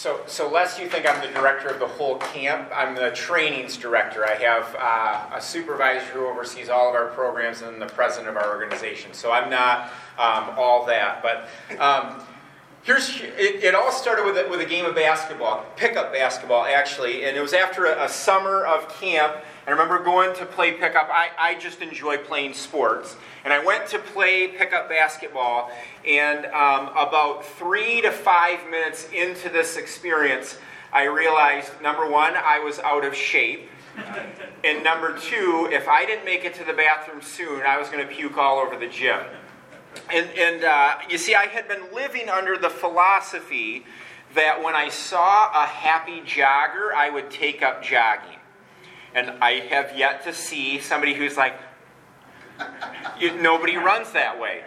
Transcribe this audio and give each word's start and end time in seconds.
So, 0.00 0.22
so 0.26 0.48
lest 0.48 0.80
you 0.80 0.88
think 0.88 1.06
I'm 1.06 1.20
the 1.20 1.30
director 1.38 1.68
of 1.68 1.78
the 1.78 1.86
whole 1.86 2.16
camp, 2.16 2.70
I'm 2.74 2.94
the 2.94 3.10
trainings 3.10 3.76
director. 3.76 4.24
I 4.26 4.32
have 4.36 4.74
uh, 4.78 5.36
a 5.36 5.42
supervisor 5.42 6.06
who 6.06 6.26
oversees 6.26 6.70
all 6.70 6.88
of 6.88 6.94
our 6.94 7.08
programs 7.08 7.60
and 7.60 7.82
the 7.82 7.86
president 7.86 8.30
of 8.30 8.42
our 8.42 8.48
organization. 8.48 9.12
So 9.12 9.30
I'm 9.30 9.50
not 9.50 9.90
um, 10.16 10.54
all 10.56 10.86
that. 10.86 11.22
But 11.22 11.50
um, 11.78 12.24
here's 12.82 13.20
it, 13.20 13.62
it, 13.62 13.74
all 13.74 13.92
started 13.92 14.24
with 14.24 14.38
a, 14.38 14.48
with 14.48 14.62
a 14.62 14.64
game 14.64 14.86
of 14.86 14.94
basketball, 14.94 15.66
pickup 15.76 16.14
basketball 16.14 16.64
actually, 16.64 17.26
and 17.26 17.36
it 17.36 17.42
was 17.42 17.52
after 17.52 17.84
a, 17.84 18.06
a 18.06 18.08
summer 18.08 18.64
of 18.64 18.88
camp. 18.98 19.36
I 19.70 19.72
remember 19.72 20.02
going 20.02 20.34
to 20.34 20.46
play 20.46 20.72
pickup. 20.72 21.08
I, 21.12 21.28
I 21.38 21.54
just 21.54 21.80
enjoy 21.80 22.18
playing 22.18 22.54
sports. 22.54 23.14
And 23.44 23.52
I 23.52 23.64
went 23.64 23.86
to 23.90 24.00
play 24.00 24.48
pickup 24.48 24.88
basketball, 24.88 25.70
and 26.04 26.46
um, 26.46 26.88
about 26.88 27.44
three 27.44 28.00
to 28.00 28.10
five 28.10 28.68
minutes 28.68 29.08
into 29.12 29.48
this 29.48 29.76
experience, 29.76 30.58
I 30.92 31.04
realized 31.04 31.70
number 31.80 32.10
one, 32.10 32.32
I 32.34 32.58
was 32.58 32.80
out 32.80 33.04
of 33.04 33.14
shape. 33.14 33.68
and 34.64 34.82
number 34.82 35.16
two, 35.16 35.68
if 35.70 35.86
I 35.86 36.04
didn't 36.04 36.24
make 36.24 36.44
it 36.44 36.52
to 36.54 36.64
the 36.64 36.72
bathroom 36.72 37.22
soon, 37.22 37.62
I 37.62 37.78
was 37.78 37.88
going 37.90 38.04
to 38.04 38.12
puke 38.12 38.38
all 38.38 38.58
over 38.58 38.76
the 38.76 38.88
gym. 38.88 39.20
And, 40.12 40.28
and 40.36 40.64
uh, 40.64 40.96
you 41.08 41.16
see, 41.16 41.36
I 41.36 41.46
had 41.46 41.68
been 41.68 41.94
living 41.94 42.28
under 42.28 42.58
the 42.58 42.70
philosophy 42.70 43.84
that 44.34 44.64
when 44.64 44.74
I 44.74 44.88
saw 44.88 45.48
a 45.54 45.64
happy 45.64 46.22
jogger, 46.22 46.92
I 46.92 47.08
would 47.08 47.30
take 47.30 47.62
up 47.62 47.84
jogging. 47.84 48.39
And 49.14 49.30
I 49.42 49.52
have 49.70 49.96
yet 49.96 50.24
to 50.24 50.32
see 50.32 50.78
somebody 50.78 51.14
who's 51.14 51.36
like, 51.36 51.54
nobody 53.40 53.76
runs 53.76 54.12
that 54.12 54.40
way. 54.40 54.62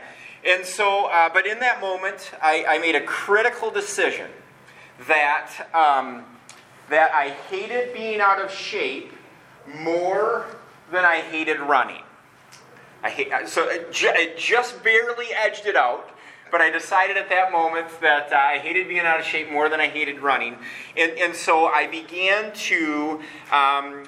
And 0.45 0.65
so, 0.65 1.05
uh, 1.05 1.29
but 1.33 1.47
in 1.47 1.59
that 1.59 1.79
moment, 1.79 2.31
I, 2.41 2.65
I, 2.67 2.77
made 2.79 2.95
a 2.95 3.01
critical 3.01 3.71
decision 3.71 4.29
that, 5.07 5.69
um, 5.73 6.25
that 6.89 7.13
I 7.13 7.29
hated 7.29 7.93
being 7.93 8.19
out 8.19 8.41
of 8.41 8.51
shape 8.51 9.13
more 9.73 10.45
than 10.91 11.05
I 11.05 11.17
hated 11.17 11.59
running. 11.61 12.01
I 13.01 13.09
hate, 13.09 13.31
so 13.47 13.69
it, 13.69 13.87
it 13.91 14.37
just 14.37 14.83
barely 14.83 15.27
edged 15.33 15.65
it 15.65 15.77
out 15.77 16.09
but 16.53 16.61
I 16.61 16.69
decided 16.69 17.17
at 17.17 17.29
that 17.29 17.51
moment 17.51 17.87
that 18.01 18.31
uh, 18.31 18.35
I 18.35 18.59
hated 18.59 18.87
being 18.87 18.99
out 18.99 19.19
of 19.19 19.25
shape 19.25 19.51
more 19.51 19.69
than 19.69 19.81
I 19.81 19.87
hated 19.87 20.19
running. 20.19 20.55
And, 20.95 21.13
and 21.17 21.35
so 21.35 21.65
I 21.65 21.87
began 21.87 22.53
to 22.53 23.21
um, 23.51 24.03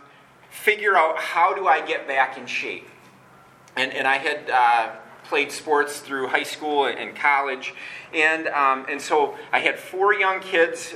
figure 0.56 0.98
out 0.98 1.18
how 1.18 1.54
do 1.54 1.68
I 1.68 1.86
get 1.86 2.08
back 2.08 2.38
in 2.38 2.46
shape 2.46 2.88
and, 3.76 3.94
and 3.94 4.08
I 4.08 4.18
had 4.18 4.50
uh, 4.50 4.96
played 5.26 5.52
sports 5.52 6.00
through 6.00 6.28
high 6.28 6.44
school 6.44 6.86
and 6.86 7.16
college, 7.16 7.74
and, 8.14 8.48
um, 8.48 8.86
and 8.90 9.02
so 9.02 9.36
I 9.52 9.60
had 9.60 9.78
four 9.78 10.14
young 10.14 10.40
kids. 10.40 10.94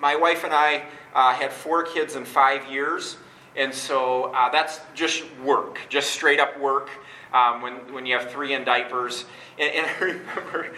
My 0.00 0.16
wife 0.16 0.44
and 0.44 0.52
I 0.52 0.84
uh, 1.14 1.32
had 1.34 1.52
four 1.52 1.84
kids 1.84 2.16
in 2.16 2.24
five 2.24 2.70
years, 2.70 3.16
and 3.56 3.72
so 3.72 4.32
uh, 4.34 4.50
that's 4.50 4.80
just 4.94 5.24
work, 5.44 5.78
just 5.88 6.10
straight 6.10 6.40
up 6.40 6.58
work. 6.58 6.90
Um, 7.32 7.62
when, 7.62 7.74
when 7.94 8.06
you 8.06 8.18
have 8.18 8.28
three 8.28 8.54
in 8.54 8.64
diapers. 8.64 9.24
And, 9.56 9.72
and 9.72 9.86
I 9.86 9.98
remember 10.00 10.72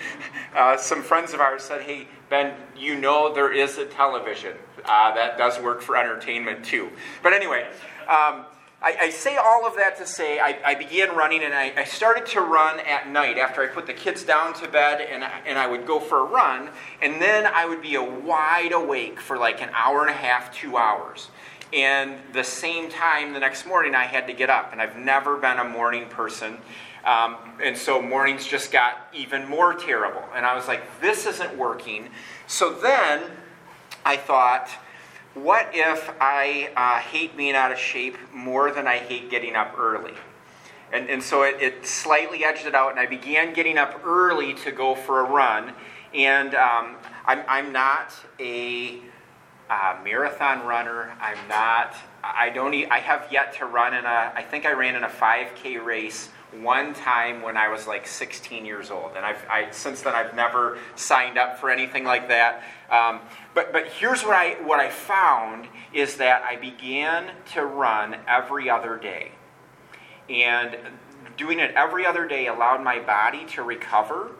uh, 0.55 0.77
some 0.77 1.03
friends 1.03 1.33
of 1.33 1.41
ours 1.41 1.63
said, 1.63 1.81
Hey, 1.81 2.07
Ben, 2.29 2.55
you 2.77 2.95
know 2.95 3.33
there 3.33 3.51
is 3.51 3.79
a 3.79 3.87
television. 3.87 4.59
Uh, 4.85 5.15
that 5.15 5.39
does 5.39 5.59
work 5.61 5.81
for 5.81 5.97
entertainment 5.97 6.63
too. 6.63 6.91
But 7.23 7.33
anyway, 7.33 7.67
um, 8.03 8.45
I, 8.83 8.97
I, 9.01 9.11
say 9.11 9.37
all 9.37 9.65
of 9.65 9.77
that 9.77 9.97
to 9.99 10.07
say 10.07 10.41
I, 10.41 10.59
I 10.65 10.75
began 10.75 11.15
running 11.15 11.45
and 11.45 11.55
I, 11.55 11.73
I, 11.77 11.85
started 11.85 12.27
to 12.27 12.41
run 12.41 12.81
at 12.81 13.09
night 13.09 13.39
after 13.39 13.63
I 13.63 13.69
put 13.69 13.87
the 13.87 13.95
kids 13.95 14.25
down 14.25 14.55
to 14.55 14.69
bed 14.69 15.01
and, 15.01 15.23
and 15.23 15.57
I 15.57 15.69
would 15.69 15.87
go 15.87 16.01
for 16.01 16.19
a 16.19 16.25
run 16.25 16.69
and 17.01 17.23
then 17.23 17.47
I 17.47 17.65
would 17.65 17.81
be 17.81 17.97
wide 17.97 18.73
awake 18.73 19.21
for 19.21 19.39
like 19.39 19.63
an 19.63 19.71
hour 19.73 20.01
and 20.01 20.11
a 20.11 20.15
half, 20.15 20.53
two 20.53 20.77
hours. 20.77 21.29
And 21.73 22.19
the 22.33 22.43
same 22.43 22.91
time 22.91 23.33
the 23.33 23.41
next 23.41 23.67
morning 23.67 23.95
I 23.95 24.05
had 24.05 24.27
to 24.27 24.33
get 24.33 24.51
up 24.51 24.73
and 24.73 24.81
I've 24.81 24.97
never 24.97 25.37
been 25.37 25.59
a 25.59 25.65
morning 25.65 26.09
person. 26.09 26.59
Um, 27.05 27.37
and 27.63 27.77
so 27.77 28.03
mornings 28.03 28.47
just 28.47 28.73
got 28.73 29.09
even 29.15 29.49
more 29.49 29.75
terrible. 29.75 30.25
And 30.35 30.45
I 30.45 30.57
was 30.57 30.67
like, 30.67 30.83
this 31.01 31.27
isn't 31.27 31.57
working. 31.57 32.09
So 32.49 32.73
then 32.73 33.23
I 34.05 34.17
thought, 34.17 34.69
what 35.35 35.71
if 35.73 36.11
I 36.21 36.71
uh, 36.77 37.01
hate 37.01 37.37
being 37.37 37.55
out 37.55 37.73
of 37.73 37.79
shape 37.79 38.17
more 38.35 38.71
than 38.71 38.87
I 38.87 38.99
hate 38.99 39.31
getting 39.31 39.57
up 39.57 39.79
early? 39.79 40.15
And, 40.93 41.09
and 41.09 41.23
so 41.23 41.43
it, 41.43 41.61
it, 41.61 41.87
slightly 41.87 42.45
edged 42.45 42.67
it 42.67 42.75
out, 42.75 42.91
and 42.91 43.01
I 43.01 43.07
began 43.07 43.55
getting 43.55 43.79
up 43.79 44.05
early 44.05 44.53
to 44.55 44.71
go 44.71 44.95
for 44.95 45.21
a 45.21 45.25
run. 45.25 45.73
And 46.13 46.55
um, 46.55 46.97
I'm, 47.25 47.43
I'm 47.49 47.73
not 47.73 48.13
a 48.39 48.99
uh, 49.71 49.97
marathon 50.05 50.67
runner. 50.67 51.17
I'm 51.19 51.49
not, 51.49 51.97
I 52.23 52.51
don't, 52.51 52.75
I 52.91 52.99
have 52.99 53.27
yet 53.31 53.55
to 53.55 53.65
run 53.65 53.95
in 53.95 54.05
a, 54.05 54.33
I 54.35 54.43
think 54.43 54.67
I 54.67 54.73
ran 54.73 54.95
in 54.95 55.05
a 55.05 55.09
5K 55.09 55.83
race 55.83 56.29
one 56.61 56.93
time 56.95 57.43
when 57.43 57.57
I 57.57 57.69
was 57.69 57.87
like 57.87 58.07
16 58.07 58.67
years 58.67 58.91
old. 58.91 59.13
And 59.17 59.25
I've, 59.25 59.45
I, 59.49 59.71
since 59.71 60.03
then, 60.03 60.15
I've 60.15 60.35
never 60.35 60.79
signed 60.97 61.39
up 61.39 61.59
for 61.59 61.71
anything 61.71 62.05
like 62.05 62.29
that. 62.29 62.63
Um, 62.91 63.21
but, 63.55 63.73
but 63.73 63.87
here's 63.87 64.23
what 64.23 64.35
I, 64.35 64.55
what 64.63 64.79
I 64.79 64.91
found 64.91 65.67
is 65.93 66.17
that 66.17 66.43
I 66.43 66.57
began 66.57 67.31
to 67.55 67.65
run 67.65 68.17
every 68.29 68.69
other 68.69 68.99
day. 68.99 69.33
And 70.29 70.77
doing 71.37 71.59
it 71.59 71.75
every 71.75 72.07
other 72.07 72.27
day 72.27 72.47
allowed 72.47 72.83
my 72.83 72.99
body 73.01 73.45
to 73.47 73.63
recover, 73.63 74.33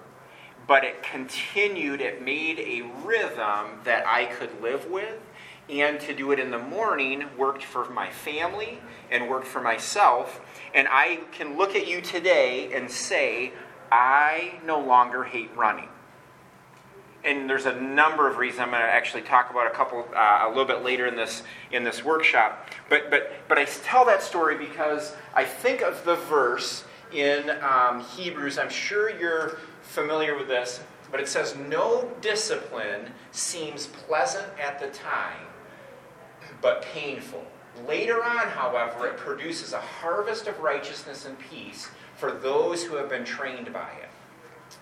but 0.67 0.85
it 0.85 1.03
continued, 1.03 2.01
it 2.01 2.23
made 2.23 2.59
a 2.59 2.83
rhythm 3.05 3.81
that 3.85 4.07
I 4.07 4.27
could 4.27 4.63
live 4.63 4.91
with. 4.91 5.19
And 5.69 6.01
to 6.01 6.15
do 6.15 6.33
it 6.33 6.39
in 6.39 6.51
the 6.51 6.59
morning 6.59 7.25
worked 7.39 7.63
for 7.63 7.89
my 7.89 8.11
family 8.11 8.81
and 9.11 9.31
worked 9.31 9.47
for 9.47 9.61
myself. 9.61 10.41
And 10.75 10.89
I 10.91 11.21
can 11.33 11.57
look 11.57 11.77
at 11.77 11.87
you 11.87 12.01
today 12.01 12.73
and 12.75 12.91
say, 12.91 13.53
I 13.91 14.61
no 14.65 14.81
longer 14.81 15.25
hate 15.25 15.55
running 15.57 15.89
and 17.25 17.49
there's 17.49 17.67
a 17.67 17.81
number 17.81 18.29
of 18.29 18.37
reasons 18.37 18.61
I'm 18.61 18.71
going 18.71 18.83
to 18.83 18.89
actually 18.89 19.23
talk 19.23 19.51
about 19.51 19.67
a 19.67 19.71
couple 19.71 20.07
uh, 20.15 20.45
a 20.47 20.49
little 20.49 20.65
bit 20.65 20.83
later 20.83 21.07
in 21.07 21.17
this 21.17 21.43
in 21.71 21.85
this 21.85 22.05
workshop. 22.05 22.69
But 22.89 23.11
but 23.11 23.33
but 23.49 23.59
I 23.59 23.65
tell 23.65 24.05
that 24.07 24.23
story 24.23 24.57
because 24.57 25.15
I 25.35 25.45
think 25.45 25.83
of 25.83 26.05
the 26.05 26.17
verse 26.17 26.85
in 27.13 27.51
um, 27.63 28.01
Hebrews. 28.17 28.59
I'm 28.59 28.71
sure 28.71 29.11
you're 29.11 29.59
familiar 29.83 30.37
with 30.37 30.49
this, 30.49 30.81
but 31.11 31.21
it 31.21 31.29
says, 31.29 31.57
"No 31.57 32.11
discipline 32.21 33.13
seems 33.31 33.87
pleasant 33.87 34.49
at 34.59 34.81
the 34.81 34.89
time, 34.89 35.47
but 36.61 36.83
painful." 36.83 37.47
Later 37.87 38.23
on, 38.23 38.49
however, 38.49 39.07
it 39.07 39.17
produces 39.17 39.73
a 39.73 39.81
harvest 39.81 40.47
of 40.47 40.59
righteousness 40.61 41.27
and 41.27 41.39
peace 41.39 41.89
for 42.17 42.31
those 42.31 42.85
who 42.85 42.97
have 42.97 43.09
been 43.09 43.25
trained 43.25 43.73
by 43.73 43.89
it. 44.03 44.09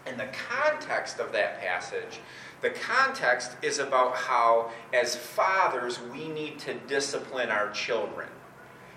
In 0.07 0.17
the 0.19 0.29
context 0.49 1.19
of 1.19 1.33
that 1.33 1.61
passage, 1.61 2.21
the 2.63 2.71
context 2.71 3.53
is 3.63 3.79
about 3.79 4.17
how, 4.17 4.71
as 4.93 5.17
fathers, 5.17 5.99
we 6.13 6.29
need 6.29 6.59
to 6.61 6.75
discipline 6.87 7.49
our 7.49 7.71
children 7.71 8.29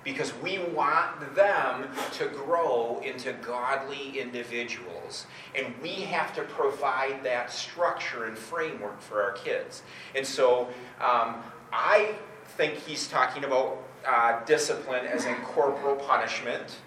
because 0.04 0.34
we 0.42 0.60
want 0.60 1.34
them 1.36 1.88
to 2.12 2.25
grow 2.28 3.00
into 3.06 3.31
godly 3.34 4.20
individuals. 4.20 5.28
And 5.56 5.74
we 5.81 6.02
have 6.02 6.36
to 6.36 6.42
provide 6.44 7.24
that 7.24 7.52
structure 7.52 8.25
and 8.25 8.38
framework 8.38 9.00
for 9.02 9.24
our 9.24 9.31
kids. 9.31 9.81
And 10.14 10.28
so 10.28 10.68
um, 11.00 11.36
I 11.72 12.16
think 12.58 12.75
he's 12.75 13.08
talking 13.08 13.44
about 13.44 13.78
uh, 14.08 14.44
discipline 14.46 15.06
as 15.06 15.25
in 15.25 15.36
corporal 15.38 15.96
punishment, 15.96 16.78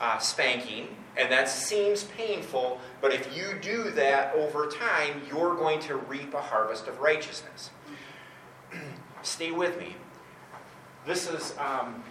uh, 0.00 0.18
spanking 0.18 0.88
and 1.16 1.32
that 1.32 1.48
seems 1.48 2.04
painful, 2.04 2.78
but 3.00 3.12
if 3.12 3.34
you 3.36 3.58
do 3.60 3.90
that 3.92 4.34
over 4.34 4.66
time, 4.66 5.22
you're 5.28 5.54
going 5.54 5.80
to 5.80 5.96
reap 5.96 6.34
a 6.34 6.40
harvest 6.40 6.88
of 6.88 7.00
righteousness. 7.00 7.70
Stay 9.22 9.50
with 9.50 9.78
me. 9.80 9.96
This 11.06 11.30
is, 11.30 11.54
um, 11.58 12.02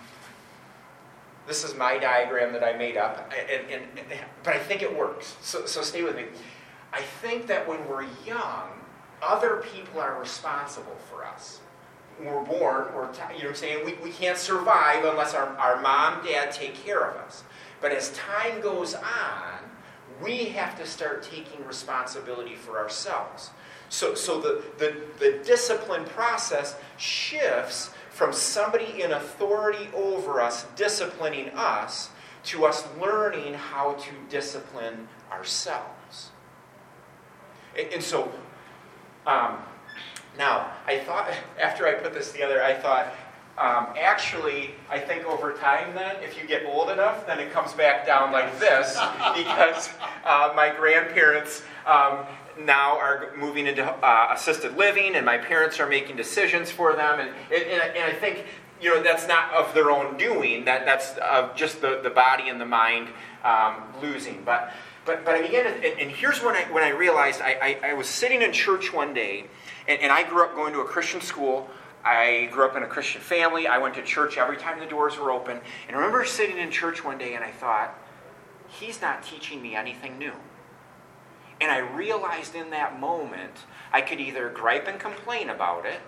this 1.47 1.63
is 1.63 1.75
my 1.75 1.97
diagram 1.97 2.51
that 2.53 2.63
I 2.63 2.75
made 2.77 2.97
up, 2.97 3.31
and, 3.51 3.69
and, 3.69 3.83
and, 3.97 4.19
but 4.43 4.55
I 4.55 4.59
think 4.59 4.81
it 4.81 4.97
works. 4.97 5.35
So, 5.41 5.65
so 5.65 5.81
stay 5.81 6.01
with 6.01 6.15
me. 6.15 6.23
I 6.93 7.01
think 7.01 7.45
that 7.47 7.67
when 7.67 7.85
we're 7.89 8.07
young, 8.25 8.69
other 9.21 9.57
people 9.73 9.99
are 9.99 10.17
responsible 10.17 10.95
for 11.11 11.25
us. 11.25 11.59
We're 12.19 12.43
born, 12.43 12.87
we're, 12.95 13.03
you 13.03 13.09
know 13.09 13.09
what 13.09 13.45
I'm 13.45 13.55
saying? 13.55 13.85
We, 13.85 13.93
we 13.95 14.11
can't 14.11 14.37
survive 14.37 15.03
unless 15.03 15.33
our, 15.33 15.47
our 15.57 15.81
mom, 15.81 16.25
dad 16.25 16.51
take 16.51 16.75
care 16.75 17.03
of 17.03 17.17
us. 17.17 17.43
But 17.81 17.91
as 17.91 18.11
time 18.11 18.61
goes 18.61 18.93
on, 18.93 19.59
we 20.23 20.45
have 20.45 20.77
to 20.79 20.85
start 20.85 21.23
taking 21.23 21.65
responsibility 21.65 22.55
for 22.55 22.77
ourselves. 22.77 23.49
So, 23.89 24.15
so 24.15 24.39
the, 24.39 24.63
the, 24.77 24.95
the 25.19 25.43
discipline 25.43 26.05
process 26.05 26.75
shifts 26.97 27.91
from 28.09 28.31
somebody 28.31 29.01
in 29.01 29.11
authority 29.11 29.89
over 29.93 30.39
us 30.39 30.65
disciplining 30.77 31.49
us 31.49 32.09
to 32.45 32.65
us 32.65 32.87
learning 33.01 33.55
how 33.55 33.93
to 33.93 34.11
discipline 34.29 35.07
ourselves. 35.31 36.31
And, 37.77 37.91
and 37.93 38.03
so, 38.03 38.31
um, 39.27 39.57
Now, 40.37 40.71
I 40.87 40.99
thought, 40.99 41.29
after 41.61 41.87
I 41.87 41.93
put 41.93 42.13
this 42.13 42.31
together, 42.31 42.63
I 42.63 42.73
thought, 42.73 43.13
um, 43.57 43.87
actually, 43.97 44.71
I 44.89 44.99
think 44.99 45.25
over 45.25 45.53
time, 45.53 45.95
then, 45.95 46.17
if 46.21 46.37
you 46.37 46.45
get 46.45 46.65
old 46.65 46.89
enough, 46.89 47.25
then 47.25 47.39
it 47.39 47.53
comes 47.53 47.71
back 47.71 48.05
down 48.05 48.33
like 48.33 48.59
this 48.59 48.93
because 49.35 49.89
uh, 50.25 50.51
my 50.55 50.73
grandparents 50.75 51.63
um, 51.85 52.25
now 52.59 52.97
are 52.97 53.31
moving 53.37 53.67
into 53.67 53.85
uh, 53.85 54.27
assisted 54.33 54.75
living, 54.75 55.15
and 55.15 55.25
my 55.25 55.37
parents 55.37 55.79
are 55.79 55.87
making 55.87 56.17
decisions 56.17 56.69
for 56.69 56.93
them, 56.93 57.19
and, 57.19 57.29
and, 57.51 57.81
and 57.95 58.03
I 58.03 58.13
think 58.13 58.45
you 58.81 58.93
know 58.93 59.01
that's 59.01 59.27
not 59.27 59.53
of 59.53 59.73
their 59.73 59.89
own 59.89 60.17
doing. 60.17 60.65
That 60.65 60.85
that's 60.85 61.17
of 61.17 61.55
just 61.55 61.81
the, 61.81 62.01
the 62.03 62.09
body 62.09 62.49
and 62.49 62.59
the 62.59 62.65
mind 62.65 63.07
um, 63.43 63.83
losing. 64.01 64.43
But 64.43 64.73
but 65.05 65.23
but 65.23 65.35
I 65.35 65.41
began 65.41 65.65
to, 65.65 65.99
and 65.99 66.11
here's 66.11 66.41
when 66.41 66.55
I 66.55 66.63
when 66.71 66.83
I 66.83 66.89
realized 66.89 67.41
I, 67.41 67.77
I, 67.83 67.89
I 67.91 67.93
was 67.93 68.07
sitting 68.07 68.41
in 68.41 68.51
church 68.51 68.91
one 68.93 69.13
day, 69.13 69.45
and, 69.87 70.01
and 70.01 70.11
I 70.11 70.27
grew 70.27 70.43
up 70.43 70.55
going 70.55 70.73
to 70.73 70.81
a 70.81 70.85
Christian 70.85 71.21
school. 71.21 71.69
I 72.03 72.49
grew 72.51 72.65
up 72.65 72.75
in 72.75 72.83
a 72.83 72.87
Christian 72.87 73.21
family. 73.21 73.67
I 73.67 73.77
went 73.77 73.95
to 73.95 74.03
church 74.03 74.37
every 74.37 74.57
time 74.57 74.79
the 74.79 74.85
doors 74.85 75.17
were 75.17 75.31
open. 75.31 75.59
And 75.87 75.95
I 75.95 75.99
remember 75.99 76.25
sitting 76.25 76.57
in 76.57 76.71
church 76.71 77.03
one 77.03 77.17
day 77.17 77.33
and 77.33 77.43
I 77.43 77.51
thought, 77.51 77.97
he's 78.67 79.01
not 79.01 79.23
teaching 79.23 79.61
me 79.61 79.75
anything 79.75 80.17
new. 80.17 80.33
And 81.59 81.71
I 81.71 81.79
realized 81.79 82.53
in 82.53 82.69
that 82.71 82.99
moment 82.99 83.65
I 83.91 84.01
could 84.01 84.19
either 84.19 84.49
gripe 84.49 84.87
and 84.87 84.99
complain 84.99 85.49
about 85.49 85.85
it, 85.85 86.01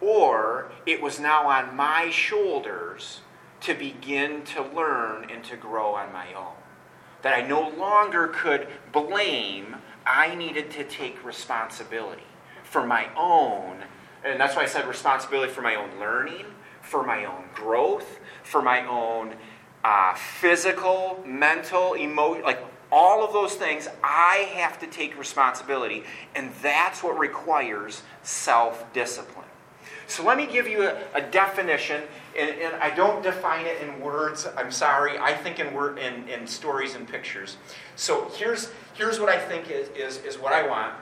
or 0.00 0.70
it 0.84 1.00
was 1.00 1.18
now 1.18 1.48
on 1.48 1.74
my 1.74 2.10
shoulders 2.10 3.20
to 3.62 3.74
begin 3.74 4.42
to 4.42 4.62
learn 4.62 5.30
and 5.30 5.42
to 5.44 5.56
grow 5.56 5.94
on 5.94 6.12
my 6.12 6.34
own. 6.34 6.54
That 7.22 7.34
I 7.34 7.46
no 7.46 7.68
longer 7.68 8.28
could 8.28 8.68
blame, 8.92 9.76
I 10.04 10.34
needed 10.34 10.70
to 10.72 10.84
take 10.84 11.24
responsibility 11.24 12.24
for 12.72 12.86
my 12.86 13.08
own 13.16 13.82
and 14.24 14.40
that's 14.40 14.54
why 14.54 14.62
I 14.62 14.66
said 14.66 14.86
responsibility 14.86 15.52
for 15.52 15.62
my 15.62 15.74
own 15.74 15.98
learning, 15.98 16.46
for 16.80 17.02
my 17.02 17.24
own 17.24 17.44
growth, 17.54 18.20
for 18.44 18.62
my 18.62 18.86
own 18.86 19.34
uh, 19.84 20.14
physical, 20.14 21.22
mental, 21.26 21.94
emotional, 21.94 22.44
like 22.44 22.60
all 22.92 23.24
of 23.24 23.32
those 23.32 23.54
things, 23.54 23.88
I 24.04 24.48
have 24.54 24.78
to 24.80 24.86
take 24.86 25.18
responsibility. 25.18 26.04
And 26.34 26.52
that's 26.62 27.02
what 27.02 27.18
requires 27.18 28.02
self 28.22 28.92
discipline. 28.92 29.46
So 30.06 30.22
let 30.24 30.36
me 30.36 30.46
give 30.46 30.68
you 30.68 30.82
a, 30.82 30.96
a 31.14 31.22
definition, 31.22 32.02
and, 32.38 32.50
and, 32.50 32.74
I 32.74 32.90
don't 32.90 33.22
define 33.22 33.64
it 33.64 33.80
in 33.80 34.00
words. 34.00 34.46
I'm 34.58 34.70
sorry. 34.70 35.18
I 35.18 35.32
think 35.32 35.58
in, 35.58 35.72
word, 35.72 35.98
in, 35.98 36.28
in 36.28 36.46
stories 36.46 36.94
and 36.94 37.08
pictures. 37.08 37.56
So 37.96 38.30
here's, 38.34 38.70
here's 38.92 39.18
what 39.18 39.30
I 39.30 39.38
think 39.38 39.70
is, 39.70 39.88
is, 39.96 40.22
is 40.24 40.38
what 40.38 40.52
I 40.52 40.66
want. 40.68 40.92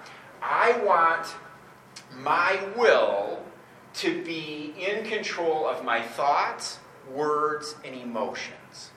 I 0.40 0.80
want 0.84 1.34
my 2.16 2.60
will 2.76 3.42
to 3.94 4.22
be 4.24 4.74
in 4.78 5.04
control 5.04 5.66
of 5.66 5.84
my 5.84 6.00
thoughts, 6.00 6.78
words, 7.12 7.74
and 7.84 7.94
emotions. 7.94 8.90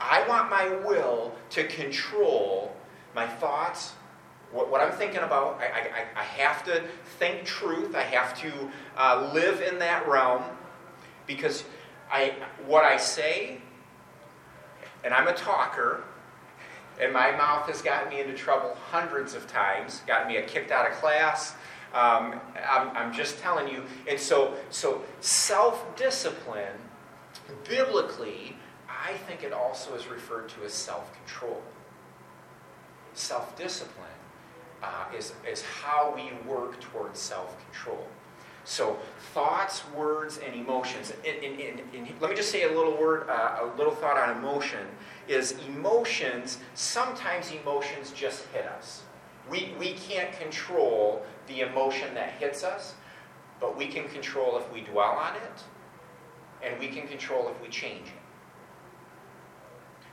I 0.00 0.26
want 0.28 0.50
my 0.50 0.68
will 0.86 1.34
to 1.50 1.66
control 1.66 2.76
my 3.14 3.26
thoughts, 3.26 3.94
what, 4.52 4.70
what 4.70 4.80
I'm 4.80 4.92
thinking 4.92 5.20
about. 5.20 5.60
I, 5.60 5.64
I, 5.64 6.20
I, 6.20 6.22
have 6.22 6.64
to 6.66 6.84
think 7.18 7.44
truth. 7.44 7.94
I 7.94 8.02
have 8.02 8.38
to 8.42 8.52
uh, 8.96 9.30
live 9.34 9.62
in 9.62 9.78
that 9.78 10.06
realm 10.06 10.44
because 11.26 11.64
I, 12.10 12.34
what 12.66 12.84
I 12.84 12.98
say, 12.98 13.58
and 15.02 15.12
I'm 15.12 15.28
a 15.28 15.32
talker, 15.32 16.04
and 17.00 17.12
my 17.12 17.32
mouth 17.32 17.66
has 17.68 17.82
gotten 17.82 18.10
me 18.10 18.20
into 18.20 18.34
trouble 18.34 18.76
hundreds 18.90 19.34
of 19.34 19.46
times, 19.46 20.02
gotten 20.06 20.28
me 20.28 20.40
kicked 20.46 20.70
out 20.70 20.88
of 20.90 20.96
class, 20.98 21.54
um, 21.94 22.40
I'm, 22.68 22.90
I'm 22.96 23.12
just 23.12 23.38
telling 23.38 23.68
you. 23.68 23.82
And 24.08 24.18
so, 24.18 24.54
so 24.70 25.02
self 25.20 25.96
discipline, 25.96 26.76
biblically, 27.68 28.56
I 28.88 29.12
think 29.28 29.42
it 29.42 29.52
also 29.52 29.94
is 29.94 30.06
referred 30.08 30.48
to 30.50 30.64
as 30.64 30.72
self 30.72 31.12
control. 31.14 31.62
Self 33.14 33.56
discipline 33.56 34.06
uh, 34.82 35.06
is, 35.16 35.32
is 35.50 35.62
how 35.62 36.12
we 36.14 36.30
work 36.48 36.80
towards 36.80 37.18
self 37.18 37.56
control. 37.64 38.06
So, 38.64 38.98
thoughts, 39.32 39.84
words, 39.94 40.40
and 40.44 40.52
emotions. 40.52 41.12
And, 41.24 41.36
and, 41.44 41.60
and, 41.60 41.80
and, 41.94 42.20
let 42.20 42.30
me 42.30 42.36
just 42.36 42.50
say 42.50 42.64
a 42.64 42.72
little 42.72 42.96
word, 42.96 43.28
uh, 43.30 43.60
a 43.62 43.76
little 43.78 43.94
thought 43.94 44.16
on 44.16 44.36
emotion. 44.38 44.84
Is 45.28 45.54
emotions, 45.68 46.58
sometimes 46.74 47.52
emotions 47.52 48.12
just 48.12 48.44
hit 48.46 48.66
us. 48.66 49.02
We, 49.48 49.72
we 49.78 49.92
can't 49.92 50.32
control 50.38 51.24
the 51.46 51.60
emotion 51.60 52.14
that 52.14 52.30
hits 52.32 52.64
us, 52.64 52.94
but 53.60 53.76
we 53.76 53.86
can 53.86 54.08
control 54.08 54.58
if 54.58 54.72
we 54.72 54.80
dwell 54.82 55.12
on 55.12 55.34
it, 55.36 55.62
and 56.62 56.78
we 56.78 56.88
can 56.88 57.06
control 57.06 57.48
if 57.48 57.60
we 57.62 57.68
change 57.68 58.06
it. 58.06 58.22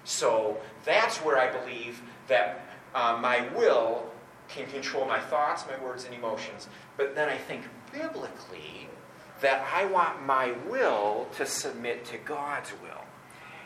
So 0.03 0.57
that's 0.85 1.17
where 1.17 1.37
I 1.37 1.51
believe 1.51 2.01
that 2.27 2.65
uh, 2.93 3.17
my 3.21 3.47
will 3.55 4.09
can 4.49 4.67
control 4.67 5.05
my 5.05 5.19
thoughts, 5.19 5.65
my 5.67 5.81
words, 5.83 6.05
and 6.05 6.13
emotions. 6.13 6.67
But 6.97 7.15
then 7.15 7.29
I 7.29 7.37
think 7.37 7.63
biblically 7.91 8.89
that 9.41 9.65
I 9.73 9.85
want 9.85 10.25
my 10.25 10.53
will 10.69 11.27
to 11.37 11.45
submit 11.45 12.05
to 12.05 12.17
God's 12.17 12.71
will. 12.83 13.01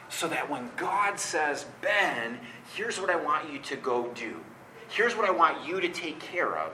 So 0.10 0.28
that 0.30 0.50
when 0.50 0.70
God 0.78 1.20
says, 1.20 1.66
Ben, 1.82 2.40
here's 2.74 3.00
what 3.00 3.10
I 3.10 3.16
want 3.18 3.52
you 3.52 3.60
to 3.60 3.76
go 3.76 4.10
do 4.14 4.40
here's 4.90 5.16
what 5.16 5.28
I 5.28 5.32
want 5.32 5.68
you 5.68 5.80
to 5.80 5.90
take 5.90 6.20
care 6.20 6.58
of. 6.58 6.72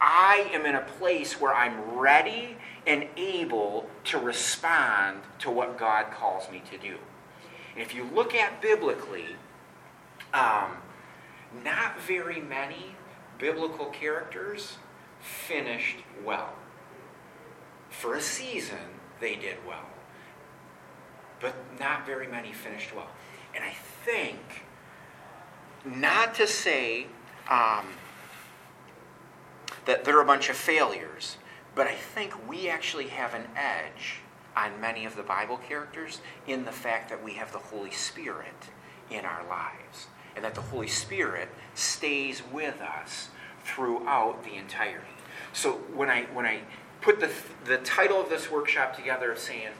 I 0.00 0.50
am 0.52 0.64
in 0.64 0.74
a 0.74 0.80
place 0.80 1.40
where 1.40 1.54
I'm 1.54 1.98
ready 1.98 2.56
and 2.86 3.06
able 3.16 3.88
to 4.04 4.18
respond 4.18 5.20
to 5.40 5.50
what 5.50 5.78
God 5.78 6.10
calls 6.10 6.50
me 6.50 6.62
to 6.70 6.78
do. 6.78 6.96
And 7.74 7.82
if 7.82 7.94
you 7.94 8.08
look 8.14 8.34
at 8.34 8.62
biblically, 8.62 9.36
um, 10.32 10.78
not 11.64 12.00
very 12.00 12.40
many 12.40 12.94
biblical 13.38 13.86
characters 13.86 14.76
finished 15.20 15.98
well. 16.24 16.54
For 17.90 18.14
a 18.14 18.20
season, 18.20 18.78
they 19.20 19.34
did 19.36 19.56
well. 19.66 19.86
But 21.40 21.54
not 21.78 22.06
very 22.06 22.26
many 22.26 22.52
finished 22.52 22.94
well. 22.94 23.08
And 23.54 23.64
I 23.64 23.74
think, 24.04 24.64
not 25.84 26.34
to 26.36 26.46
say 26.46 27.06
um, 27.48 27.86
that 29.90 30.04
they're 30.04 30.20
a 30.20 30.24
bunch 30.24 30.48
of 30.48 30.54
failures. 30.54 31.36
But 31.74 31.88
I 31.88 31.96
think 31.96 32.48
we 32.48 32.68
actually 32.68 33.08
have 33.08 33.34
an 33.34 33.46
edge 33.56 34.20
on 34.56 34.80
many 34.80 35.04
of 35.04 35.16
the 35.16 35.24
Bible 35.24 35.56
characters 35.56 36.20
in 36.46 36.64
the 36.64 36.70
fact 36.70 37.08
that 37.08 37.24
we 37.24 37.32
have 37.32 37.50
the 37.50 37.58
Holy 37.58 37.90
Spirit 37.90 38.70
in 39.10 39.24
our 39.24 39.44
lives. 39.48 40.06
And 40.36 40.44
that 40.44 40.54
the 40.54 40.60
Holy 40.60 40.86
Spirit 40.86 41.48
stays 41.74 42.40
with 42.52 42.80
us 42.80 43.30
throughout 43.64 44.44
the 44.44 44.54
entirety. 44.54 45.08
So 45.52 45.72
when 45.92 46.08
I, 46.08 46.22
when 46.32 46.46
I 46.46 46.60
put 47.00 47.18
the, 47.18 47.32
the 47.64 47.78
title 47.78 48.20
of 48.20 48.28
this 48.28 48.48
workshop 48.48 48.94
together 48.94 49.32
of 49.32 49.40
saying, 49.40 49.70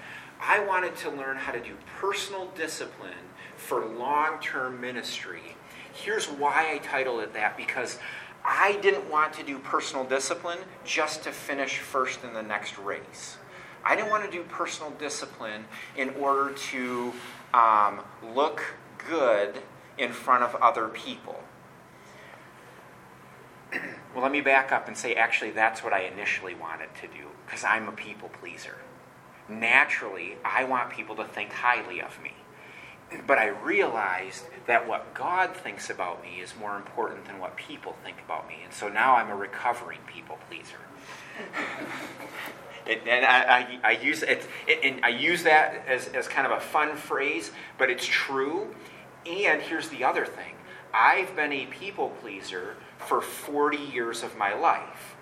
I 0.40 0.58
wanted 0.58 0.96
to 0.96 1.10
learn 1.10 1.36
how 1.36 1.52
to 1.52 1.60
do 1.60 1.76
personal 2.00 2.46
discipline 2.56 3.28
for 3.56 3.86
long 3.86 4.40
term 4.40 4.80
ministry 4.80 5.54
Here's 5.92 6.26
why 6.26 6.72
I 6.72 6.78
titled 6.78 7.20
it 7.20 7.34
that 7.34 7.56
because 7.56 7.98
I 8.44 8.78
didn't 8.80 9.10
want 9.10 9.32
to 9.34 9.42
do 9.42 9.58
personal 9.58 10.04
discipline 10.04 10.58
just 10.84 11.24
to 11.24 11.32
finish 11.32 11.78
first 11.78 12.24
in 12.24 12.32
the 12.32 12.42
next 12.42 12.78
race. 12.78 13.36
I 13.84 13.96
didn't 13.96 14.10
want 14.10 14.24
to 14.24 14.30
do 14.30 14.42
personal 14.44 14.90
discipline 14.92 15.64
in 15.96 16.10
order 16.10 16.52
to 16.52 17.12
um, 17.54 18.00
look 18.34 18.62
good 19.08 19.62
in 19.98 20.12
front 20.12 20.42
of 20.42 20.54
other 20.56 20.88
people. 20.88 21.42
well, 23.72 24.22
let 24.22 24.32
me 24.32 24.40
back 24.40 24.72
up 24.72 24.88
and 24.88 24.96
say 24.96 25.14
actually, 25.14 25.50
that's 25.50 25.82
what 25.82 25.92
I 25.92 26.00
initially 26.00 26.54
wanted 26.54 26.94
to 27.00 27.06
do 27.06 27.28
because 27.46 27.64
I'm 27.64 27.88
a 27.88 27.92
people 27.92 28.28
pleaser. 28.28 28.76
Naturally, 29.48 30.36
I 30.44 30.64
want 30.64 30.90
people 30.90 31.16
to 31.16 31.24
think 31.24 31.52
highly 31.52 32.00
of 32.00 32.22
me. 32.22 32.32
But 33.26 33.38
I 33.38 33.48
realized 33.48 34.44
that 34.66 34.86
what 34.86 35.14
God 35.14 35.56
thinks 35.56 35.90
about 35.90 36.22
me 36.22 36.40
is 36.40 36.54
more 36.58 36.76
important 36.76 37.26
than 37.26 37.38
what 37.38 37.56
people 37.56 37.96
think 38.04 38.18
about 38.24 38.48
me. 38.48 38.58
And 38.64 38.72
so 38.72 38.88
now 38.88 39.16
I'm 39.16 39.30
a 39.30 39.36
recovering 39.36 39.98
people 40.06 40.38
pleaser. 40.48 40.76
and, 42.86 43.00
and 43.08 43.24
I, 43.24 43.40
I, 43.42 43.78
I, 43.84 43.90
use 43.92 44.22
it, 44.22 44.46
and 44.82 45.04
I 45.04 45.08
use 45.08 45.42
that 45.42 45.84
as, 45.88 46.08
as 46.08 46.28
kind 46.28 46.46
of 46.46 46.56
a 46.56 46.60
fun 46.60 46.94
phrase, 46.96 47.50
but 47.78 47.90
it's 47.90 48.06
true. 48.06 48.74
And 49.26 49.60
here's 49.60 49.88
the 49.88 50.04
other 50.04 50.24
thing 50.24 50.54
I've 50.92 51.34
been 51.36 51.52
a 51.52 51.66
people 51.66 52.10
pleaser 52.20 52.76
for 52.98 53.20
40 53.20 53.76
years 53.76 54.22
of 54.22 54.36
my 54.36 54.54
life. 54.54 55.16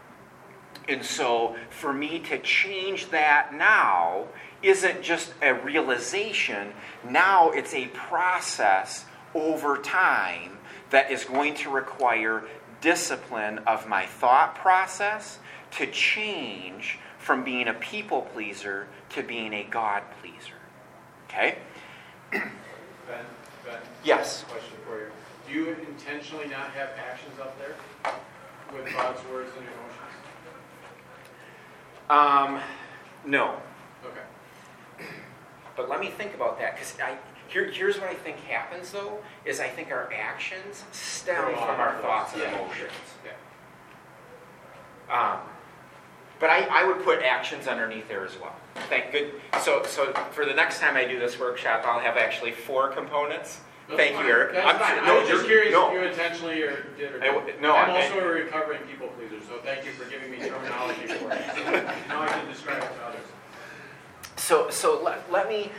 And 0.89 1.05
so 1.05 1.57
for 1.69 1.93
me 1.93 2.19
to 2.21 2.39
change 2.39 3.11
that 3.11 3.53
now 3.53 4.27
isn't 4.63 5.03
just 5.03 5.33
a 5.43 5.55
realization, 5.55 6.73
now 7.09 7.51
it's 7.51 7.75
a 7.75 7.87
process 7.89 9.05
over 9.35 9.79
time 9.79 10.59
that 10.91 11.11
is 11.11 11.25
going 11.25 11.55
to 11.55 11.71
require 11.71 12.45
discipline 12.81 13.59
of 13.67 13.87
my 13.89 14.07
thought 14.07 14.55
process, 14.55 15.39
to 15.71 15.87
change 15.87 16.99
from 17.19 17.45
being 17.45 17.69
a 17.69 17.75
people 17.75 18.23
pleaser 18.23 18.87
to 19.11 19.23
being 19.23 19.53
a 19.53 19.65
God 19.65 20.03
pleaser. 20.21 20.55
Okay? 21.27 21.59
Ben, 22.31 22.51
Ben, 23.07 23.81
Yes. 24.03 24.45
question 24.49 24.77
for 24.87 24.99
you. 24.99 25.11
Do 25.47 25.53
you 25.55 25.77
intentionally 25.89 26.49
not 26.49 26.71
have 26.73 26.91
actions 26.99 27.39
up 27.41 27.59
there 27.59 27.75
with 28.73 28.93
God's 28.93 29.23
words 29.27 29.51
and 29.57 29.67
emotions? 29.67 29.99
Um, 32.11 32.61
no. 33.27 33.61
Okay. 34.05 34.21
But 35.79 35.89
let 35.89 36.01
me 36.01 36.09
think 36.11 36.35
about 36.35 36.59
that 36.59 36.75
because 36.75 36.93
I 37.01 37.17
here, 37.47 37.71
here's 37.71 37.99
what 38.01 38.11
I 38.11 38.15
think 38.15 38.37
happens 38.41 38.91
though 38.91 39.19
is 39.47 39.61
I 39.61 39.69
think 39.69 39.93
our 39.93 40.13
actions 40.13 40.85
stem 40.91 41.45
from 41.55 41.81
our 41.81 41.97
thoughts 42.03 42.33
and 42.35 42.43
Yeah. 42.43 42.55
emotions. 42.59 42.93
Yeah. 43.25 43.31
Um, 45.09 45.39
but 46.41 46.51
I, 46.51 46.67
I 46.71 46.85
would 46.85 47.03
put 47.05 47.23
actions 47.23 47.69
underneath 47.69 48.09
there 48.09 48.27
as 48.27 48.37
well. 48.41 48.55
Thank 48.91 49.13
good. 49.13 49.33
So 49.63 49.85
so 49.85 50.13
for 50.33 50.45
the 50.45 50.53
next 50.53 50.81
time 50.81 50.97
I 50.97 51.05
do 51.05 51.21
this 51.21 51.39
workshop, 51.39 51.85
I'll 51.87 52.01
have 52.01 52.17
actually 52.17 52.53
four 52.53 52.89
components. 52.89 53.61
That's 53.87 54.01
Thank 54.01 54.17
fine. 54.17 54.27
you, 54.27 54.33
Eric. 54.33 54.57
I'm 54.57 54.79
fine. 54.79 54.99
I 54.99 55.07
no, 55.07 55.21
was 55.21 55.29
just 55.29 55.47
curious 55.47 55.73
no. 55.73 55.89
if 55.89 55.95
you 55.95 56.01
intentionally 56.07 56.61
or 56.61 56.83
did 56.99 57.15
or 57.15 57.21
didn't. 57.21 57.63
no, 57.63 57.75
I'm 57.75 57.91
I- 57.91 58.03
also 58.05 58.19
a 58.19 58.27
recovering 58.27 58.81
people 58.83 59.09
pleaser, 59.17 59.43
so 59.47 59.61
thank 59.65 59.87
you 59.87 59.93
for 59.93 60.05
giving 60.11 60.31
me 60.31 60.39
terminology 60.39 61.07
for 61.07 61.33
it. 61.33 61.41
Now 62.09 62.21
I 62.23 62.29
can 62.29 62.47
describe 62.49 62.83
it. 62.83 62.91
So, 64.49 64.71
so 64.71 65.03
let, 65.03 65.31
let 65.31 65.47
me 65.47 65.71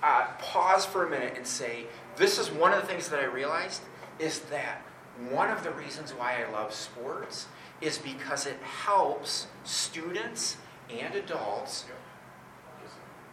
uh, 0.00 0.28
pause 0.38 0.86
for 0.86 1.04
a 1.04 1.10
minute 1.10 1.34
and 1.36 1.44
say 1.44 1.86
this 2.14 2.38
is 2.38 2.52
one 2.52 2.72
of 2.72 2.80
the 2.80 2.86
things 2.86 3.08
that 3.08 3.18
I 3.18 3.24
realized 3.24 3.82
is 4.20 4.42
that 4.42 4.82
one 5.28 5.50
of 5.50 5.64
the 5.64 5.72
reasons 5.72 6.12
why 6.12 6.40
I 6.40 6.48
love 6.52 6.72
sports 6.72 7.48
is 7.80 7.98
because 7.98 8.46
it 8.46 8.58
helps 8.62 9.48
students 9.64 10.56
and 10.88 11.12
adults 11.16 11.86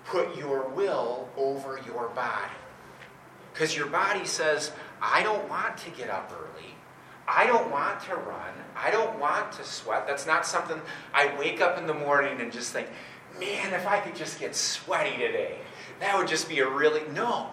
put 0.05 0.35
your 0.35 0.67
will 0.69 1.29
over 1.37 1.79
your 1.85 2.07
body. 2.15 2.51
Because 3.53 3.77
your 3.77 3.89
body 3.89 4.25
says, 4.25 4.71
I 5.03 5.21
don't 5.21 5.47
want 5.47 5.77
to 5.77 5.91
get 5.91 6.09
up 6.09 6.33
early. 6.35 6.73
I 7.27 7.45
don't 7.45 7.69
want 7.69 8.01
to 8.05 8.15
run. 8.15 8.53
I 8.75 8.89
don't 8.89 9.19
want 9.19 9.51
to 9.51 9.63
sweat. 9.63 10.07
That's 10.07 10.25
not 10.25 10.47
something 10.47 10.81
I 11.13 11.31
wake 11.37 11.61
up 11.61 11.77
in 11.77 11.85
the 11.85 11.93
morning 11.93 12.41
and 12.41 12.51
just 12.51 12.73
think, 12.73 12.87
man, 13.39 13.73
if 13.73 13.87
I 13.87 13.99
could 13.99 14.15
just 14.15 14.39
get 14.39 14.55
sweaty 14.55 15.17
today, 15.17 15.57
that 15.99 16.17
would 16.17 16.27
just 16.27 16.49
be 16.49 16.59
a 16.59 16.69
really. 16.69 17.01
No. 17.13 17.49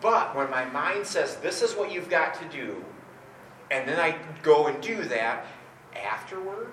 But 0.00 0.34
when 0.34 0.50
my 0.50 0.64
mind 0.64 1.06
says, 1.06 1.36
this 1.36 1.62
is 1.62 1.74
what 1.74 1.92
you've 1.92 2.10
got 2.10 2.34
to 2.34 2.44
do, 2.48 2.84
and 3.70 3.88
then 3.88 4.00
I 4.00 4.16
go 4.42 4.66
and 4.66 4.82
do 4.82 5.04
that, 5.04 5.46
afterward, 5.94 6.72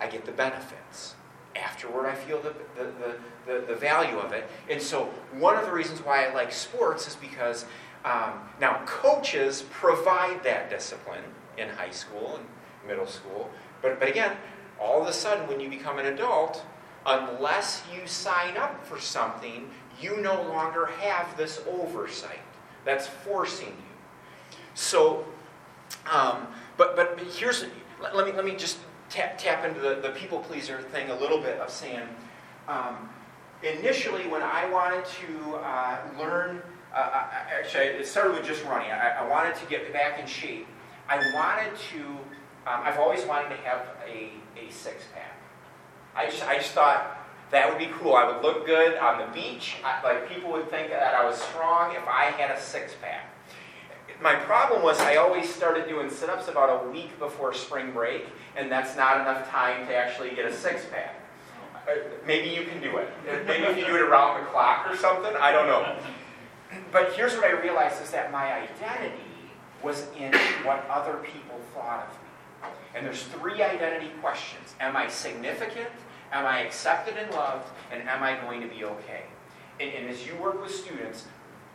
I 0.00 0.06
get 0.06 0.24
the 0.24 0.32
benefits. 0.32 1.14
Afterward, 1.56 2.06
I 2.06 2.14
feel 2.14 2.40
the, 2.40 2.54
the, 2.76 3.16
the, 3.46 3.66
the, 3.66 3.74
value 3.74 4.16
of 4.18 4.32
it. 4.32 4.48
And 4.70 4.80
so, 4.80 5.10
one 5.38 5.56
of 5.56 5.66
the 5.66 5.72
reasons 5.72 6.00
why 6.00 6.24
I 6.24 6.32
like 6.32 6.50
sports 6.50 7.06
is 7.06 7.16
because 7.16 7.66
um, 8.04 8.40
now 8.60 8.82
coaches 8.86 9.64
provide 9.70 10.42
that 10.44 10.70
discipline 10.70 11.24
in 11.58 11.68
high 11.68 11.90
school 11.90 12.36
and 12.36 12.46
middle 12.88 13.06
school. 13.06 13.50
But, 13.82 13.98
but 13.98 14.08
again, 14.08 14.36
all 14.80 15.02
of 15.02 15.08
a 15.08 15.12
sudden, 15.12 15.46
when 15.46 15.60
you 15.60 15.68
become 15.68 15.98
an 15.98 16.06
adult, 16.06 16.64
unless 17.06 17.82
you 17.94 18.06
sign 18.06 18.56
up 18.56 18.86
for 18.86 18.98
something, 19.00 19.68
you 20.00 20.16
no 20.20 20.42
longer 20.42 20.86
have 21.00 21.36
this 21.36 21.62
oversight. 21.68 22.40
That's 22.84 23.06
forcing 23.06 23.68
you. 23.68 24.66
So, 24.74 25.24
um, 26.10 26.48
but, 26.76 26.96
but 26.96 27.20
here's 27.36 27.64
let, 28.00 28.16
let 28.16 28.26
me 28.26 28.32
let 28.32 28.44
me 28.44 28.56
just 28.56 28.78
tap 29.08 29.38
tap 29.38 29.64
into 29.64 29.80
the, 29.80 29.96
the 29.96 30.10
people 30.10 30.40
pleaser 30.40 30.80
thing 30.80 31.10
a 31.10 31.18
little 31.18 31.40
bit 31.40 31.58
of 31.60 31.70
saying. 31.70 32.08
Um, 32.66 33.08
initially, 33.62 34.26
when 34.26 34.42
I 34.42 34.68
wanted 34.70 35.04
to 35.04 35.56
uh, 35.56 35.98
learn, 36.18 36.62
uh, 36.94 36.98
I- 36.98 37.46
actually, 37.60 37.84
it 37.84 38.06
started 38.06 38.32
with 38.34 38.44
just 38.44 38.64
running. 38.64 38.90
I, 38.90 39.18
I 39.20 39.28
wanted 39.28 39.54
to 39.56 39.66
get 39.66 39.92
back 39.92 40.18
in 40.18 40.26
shape. 40.26 40.66
I 41.08 41.18
wanted 41.34 41.76
to. 41.92 42.00
Um, 42.64 42.80
I've 42.84 42.98
always 42.98 43.24
wanted 43.24 43.50
to 43.50 43.56
have 43.62 43.86
a, 44.06 44.30
a 44.56 44.70
six 44.70 45.04
pack. 45.14 45.36
I 46.14 46.26
just 46.26 46.46
I 46.46 46.56
just 46.56 46.72
thought 46.72 47.18
that 47.50 47.68
would 47.68 47.78
be 47.78 47.92
cool. 47.98 48.14
I 48.14 48.30
would 48.30 48.42
look 48.42 48.66
good 48.66 48.96
on 48.98 49.18
the 49.18 49.32
beach. 49.32 49.76
I, 49.84 50.02
like 50.02 50.28
people 50.28 50.50
would 50.52 50.70
think 50.70 50.90
that 50.90 51.14
I 51.14 51.24
was 51.24 51.36
strong 51.36 51.94
if 51.94 52.06
I 52.08 52.24
had 52.24 52.50
a 52.50 52.60
six 52.60 52.94
pack. 53.00 53.28
My 54.20 54.34
problem 54.34 54.82
was 54.82 55.00
I 55.00 55.16
always 55.16 55.52
started 55.52 55.88
doing 55.88 56.08
sit 56.08 56.30
ups 56.30 56.48
about 56.48 56.84
a 56.84 56.88
week 56.90 57.18
before 57.18 57.52
spring 57.52 57.92
break, 57.92 58.26
and 58.56 58.70
that's 58.70 58.96
not 58.96 59.20
enough 59.20 59.48
time 59.50 59.86
to 59.88 59.96
actually 59.96 60.30
get 60.30 60.46
a 60.46 60.54
six 60.54 60.84
pack. 60.90 61.16
Uh, 61.88 61.94
Maybe 62.24 62.48
you 62.50 62.64
can 62.64 62.80
do 62.80 62.98
it. 62.98 63.08
Maybe 63.46 63.64
if 63.64 63.76
you 63.76 63.84
do 63.86 63.96
it 63.96 64.02
around 64.02 64.40
the 64.40 64.46
clock 64.50 64.88
or 64.88 64.96
something, 64.96 65.34
I 65.34 65.50
don't 65.50 65.66
know. 65.66 65.96
But 66.92 67.12
here's 67.14 67.34
what 67.34 67.44
I 67.44 67.50
realized 67.50 68.00
is 68.02 68.10
that 68.12 68.30
my 68.30 68.52
identity 68.52 69.16
was 69.82 70.06
in 70.16 70.32
what 70.64 70.86
other 70.88 71.14
people 71.14 71.58
thought 71.74 72.06
of 72.08 72.21
me. 72.21 72.21
And 72.94 73.06
there's 73.06 73.22
three 73.24 73.62
identity 73.62 74.10
questions 74.20 74.74
Am 74.80 74.96
I 74.96 75.08
significant? 75.08 75.90
Am 76.32 76.46
I 76.46 76.60
accepted 76.60 77.16
and 77.16 77.30
loved? 77.32 77.68
And 77.90 78.08
am 78.08 78.22
I 78.22 78.36
going 78.36 78.60
to 78.62 78.68
be 78.68 78.84
okay? 78.84 79.24
And, 79.80 79.90
and 79.90 80.08
as 80.08 80.26
you 80.26 80.34
work 80.36 80.62
with 80.62 80.74
students, 80.74 81.26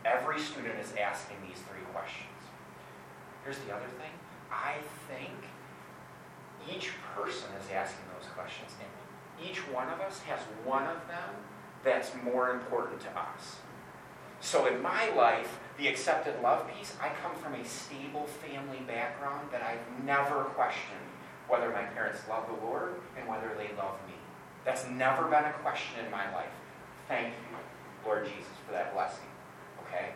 every 0.04 0.40
student 0.40 0.78
is 0.80 0.92
asking 1.00 1.36
these 1.46 1.58
three 1.58 1.84
questions. 1.92 2.28
Here's 3.44 3.58
the 3.58 3.74
other 3.74 3.86
thing 3.98 4.10
I 4.50 4.74
think 5.08 5.30
each 6.70 6.90
person 7.14 7.48
is 7.60 7.70
asking 7.72 8.04
those 8.18 8.28
questions, 8.32 8.72
and 8.80 9.48
each 9.48 9.58
one 9.72 9.88
of 9.88 10.00
us 10.00 10.20
has 10.22 10.40
one 10.64 10.84
of 10.84 11.06
them 11.08 11.30
that's 11.84 12.10
more 12.24 12.50
important 12.50 13.00
to 13.00 13.08
us. 13.08 13.56
So 14.40 14.66
in 14.66 14.82
my 14.82 15.08
life, 15.10 15.58
the 15.78 15.86
accepted 15.86 16.34
love 16.42 16.66
piece, 16.74 16.94
I 17.00 17.10
come 17.22 17.34
from 17.36 17.54
a 17.54 17.64
stable 17.64 18.26
family 18.26 18.80
background 18.86 19.48
that 19.52 19.62
I've 19.62 20.04
never 20.04 20.44
questioned 20.58 21.06
whether 21.46 21.70
my 21.70 21.82
parents 21.82 22.20
love 22.28 22.46
the 22.48 22.66
Lord 22.66 22.96
and 23.16 23.28
whether 23.28 23.54
they 23.56 23.70
love 23.78 23.94
me. 24.06 24.14
That's 24.64 24.86
never 24.88 25.24
been 25.24 25.44
a 25.44 25.54
question 25.62 26.04
in 26.04 26.10
my 26.10 26.30
life. 26.34 26.52
Thank 27.06 27.28
you, 27.28 27.56
Lord 28.04 28.26
Jesus, 28.26 28.52
for 28.66 28.72
that 28.72 28.92
blessing. 28.92 29.30
Okay? 29.86 30.10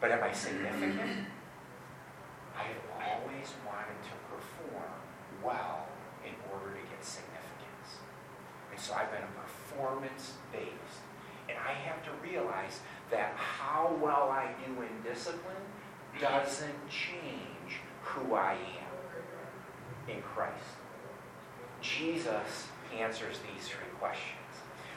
But 0.00 0.10
am 0.10 0.22
I 0.24 0.32
significant? 0.32 1.30
I 2.58 2.64
have 2.64 2.84
always 3.00 3.54
wanted 3.64 3.96
to 4.02 4.14
perform 4.28 4.92
well 5.42 5.86
in 6.26 6.34
order 6.52 6.74
to 6.74 6.82
get 6.90 7.04
significance. 7.04 8.02
And 8.72 8.80
so 8.80 8.94
I've 8.94 9.10
been 9.12 9.22
a 9.22 9.34
performance 9.40 10.34
based. 10.52 11.06
And 11.48 11.56
I 11.56 11.72
have 11.72 12.02
to 12.04 12.10
realize 12.20 12.80
that 13.10 13.34
how 13.36 13.96
well 14.02 14.30
I 14.30 14.50
do 14.64 14.82
in 14.82 15.12
discipline 15.12 15.56
doesn't 16.20 16.88
change 16.88 17.80
who 18.02 18.34
I 18.34 18.54
am 18.54 20.14
in 20.14 20.22
Christ. 20.22 20.54
Jesus 21.80 22.68
answers 22.96 23.38
these 23.38 23.68
three 23.68 23.88
questions. 23.98 24.32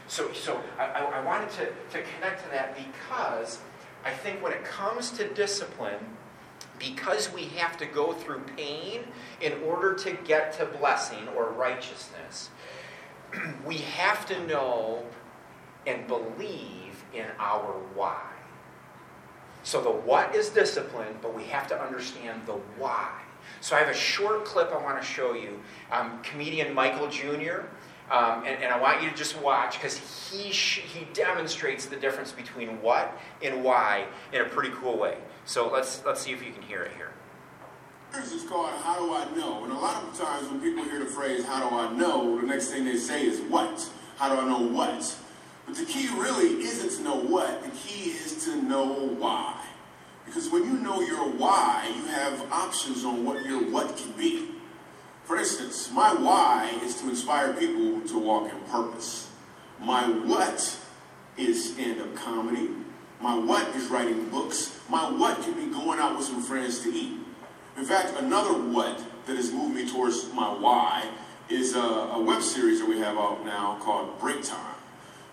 So, 0.07 0.31
so 0.33 0.59
I, 0.79 0.85
I 0.85 1.23
wanted 1.23 1.49
to, 1.51 1.65
to 1.65 2.03
connect 2.15 2.43
to 2.43 2.49
that 2.51 2.75
because 2.75 3.59
I 4.03 4.11
think 4.11 4.41
when 4.41 4.53
it 4.53 4.63
comes 4.63 5.11
to 5.11 5.27
discipline, 5.27 5.99
because 6.79 7.31
we 7.31 7.43
have 7.43 7.77
to 7.77 7.85
go 7.85 8.13
through 8.13 8.41
pain 8.57 9.01
in 9.41 9.53
order 9.63 9.93
to 9.95 10.13
get 10.25 10.53
to 10.53 10.65
blessing 10.65 11.27
or 11.35 11.49
righteousness, 11.49 12.49
we 13.65 13.77
have 13.77 14.25
to 14.27 14.47
know 14.47 15.03
and 15.85 16.07
believe 16.07 16.88
in 17.13 17.25
our 17.39 17.73
why. 17.95 18.21
So 19.63 19.81
the 19.81 19.89
what 19.89 20.35
is 20.35 20.49
discipline, 20.49 21.17
but 21.21 21.35
we 21.35 21.43
have 21.45 21.67
to 21.67 21.81
understand 21.81 22.41
the 22.45 22.53
why. 22.77 23.09
So 23.61 23.75
I 23.75 23.79
have 23.79 23.89
a 23.89 23.93
short 23.93 24.45
clip 24.45 24.71
I 24.71 24.77
want 24.81 25.01
to 25.01 25.05
show 25.05 25.33
you. 25.33 25.59
Um, 25.91 26.21
comedian 26.23 26.73
Michael 26.73 27.09
Jr. 27.09 27.61
Um, 28.09 28.43
and, 28.45 28.63
and 28.63 28.73
I 28.73 28.79
want 28.79 29.03
you 29.03 29.09
to 29.09 29.15
just 29.15 29.39
watch 29.41 29.73
because 29.75 29.97
he 30.31 30.51
sh- 30.51 30.79
he 30.79 31.05
demonstrates 31.13 31.85
the 31.85 31.95
difference 31.95 32.31
between 32.31 32.81
what 32.81 33.15
and 33.43 33.63
why 33.63 34.05
in 34.33 34.41
a 34.41 34.45
pretty 34.45 34.71
cool 34.75 34.97
way. 34.97 35.17
So 35.45 35.69
let's 35.69 36.03
let's 36.05 36.21
see 36.21 36.31
if 36.31 36.43
you 36.43 36.51
can 36.51 36.63
hear 36.63 36.81
it 36.81 36.91
here. 36.95 37.11
This 38.11 38.31
is 38.31 38.49
called 38.49 38.71
How 38.81 38.97
Do 38.97 39.13
I 39.13 39.25
Know? 39.37 39.63
And 39.63 39.71
a 39.71 39.75
lot 39.75 40.03
of 40.03 40.17
times 40.17 40.49
when 40.49 40.59
people 40.61 40.83
hear 40.83 40.99
the 40.99 41.05
phrase, 41.05 41.45
How 41.45 41.69
do 41.69 41.75
I 41.75 41.93
know? 41.93 42.39
the 42.41 42.47
next 42.47 42.69
thing 42.69 42.83
they 42.85 42.97
say 42.97 43.25
is, 43.25 43.39
What? 43.41 43.87
How 44.17 44.33
do 44.33 44.41
I 44.41 44.45
know 44.47 44.67
what? 44.67 45.15
But 45.69 45.77
the 45.77 45.85
key 45.85 46.07
really 46.15 46.63
isn't 46.63 46.97
to 46.97 47.03
know 47.03 47.15
what, 47.15 47.61
the 47.63 47.69
key 47.69 48.09
is 48.09 48.43
to 48.45 48.59
know 48.59 48.87
why. 49.19 49.63
Because 50.25 50.49
when 50.49 50.63
you 50.63 50.73
know 50.79 50.99
your 50.99 51.29
why, 51.29 51.93
you 51.95 52.07
have 52.07 52.51
options 52.51 53.05
on 53.05 53.23
what 53.23 53.45
your 53.45 53.69
what 53.69 53.95
can 53.95 54.11
be. 54.13 54.47
For 55.25 55.37
instance, 55.37 55.91
my 55.91 56.11
why 56.11 56.75
is 56.83 56.99
to 57.01 57.09
inspire 57.09 57.53
people 57.53 58.01
to 58.01 58.17
walk 58.17 58.51
in 58.51 58.59
purpose. 58.61 59.29
My 59.79 60.09
what 60.09 60.75
is 61.37 61.73
stand 61.73 62.01
up 62.01 62.15
comedy. 62.15 62.69
My 63.21 63.37
what 63.37 63.67
is 63.75 63.89
writing 63.89 64.27
books. 64.29 64.79
My 64.89 65.07
what 65.07 65.39
can 65.43 65.53
be 65.53 65.71
going 65.71 65.99
out 65.99 66.17
with 66.17 66.25
some 66.25 66.41
friends 66.41 66.79
to 66.79 66.89
eat. 66.89 67.19
In 67.77 67.85
fact, 67.85 68.19
another 68.19 68.53
what 68.53 69.03
that 69.27 69.35
has 69.35 69.51
moved 69.51 69.75
me 69.75 69.87
towards 69.87 70.33
my 70.33 70.51
why 70.51 71.07
is 71.47 71.75
a, 71.75 71.79
a 71.79 72.19
web 72.19 72.41
series 72.41 72.79
that 72.79 72.89
we 72.89 72.97
have 72.97 73.17
out 73.17 73.45
now 73.45 73.77
called 73.83 74.19
Break 74.19 74.43
Time. 74.43 74.78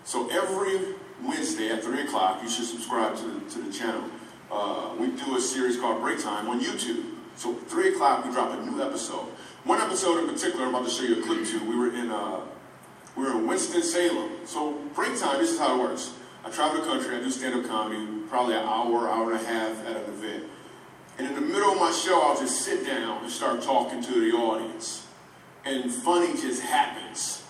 So 0.07 0.29
every 0.29 0.95
Wednesday 1.21 1.69
at 1.69 1.83
3 1.83 2.03
o'clock, 2.03 2.41
you 2.41 2.49
should 2.49 2.63
subscribe 2.63 3.17
to 3.17 3.23
the, 3.27 3.49
to 3.49 3.61
the 3.61 3.73
channel. 3.73 4.05
Uh, 4.49 4.95
we 4.97 5.07
do 5.07 5.35
a 5.35 5.41
series 5.41 5.75
called 5.75 5.99
Break 5.99 6.23
Time 6.23 6.47
on 6.47 6.61
YouTube. 6.61 7.03
So 7.35 7.53
3 7.53 7.89
o'clock, 7.89 8.23
we 8.23 8.31
drop 8.31 8.57
a 8.57 8.65
new 8.65 8.81
episode. 8.81 9.25
One 9.65 9.81
episode 9.81 10.19
in 10.19 10.29
particular, 10.33 10.63
I'm 10.63 10.73
about 10.73 10.87
to 10.87 10.89
show 10.89 11.03
you 11.03 11.21
a 11.21 11.25
clip 11.25 11.45
to. 11.47 11.59
We 11.69 11.75
were 11.75 11.93
in 11.93 12.09
uh, 12.09 12.39
we 13.17 13.23
were 13.23 13.31
in 13.31 13.47
Winston 13.47 13.83
Salem. 13.83 14.31
So 14.45 14.75
break 14.95 15.19
time. 15.19 15.39
This 15.39 15.51
is 15.51 15.59
how 15.59 15.77
it 15.77 15.79
works. 15.81 16.13
I 16.45 16.51
travel 16.51 16.79
the 16.79 16.87
country. 16.87 17.13
I 17.13 17.19
do 17.19 17.29
stand 17.29 17.55
up 17.55 17.69
comedy, 17.69 18.07
probably 18.29 18.55
an 18.55 18.63
hour, 18.63 19.09
hour 19.09 19.33
and 19.33 19.41
a 19.41 19.45
half 19.45 19.85
at 19.87 19.97
an 19.97 20.03
event. 20.03 20.45
And 21.17 21.27
in 21.27 21.35
the 21.35 21.41
middle 21.41 21.73
of 21.73 21.79
my 21.81 21.91
show, 21.91 22.21
I'll 22.21 22.39
just 22.39 22.61
sit 22.61 22.85
down 22.85 23.23
and 23.23 23.29
start 23.29 23.61
talking 23.61 24.01
to 24.03 24.21
the 24.21 24.37
audience. 24.37 25.05
And 25.65 25.91
funny 25.91 26.31
just 26.31 26.61
happens. 26.61 27.43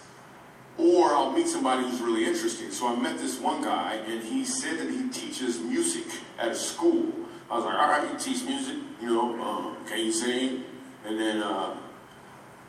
Or 0.78 1.14
I'll 1.14 1.32
meet 1.32 1.48
somebody 1.48 1.84
who's 1.84 2.02
really 2.02 2.26
interesting. 2.26 2.72
So 2.72 2.88
I 2.88 2.96
met 2.96 3.18
this 3.18 3.40
one 3.40 3.64
guy, 3.64 3.96
and 4.08 4.24
he 4.24 4.46
said 4.46 4.78
that 4.80 4.90
he 4.90 5.10
teaches 5.10 5.60
music 5.60 6.06
at 6.38 6.50
a 6.50 6.56
school. 6.56 7.12
I 7.50 7.56
was 7.56 7.66
like, 7.66 7.76
all 7.76 7.90
right, 7.90 8.12
you 8.12 8.20
teach 8.20 8.44
music, 8.44 8.76
you 9.02 9.08
know, 9.08 9.42
um, 9.42 9.78
can 9.88 10.00
you 10.00 10.12
sing? 10.12 10.66
And 11.06 11.20
then 11.20 11.42
uh, 11.42 11.76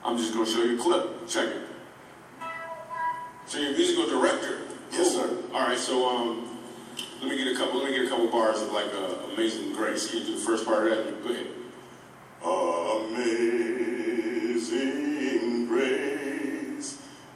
I'm 0.04 0.16
just 0.16 0.32
going 0.32 0.46
to 0.46 0.50
show 0.50 0.62
you 0.62 0.78
a 0.78 0.82
clip. 0.82 1.28
Check 1.28 1.48
it. 1.48 1.62
So 3.46 3.58
you're 3.58 3.72
a 3.72 3.76
musical 3.76 4.08
director? 4.08 4.58
Yes, 4.92 5.14
sir. 5.14 5.36
All 5.52 5.66
right, 5.66 5.78
so 5.78 6.08
um, 6.08 6.58
let 7.20 7.30
me 7.30 7.36
get 7.36 7.48
a 7.48 7.56
couple. 7.56 7.80
Let 7.80 7.90
me 7.90 7.96
get 7.96 8.06
a 8.06 8.08
couple 8.08 8.28
bars 8.28 8.62
of 8.62 8.72
like 8.72 8.92
uh, 8.94 9.32
"Amazing 9.34 9.72
Grace." 9.72 10.10
Can 10.10 10.20
you 10.20 10.26
do 10.26 10.34
the 10.34 10.40
first 10.40 10.64
part 10.64 10.86
of 10.86 10.96
that? 10.96 11.24
Go 11.24 11.32
ahead. 11.32 11.46
Amazing 13.18 15.66
grace, 15.66 16.07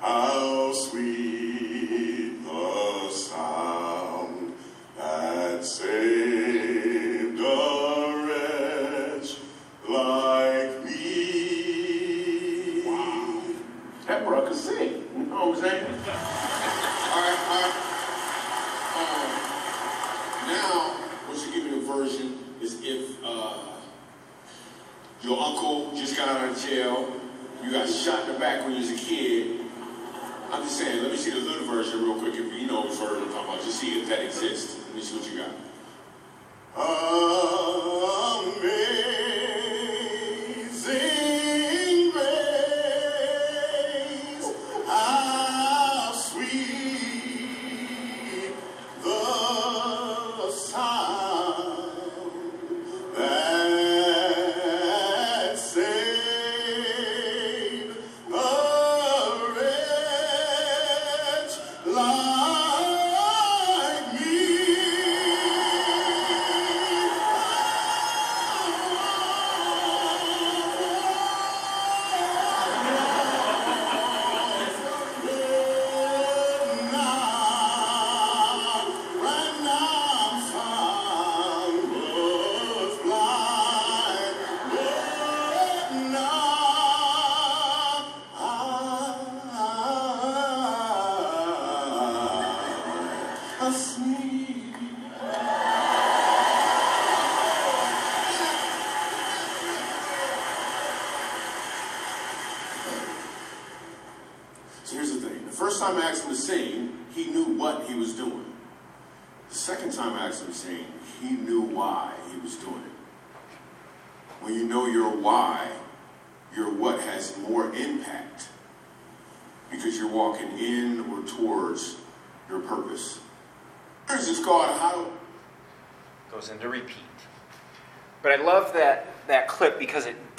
how 0.02 0.72
sweet 0.72 2.42
the 2.44 3.08
sound 3.10 4.52
that 4.98 5.64
saved 5.64 7.38
a 7.38 8.26
wretch 8.26 9.36
like 9.88 10.84
me. 10.84 10.92
That 14.08 14.24
bro 14.26 14.42
could 14.42 14.56
sing. 14.56 15.04
You 15.16 15.26
know 15.26 15.50
what 15.50 15.58
all 15.58 15.70
right, 17.22 17.38
all 17.48 17.60
right. 17.62 17.76
Um, 18.98 19.30
now, 20.48 20.98
what 21.28 21.36
you 21.46 21.52
give 21.54 21.64
me 21.70 21.78
a 21.78 21.80
version 21.86 22.28
is 22.60 22.80
if 22.82 23.22
uh, 23.24 23.58
your 25.22 25.38
uncle 25.40 25.92
just 25.94 26.16
got 26.16 26.28
out 26.28 26.48
of 26.48 26.58
jail, 26.60 27.12
you 27.62 27.70
got 27.70 27.88
shot 27.88 28.26
in 28.26 28.32
the 28.32 28.40
back 28.40 28.64
when 28.64 28.72
you 28.72 28.80
was 28.80 28.90
a 28.90 28.96
kid. 28.96 29.61
I'm 30.52 30.62
just 30.64 30.76
saying, 30.78 31.02
let 31.02 31.10
me 31.10 31.16
see 31.16 31.30
the 31.30 31.38
little 31.38 31.66
version 31.66 32.04
real 32.04 32.18
quick. 32.20 32.34
If 32.34 32.52
you 32.52 32.66
know 32.66 32.82
version 32.82 33.22
I'm 33.22 33.32
talking 33.32 33.54
about, 33.54 33.64
just 33.64 33.80
see 33.80 34.02
if 34.02 34.08
that 34.10 34.22
exists. 34.22 34.76
Let 34.86 34.94
me 34.94 35.00
see 35.00 35.16
what 35.16 35.30
you 35.32 35.38
got. 35.38 35.50
Amazing 38.58 39.01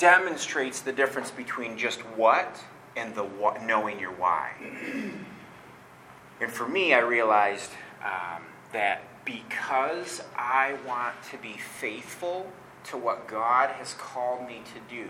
demonstrates 0.03 0.81
the 0.81 0.91
difference 0.91 1.31
between 1.31 1.77
just 1.77 2.01
what 2.17 2.61
and 2.97 3.15
the 3.15 3.23
what, 3.23 3.63
knowing 3.63 3.97
your 4.01 4.11
why. 4.11 4.51
and 6.41 6.51
for 6.51 6.67
me, 6.67 6.93
I 6.93 6.99
realized 6.99 7.71
um, 8.03 8.43
that 8.73 9.03
because 9.23 10.21
I 10.35 10.75
want 10.85 11.15
to 11.31 11.37
be 11.37 11.53
faithful 11.53 12.51
to 12.89 12.97
what 12.97 13.29
God 13.29 13.69
has 13.69 13.93
called 13.93 14.45
me 14.45 14.61
to 14.73 14.93
do, 14.93 15.09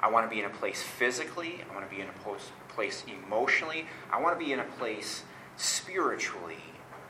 I 0.00 0.12
want 0.12 0.24
to 0.24 0.30
be 0.32 0.38
in 0.38 0.46
a 0.46 0.54
place 0.54 0.80
physically, 0.80 1.64
I 1.68 1.74
want 1.74 1.90
to 1.90 1.92
be 1.92 2.00
in 2.00 2.06
a 2.06 2.72
place, 2.72 3.02
emotionally, 3.26 3.86
I 4.12 4.20
want 4.20 4.38
to 4.38 4.44
be 4.44 4.52
in 4.52 4.60
a 4.60 4.70
place 4.78 5.24
spiritually 5.56 6.62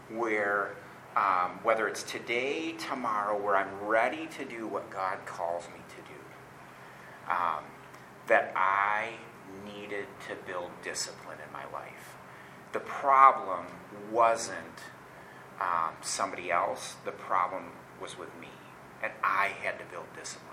where 0.08 0.70
um, 1.16 1.58
whether 1.62 1.86
it's 1.86 2.02
today, 2.02 2.72
tomorrow, 2.78 3.38
where 3.42 3.56
I'm 3.56 3.86
ready 3.86 4.26
to 4.38 4.44
do 4.46 4.66
what 4.66 4.90
God 4.90 5.18
calls 5.26 5.64
me 5.68 5.80
to 5.88 5.96
do, 6.02 6.05
um, 7.28 7.64
that 8.26 8.52
I 8.56 9.14
needed 9.64 10.06
to 10.28 10.34
build 10.50 10.70
discipline 10.82 11.38
in 11.44 11.52
my 11.52 11.64
life. 11.72 12.16
The 12.72 12.80
problem 12.80 13.66
wasn't 14.10 14.80
um, 15.60 15.94
somebody 16.02 16.50
else, 16.50 16.96
the 17.04 17.12
problem 17.12 17.72
was 18.00 18.18
with 18.18 18.28
me. 18.40 18.48
And 19.02 19.12
I 19.22 19.48
had 19.62 19.78
to 19.78 19.84
build 19.86 20.06
discipline. 20.18 20.46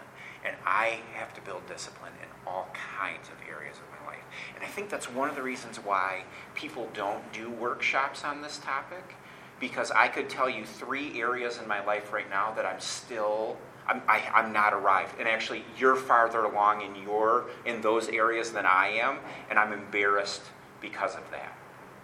And 0.46 0.56
I 0.66 1.00
have 1.14 1.34
to 1.36 1.42
build 1.42 1.66
discipline 1.68 2.12
in 2.22 2.28
all 2.46 2.68
kinds 3.00 3.30
of 3.30 3.36
areas 3.50 3.78
of 3.78 3.84
my 4.00 4.12
life. 4.12 4.24
And 4.56 4.64
I 4.64 4.68
think 4.68 4.90
that's 4.90 5.10
one 5.10 5.30
of 5.30 5.36
the 5.36 5.42
reasons 5.42 5.78
why 5.78 6.24
people 6.54 6.90
don't 6.94 7.32
do 7.32 7.50
workshops 7.50 8.24
on 8.24 8.42
this 8.42 8.58
topic 8.58 9.16
because 9.60 9.92
I 9.92 10.10
could 10.10 10.30
tell 10.30 10.50
you 10.50 10.66
three 10.66 11.20
areas 11.22 11.58
in 11.58 11.68
my 11.68 11.84
life 11.86 12.12
right 12.12 12.30
now 12.30 12.52
that 12.54 12.66
I'm 12.66 12.82
still 12.82 13.58
I'm, 13.88 14.02
I, 14.08 14.22
i 14.34 14.40
am 14.44 14.54
not 14.54 14.74
arrived. 14.74 15.20
And 15.20 15.28
actually, 15.28 15.64
you're 15.78 15.96
farther 15.96 16.44
along 16.44 16.82
in 16.82 17.04
your 17.04 17.46
in 17.66 17.82
those 17.82 18.08
areas 18.10 18.52
than 18.52 18.66
I 18.66 18.88
am, 18.90 19.18
and 19.50 19.60
I'm 19.60 19.74
embarrassed 19.74 20.44
because 20.82 21.16
of 21.16 21.30
that, 21.32 21.58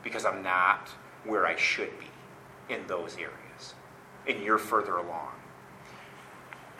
because 0.04 0.26
I'm 0.26 0.42
not 0.44 0.90
where 1.26 1.46
I 1.46 1.56
should 1.56 1.92
be 2.00 2.74
in 2.74 2.86
those 2.88 3.16
areas, 3.16 3.74
and 4.28 4.44
you're 4.44 4.58
further 4.58 4.98
along. 4.98 5.32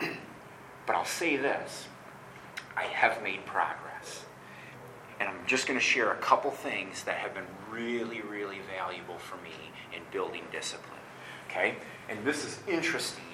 but 0.86 0.96
I'll 0.96 1.04
say 1.04 1.36
this: 1.36 1.86
I 2.76 2.84
have 2.84 3.22
made 3.22 3.44
progress, 3.46 4.24
and 5.18 5.28
I'm 5.28 5.46
just 5.46 5.66
going 5.66 5.78
to 5.78 5.84
share 5.84 6.12
a 6.12 6.16
couple 6.16 6.50
things 6.50 7.04
that 7.04 7.16
have 7.16 7.34
been 7.34 7.46
really, 7.70 8.20
really 8.22 8.58
valuable 8.76 9.18
for 9.18 9.36
me 9.36 9.52
in 9.94 10.02
building 10.10 10.42
discipline. 10.52 11.00
Okay? 11.48 11.76
And 12.08 12.24
this 12.24 12.44
is 12.44 12.60
interesting. 12.68 13.24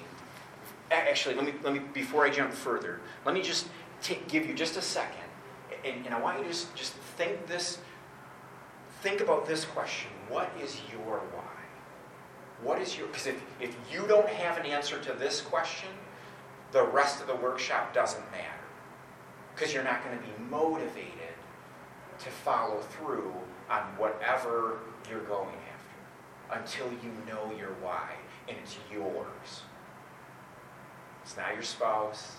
Actually, 0.89 1.35
let 1.35 1.45
me, 1.45 1.53
let 1.63 1.73
me 1.73 1.79
before 1.93 2.25
I 2.25 2.29
jump 2.29 2.53
further, 2.53 3.01
let 3.25 3.35
me 3.35 3.41
just 3.41 3.67
give 4.27 4.45
you 4.45 4.53
just 4.53 4.77
a 4.77 4.81
second. 4.81 5.25
And, 5.83 6.05
and 6.05 6.15
I 6.15 6.19
want 6.19 6.37
you 6.37 6.43
to 6.45 6.49
just, 6.49 6.73
just 6.75 6.93
think 6.93 7.47
this, 7.47 7.79
think 9.01 9.21
about 9.21 9.45
this 9.47 9.65
question. 9.65 10.11
What 10.29 10.49
is 10.61 10.79
your 10.91 11.19
why? 11.33 11.43
What 12.61 12.81
is 12.81 12.97
your, 12.97 13.07
because 13.07 13.27
if, 13.27 13.41
if 13.59 13.75
you 13.91 14.07
don't 14.07 14.27
have 14.27 14.57
an 14.57 14.65
answer 14.65 14.99
to 14.99 15.13
this 15.13 15.41
question, 15.41 15.89
the 16.71 16.83
rest 16.83 17.21
of 17.21 17.27
the 17.27 17.35
workshop 17.35 17.93
doesn't 17.93 18.31
matter. 18.31 18.43
Because 19.55 19.73
you're 19.73 19.83
not 19.83 20.03
going 20.03 20.17
to 20.17 20.23
be 20.23 20.31
motivated 20.49 21.11
to 22.19 22.29
follow 22.29 22.79
through 22.79 23.33
on 23.69 23.81
whatever 23.97 24.79
you're 25.09 25.23
going 25.23 25.55
after 25.73 26.59
until 26.59 26.87
you 27.03 27.11
know 27.27 27.51
your 27.57 27.73
why 27.81 28.13
and 28.47 28.57
it's 28.61 28.77
yours. 28.91 29.61
It's 31.27 31.35
not 31.35 31.53
your 31.53 31.61
spouse. 31.61 32.37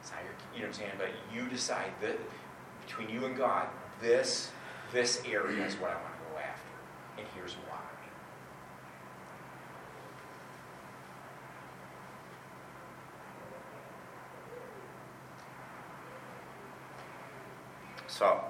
It's 0.00 0.10
not 0.10 0.18
your, 0.24 0.32
you 0.52 0.62
know 0.62 0.66
what 0.66 0.74
I'm 0.74 0.80
saying? 0.80 0.92
But 0.98 1.10
you 1.32 1.48
decide 1.48 1.92
that 2.00 2.18
between 2.84 3.08
you 3.08 3.24
and 3.24 3.36
God, 3.36 3.68
this, 4.02 4.50
this 4.92 5.22
area 5.24 5.64
is 5.64 5.74
what 5.74 5.92
I 5.92 5.94
want 5.94 6.12
to 6.12 6.32
go 6.32 6.38
after. 6.40 7.18
And 7.18 7.26
here's 7.36 7.54
why. 7.68 7.78
So, 18.08 18.40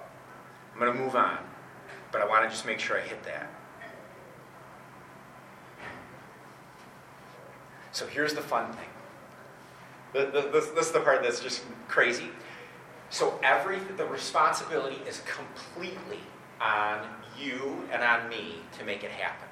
I'm 0.73 0.81
going 0.81 0.91
to 0.91 0.99
move 0.99 1.17
on, 1.17 1.37
but 2.13 2.23
I 2.23 2.27
want 2.27 2.45
to 2.45 2.49
just 2.49 2.65
make 2.65 2.81
sure 2.81 2.97
I 2.97 3.03
hit 3.03 3.23
that. 3.25 3.51
So 7.93 8.07
here's 8.07 8.33
the 8.33 8.41
fun 8.41 8.73
thing. 8.73 8.89
This, 10.17 10.69
this 10.69 10.87
is 10.87 10.93
the 10.93 11.01
part 11.01 11.23
that's 11.23 11.41
just 11.41 11.63
crazy. 11.89 12.29
So 13.11 13.39
every 13.43 13.79
the 13.97 14.07
responsibility 14.07 14.99
is 15.07 15.23
completely 15.27 16.21
on 16.61 17.07
you 17.39 17.87
and 17.93 18.03
on 18.03 18.29
me 18.29 18.57
to 18.79 18.85
make 18.85 19.05
it 19.05 19.11
happen. 19.11 19.49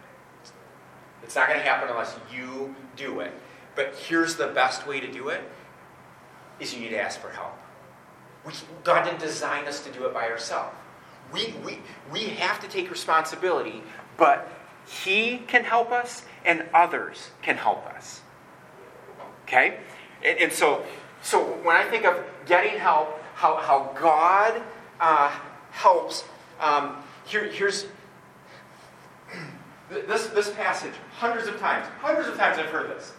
It's 1.23 1.35
not 1.35 1.49
going 1.49 1.59
to 1.59 1.65
happen 1.65 1.89
unless 1.89 2.17
you 2.33 2.75
do 2.97 3.21
it. 3.21 3.33
But 3.75 3.95
here's 3.95 4.37
the 4.37 4.49
best 4.49 4.87
way 4.87 5.01
to 5.01 5.11
do 5.11 5.29
it 5.29 5.43
is 6.61 6.73
you 6.75 6.81
need 6.81 6.91
to 6.91 7.01
ask 7.01 7.21
for 7.21 7.31
help. 7.31 7.59
We, 8.47 8.53
God 8.85 9.05
didn't 9.05 9.21
design 9.21 9.67
us 9.67 9.81
to 9.85 9.91
do 9.91 10.07
it 10.07 10.15
by 10.15 10.29
ourselves. 10.29 10.77
We, 11.33 11.55
we, 11.65 11.79
we 12.13 12.21
have 12.21 12.61
to 12.61 12.69
take 12.69 12.91
responsibility, 12.91 13.83
but 14.17 14.49
He 14.87 15.39
can 15.47 15.65
help 15.65 15.91
us 15.91 16.25
and 16.45 16.65
others 16.73 17.31
can 17.43 17.57
help 17.57 17.85
us. 17.87 18.21
Okay? 19.45 19.79
And, 20.25 20.39
and 20.39 20.53
so, 20.53 20.85
so 21.23 21.43
when 21.63 21.77
I 21.77 21.85
think 21.85 22.05
of 22.05 22.23
getting 22.47 22.79
help, 22.79 23.21
how, 23.35 23.57
how 23.57 23.93
God 23.99 24.63
uh, 25.01 25.31
helps, 25.71 26.25
um, 26.61 26.97
here, 27.27 27.45
here's 27.45 27.87
this, 29.91 30.29
this 30.29 30.51
passage, 30.53 30.95
hundreds 31.13 31.49
of 31.49 31.59
times, 31.59 31.87
hundreds 32.01 32.29
of 32.29 32.37
times 32.37 32.59
I've 32.59 32.67
heard 32.67 32.91
this. 32.91 33.13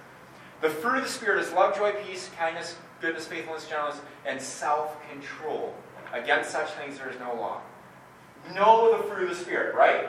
The 0.62 0.70
fruit 0.70 0.98
of 0.98 1.04
the 1.04 1.10
Spirit 1.10 1.44
is 1.44 1.52
love, 1.52 1.76
joy, 1.76 1.92
peace, 2.08 2.30
kindness, 2.38 2.76
goodness, 3.02 3.28
faithfulness, 3.28 3.68
gentleness, 3.68 4.02
and 4.26 4.42
self 4.42 4.98
control. 5.10 5.76
Against 6.14 6.52
such 6.52 6.70
things 6.72 6.98
there 6.98 7.10
is 7.10 7.20
no 7.20 7.34
law. 7.34 7.62
Know 8.54 8.98
the 8.98 9.04
fruit 9.04 9.30
of 9.30 9.38
the 9.38 9.44
Spirit, 9.44 9.76
right? 9.76 10.08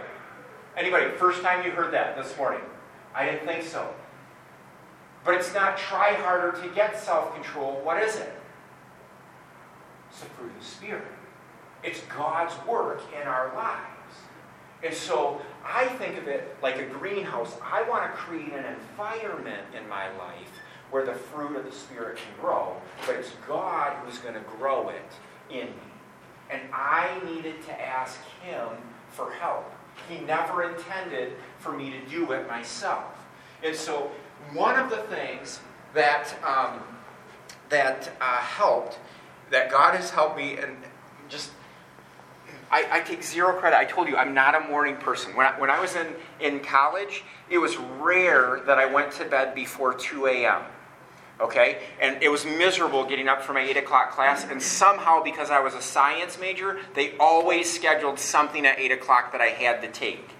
Anybody, 0.76 1.11
first 1.16 1.42
time 1.42 1.64
you 1.64 1.72
heard 1.72 1.92
that 1.94 2.16
this 2.16 2.37
morning? 2.37 2.61
I 3.14 3.24
didn't 3.24 3.46
think 3.46 3.64
so. 3.64 3.92
But 5.26 5.34
it's 5.34 5.52
not 5.52 5.76
try 5.76 6.12
harder 6.14 6.52
to 6.62 6.68
get 6.68 6.98
self 6.98 7.34
control. 7.34 7.80
What 7.82 8.00
is 8.00 8.14
it? 8.14 8.32
It's 10.08 10.20
the 10.20 10.26
fruit 10.26 10.52
of 10.52 10.58
the 10.58 10.64
Spirit. 10.64 11.02
It's 11.82 12.00
God's 12.02 12.54
work 12.66 13.02
in 13.20 13.26
our 13.26 13.52
lives. 13.54 13.86
And 14.84 14.94
so 14.94 15.40
I 15.64 15.86
think 15.86 16.16
of 16.16 16.28
it 16.28 16.56
like 16.62 16.78
a 16.78 16.86
greenhouse. 16.86 17.56
I 17.60 17.82
want 17.88 18.04
to 18.04 18.16
create 18.16 18.52
an 18.52 18.64
environment 18.64 19.62
in 19.76 19.88
my 19.88 20.08
life 20.16 20.50
where 20.90 21.04
the 21.04 21.14
fruit 21.14 21.56
of 21.56 21.64
the 21.64 21.72
Spirit 21.72 22.18
can 22.18 22.40
grow, 22.40 22.80
but 23.04 23.16
it's 23.16 23.32
God 23.48 23.96
who's 24.04 24.18
going 24.18 24.34
to 24.34 24.44
grow 24.58 24.90
it 24.90 25.12
in 25.50 25.66
me. 25.66 25.82
And 26.50 26.62
I 26.72 27.20
needed 27.24 27.64
to 27.66 27.80
ask 27.80 28.20
Him 28.42 28.68
for 29.10 29.32
help. 29.32 29.72
He 30.08 30.20
never 30.20 30.62
intended 30.62 31.32
for 31.58 31.72
me 31.72 31.90
to 31.90 32.00
do 32.08 32.30
it 32.30 32.46
myself. 32.48 33.26
And 33.64 33.74
so 33.74 34.12
one 34.53 34.79
of 34.79 34.90
the 34.90 34.99
things 35.14 35.61
that 35.94 36.35
um, 36.44 36.81
that 37.68 38.12
uh, 38.20 38.37
helped, 38.38 38.99
that 39.51 39.70
God 39.70 39.94
has 39.94 40.11
helped 40.11 40.37
me, 40.37 40.57
and 40.57 40.77
just 41.29 41.51
I, 42.70 42.87
I, 42.90 43.01
take 43.01 43.22
zero 43.22 43.53
credit. 43.55 43.77
I 43.77 43.85
told 43.85 44.09
you 44.09 44.16
I'm 44.16 44.35
not 44.35 44.55
a 44.55 44.61
morning 44.68 44.96
person. 44.96 45.35
When 45.37 45.46
I, 45.46 45.59
when 45.59 45.70
I 45.70 45.81
was 45.81 45.94
in, 45.94 46.14
in 46.40 46.61
college, 46.61 47.22
it 47.49 47.59
was 47.59 47.77
rare 47.77 48.61
that 48.66 48.79
I 48.79 48.87
went 48.87 49.12
to 49.12 49.25
bed 49.25 49.55
before 49.55 49.94
2 49.94 50.27
a.m. 50.27 50.62
Okay? 51.40 51.79
And 52.01 52.20
it 52.22 52.29
was 52.29 52.44
miserable 52.44 53.05
getting 53.05 53.29
up 53.29 53.42
for 53.42 53.53
my 53.53 53.61
8 53.61 53.77
o'clock 53.77 54.12
class. 54.12 54.44
And 54.44 54.61
somehow, 54.61 55.22
because 55.22 55.51
I 55.51 55.61
was 55.61 55.75
a 55.75 55.83
science 55.83 56.40
major, 56.40 56.79
they 56.94 57.16
always 57.18 57.72
scheduled 57.72 58.18
something 58.18 58.66
at 58.66 58.79
8 58.79 58.92
o'clock 58.92 59.33
that 59.33 59.40
I 59.40 59.49
had 59.49 59.81
to 59.83 59.88
take. 59.88 60.31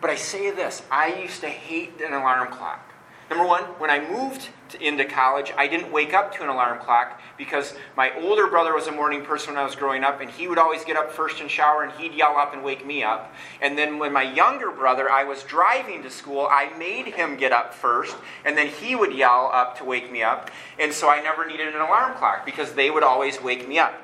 But 0.00 0.10
I 0.10 0.14
say 0.14 0.50
this 0.50 0.82
I 0.90 1.14
used 1.14 1.40
to 1.40 1.48
hate 1.48 2.00
an 2.00 2.14
alarm 2.14 2.50
clock. 2.50 2.87
Number 3.30 3.44
one, 3.44 3.62
when 3.78 3.90
I 3.90 4.00
moved 4.00 4.48
to, 4.70 4.82
into 4.82 5.04
college, 5.04 5.52
I 5.56 5.68
didn't 5.68 5.92
wake 5.92 6.14
up 6.14 6.34
to 6.36 6.42
an 6.42 6.48
alarm 6.48 6.78
clock 6.78 7.20
because 7.36 7.74
my 7.94 8.10
older 8.22 8.46
brother 8.46 8.74
was 8.74 8.86
a 8.86 8.92
morning 8.92 9.22
person 9.22 9.52
when 9.52 9.62
I 9.62 9.66
was 9.66 9.76
growing 9.76 10.02
up, 10.02 10.22
and 10.22 10.30
he 10.30 10.48
would 10.48 10.56
always 10.56 10.82
get 10.82 10.96
up 10.96 11.12
first 11.12 11.40
and 11.40 11.50
shower, 11.50 11.82
and 11.82 11.92
he'd 11.92 12.14
yell 12.14 12.36
up 12.36 12.54
and 12.54 12.64
wake 12.64 12.86
me 12.86 13.02
up. 13.02 13.34
And 13.60 13.76
then 13.76 13.98
when 13.98 14.14
my 14.14 14.22
younger 14.22 14.70
brother, 14.70 15.10
I 15.10 15.24
was 15.24 15.42
driving 15.42 16.02
to 16.04 16.10
school, 16.10 16.48
I 16.50 16.70
made 16.78 17.06
him 17.06 17.36
get 17.36 17.52
up 17.52 17.74
first, 17.74 18.16
and 18.46 18.56
then 18.56 18.68
he 18.68 18.96
would 18.96 19.12
yell 19.12 19.50
up 19.52 19.76
to 19.78 19.84
wake 19.84 20.10
me 20.10 20.22
up. 20.22 20.50
And 20.78 20.92
so 20.92 21.10
I 21.10 21.20
never 21.20 21.46
needed 21.46 21.68
an 21.68 21.80
alarm 21.82 22.16
clock 22.16 22.46
because 22.46 22.72
they 22.72 22.90
would 22.90 23.02
always 23.02 23.42
wake 23.42 23.68
me 23.68 23.78
up 23.78 23.94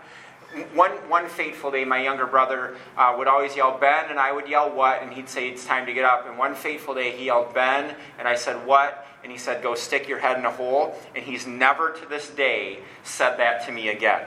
one, 0.72 0.92
one 1.08 1.28
fateful 1.28 1.70
day, 1.70 1.84
my 1.84 2.02
younger 2.02 2.26
brother 2.26 2.76
uh, 2.96 3.14
would 3.18 3.26
always 3.26 3.56
yell, 3.56 3.76
Ben, 3.78 4.06
and 4.08 4.18
I 4.18 4.32
would 4.32 4.48
yell, 4.48 4.70
What? 4.70 5.02
And 5.02 5.12
he'd 5.12 5.28
say, 5.28 5.48
It's 5.48 5.64
time 5.66 5.86
to 5.86 5.92
get 5.92 6.04
up. 6.04 6.28
And 6.28 6.38
one 6.38 6.54
fateful 6.54 6.94
day, 6.94 7.10
he 7.10 7.26
yelled, 7.26 7.54
Ben, 7.54 7.94
and 8.18 8.28
I 8.28 8.36
said, 8.36 8.64
What? 8.66 9.06
And 9.24 9.32
he 9.32 9.38
said, 9.38 9.62
Go 9.62 9.74
stick 9.74 10.06
your 10.06 10.18
head 10.18 10.38
in 10.38 10.44
a 10.44 10.50
hole. 10.50 10.96
And 11.16 11.24
he's 11.24 11.46
never 11.46 11.90
to 11.90 12.06
this 12.06 12.30
day 12.30 12.80
said 13.02 13.38
that 13.38 13.66
to 13.66 13.72
me 13.72 13.88
again 13.88 14.22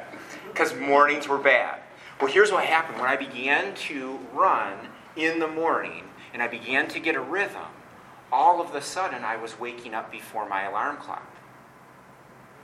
because 0.51 0.75
mornings 0.75 1.27
were 1.27 1.37
bad. 1.37 1.79
Well, 2.19 2.31
here's 2.31 2.51
what 2.51 2.65
happened. 2.65 2.99
When 2.99 3.09
I 3.09 3.15
began 3.15 3.75
to 3.75 4.19
run 4.33 4.73
in 5.15 5.39
the 5.39 5.47
morning 5.47 6.03
and 6.33 6.41
I 6.41 6.47
began 6.47 6.87
to 6.89 6.99
get 6.99 7.15
a 7.15 7.21
rhythm, 7.21 7.67
all 8.31 8.59
of 8.59 8.73
a 8.73 8.81
sudden 8.81 9.23
I 9.23 9.37
was 9.37 9.59
waking 9.59 9.93
up 9.93 10.11
before 10.11 10.49
my 10.49 10.63
alarm 10.63 10.97
clock. 10.97 11.31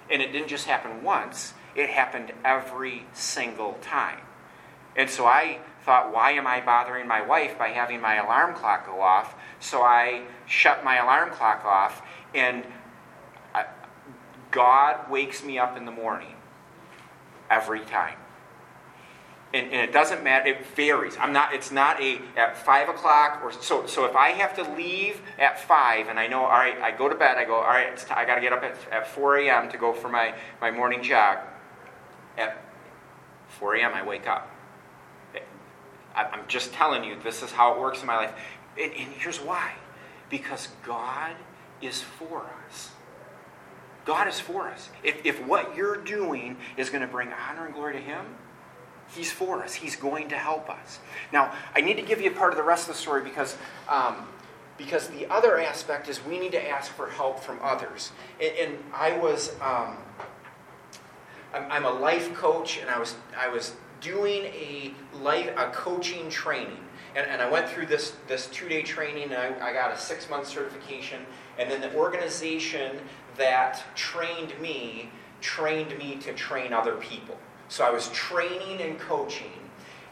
And 0.09 0.21
it 0.21 0.31
didn't 0.31 0.49
just 0.49 0.65
happen 0.65 1.03
once, 1.03 1.53
it 1.75 1.89
happened 1.89 2.33
every 2.43 3.05
single 3.13 3.73
time. 3.81 4.19
And 4.95 5.09
so 5.09 5.25
I 5.25 5.59
thought, 5.83 6.13
why 6.13 6.31
am 6.31 6.47
I 6.47 6.61
bothering 6.61 7.07
my 7.07 7.21
wife 7.21 7.57
by 7.57 7.69
having 7.69 8.01
my 8.01 8.15
alarm 8.15 8.55
clock 8.55 8.85
go 8.85 9.01
off? 9.01 9.35
So 9.59 9.81
I 9.81 10.23
shut 10.45 10.83
my 10.83 10.97
alarm 10.97 11.31
clock 11.31 11.65
off, 11.65 12.01
and 12.33 12.63
I, 13.53 13.65
God 14.51 15.09
wakes 15.09 15.43
me 15.43 15.59
up 15.59 15.77
in 15.77 15.85
the 15.85 15.91
morning 15.91 16.35
every 17.49 17.81
time. 17.81 18.17
And, 19.53 19.67
and, 19.67 19.87
it 19.87 19.93
doesn't 19.93 20.23
matter, 20.23 20.49
it 20.49 20.65
varies. 20.65 21.15
I'm 21.19 21.31
not, 21.31 21.53
it's 21.53 21.69
not 21.69 22.01
a 22.01 22.19
at 22.35 22.57
five 22.57 22.89
o'clock 22.89 23.41
or 23.43 23.51
so. 23.51 23.85
So 23.85 24.05
if 24.05 24.15
I 24.15 24.29
have 24.29 24.55
to 24.55 24.63
leave 24.73 25.21
at 25.37 25.59
five 25.59 26.07
and 26.07 26.17
I 26.17 26.25
know, 26.25 26.43
all 26.43 26.49
right, 26.49 26.79
I 26.81 26.89
go 26.91 27.07
to 27.07 27.13
bed, 27.13 27.37
I 27.37 27.45
go, 27.45 27.55
all 27.55 27.61
right, 27.61 27.95
t- 27.95 28.05
I 28.09 28.25
got 28.25 28.35
to 28.35 28.41
get 28.41 28.51
up 28.51 28.63
at, 28.63 28.75
at 28.91 29.07
4 29.07 29.37
a.m. 29.37 29.69
to 29.69 29.77
go 29.77 29.93
for 29.93 30.09
my, 30.09 30.33
my 30.59 30.71
morning 30.71 31.03
jog 31.03 31.37
at 32.35 32.57
4 33.59 33.75
a.m., 33.75 33.93
I 33.93 34.03
wake 34.03 34.27
up. 34.27 34.52
I'm 36.15 36.47
just 36.47 36.73
telling 36.73 37.03
you, 37.03 37.17
this 37.23 37.41
is 37.41 37.51
how 37.51 37.73
it 37.73 37.79
works 37.79 38.01
in 38.01 38.07
my 38.07 38.15
life. 38.15 38.33
And, 38.79 38.91
here's 38.93 39.39
why 39.39 39.73
because 40.29 40.69
God 40.83 41.35
is 41.81 42.01
for 42.01 42.49
us. 42.67 42.89
God 44.05 44.27
is 44.27 44.39
for 44.39 44.67
us. 44.67 44.89
If, 45.03 45.25
if 45.25 45.45
what 45.45 45.75
you're 45.75 45.97
doing 45.97 46.57
is 46.75 46.89
going 46.89 47.01
to 47.01 47.07
bring 47.07 47.29
honor 47.31 47.65
and 47.65 47.73
glory 47.73 47.93
to 47.93 47.99
Him, 47.99 48.25
He's 49.15 49.31
for 49.31 49.63
us. 49.63 49.75
He's 49.75 49.95
going 49.95 50.29
to 50.29 50.35
help 50.35 50.69
us. 50.69 50.99
Now, 51.31 51.53
I 51.75 51.81
need 51.81 51.95
to 51.95 52.01
give 52.01 52.19
you 52.19 52.31
a 52.31 52.33
part 52.33 52.51
of 52.51 52.57
the 52.57 52.63
rest 52.63 52.89
of 52.89 52.95
the 52.95 52.99
story 52.99 53.23
because, 53.23 53.57
um, 53.87 54.27
because 54.77 55.07
the 55.09 55.31
other 55.31 55.59
aspect 55.59 56.09
is 56.09 56.23
we 56.25 56.39
need 56.39 56.53
to 56.53 56.69
ask 56.69 56.91
for 56.91 57.09
help 57.09 57.39
from 57.39 57.59
others. 57.61 58.11
And, 58.41 58.51
and 58.57 58.83
I 58.93 59.17
was. 59.17 59.53
Um, 59.61 59.97
I'm, 61.53 61.71
I'm 61.71 61.85
a 61.85 61.91
life 61.91 62.33
coach, 62.33 62.79
and 62.79 62.89
I 62.89 62.99
was 62.99 63.15
I 63.37 63.47
was 63.47 63.75
doing 64.03 64.43
a 64.45 64.93
life 65.21 65.49
a 65.57 65.71
coaching 65.71 66.29
training, 66.29 66.77
and, 67.15 67.25
and 67.25 67.41
I 67.41 67.49
went 67.49 67.67
through 67.67 67.87
this 67.87 68.13
this 68.27 68.47
two 68.47 68.69
day 68.69 68.83
training, 68.83 69.31
and 69.31 69.35
I, 69.35 69.69
I 69.69 69.73
got 69.73 69.91
a 69.91 69.97
six 69.97 70.29
month 70.29 70.47
certification, 70.47 71.21
and 71.57 71.71
then 71.71 71.81
the 71.81 71.95
organization 71.95 72.99
that 73.37 73.83
trained 73.95 74.59
me 74.59 75.09
trained 75.41 75.97
me 75.97 76.17
to 76.17 76.33
train 76.33 76.73
other 76.73 76.95
people. 76.97 77.37
So 77.69 77.83
I 77.83 77.89
was 77.89 78.09
training 78.09 78.81
and 78.81 78.99
coaching, 78.99 79.51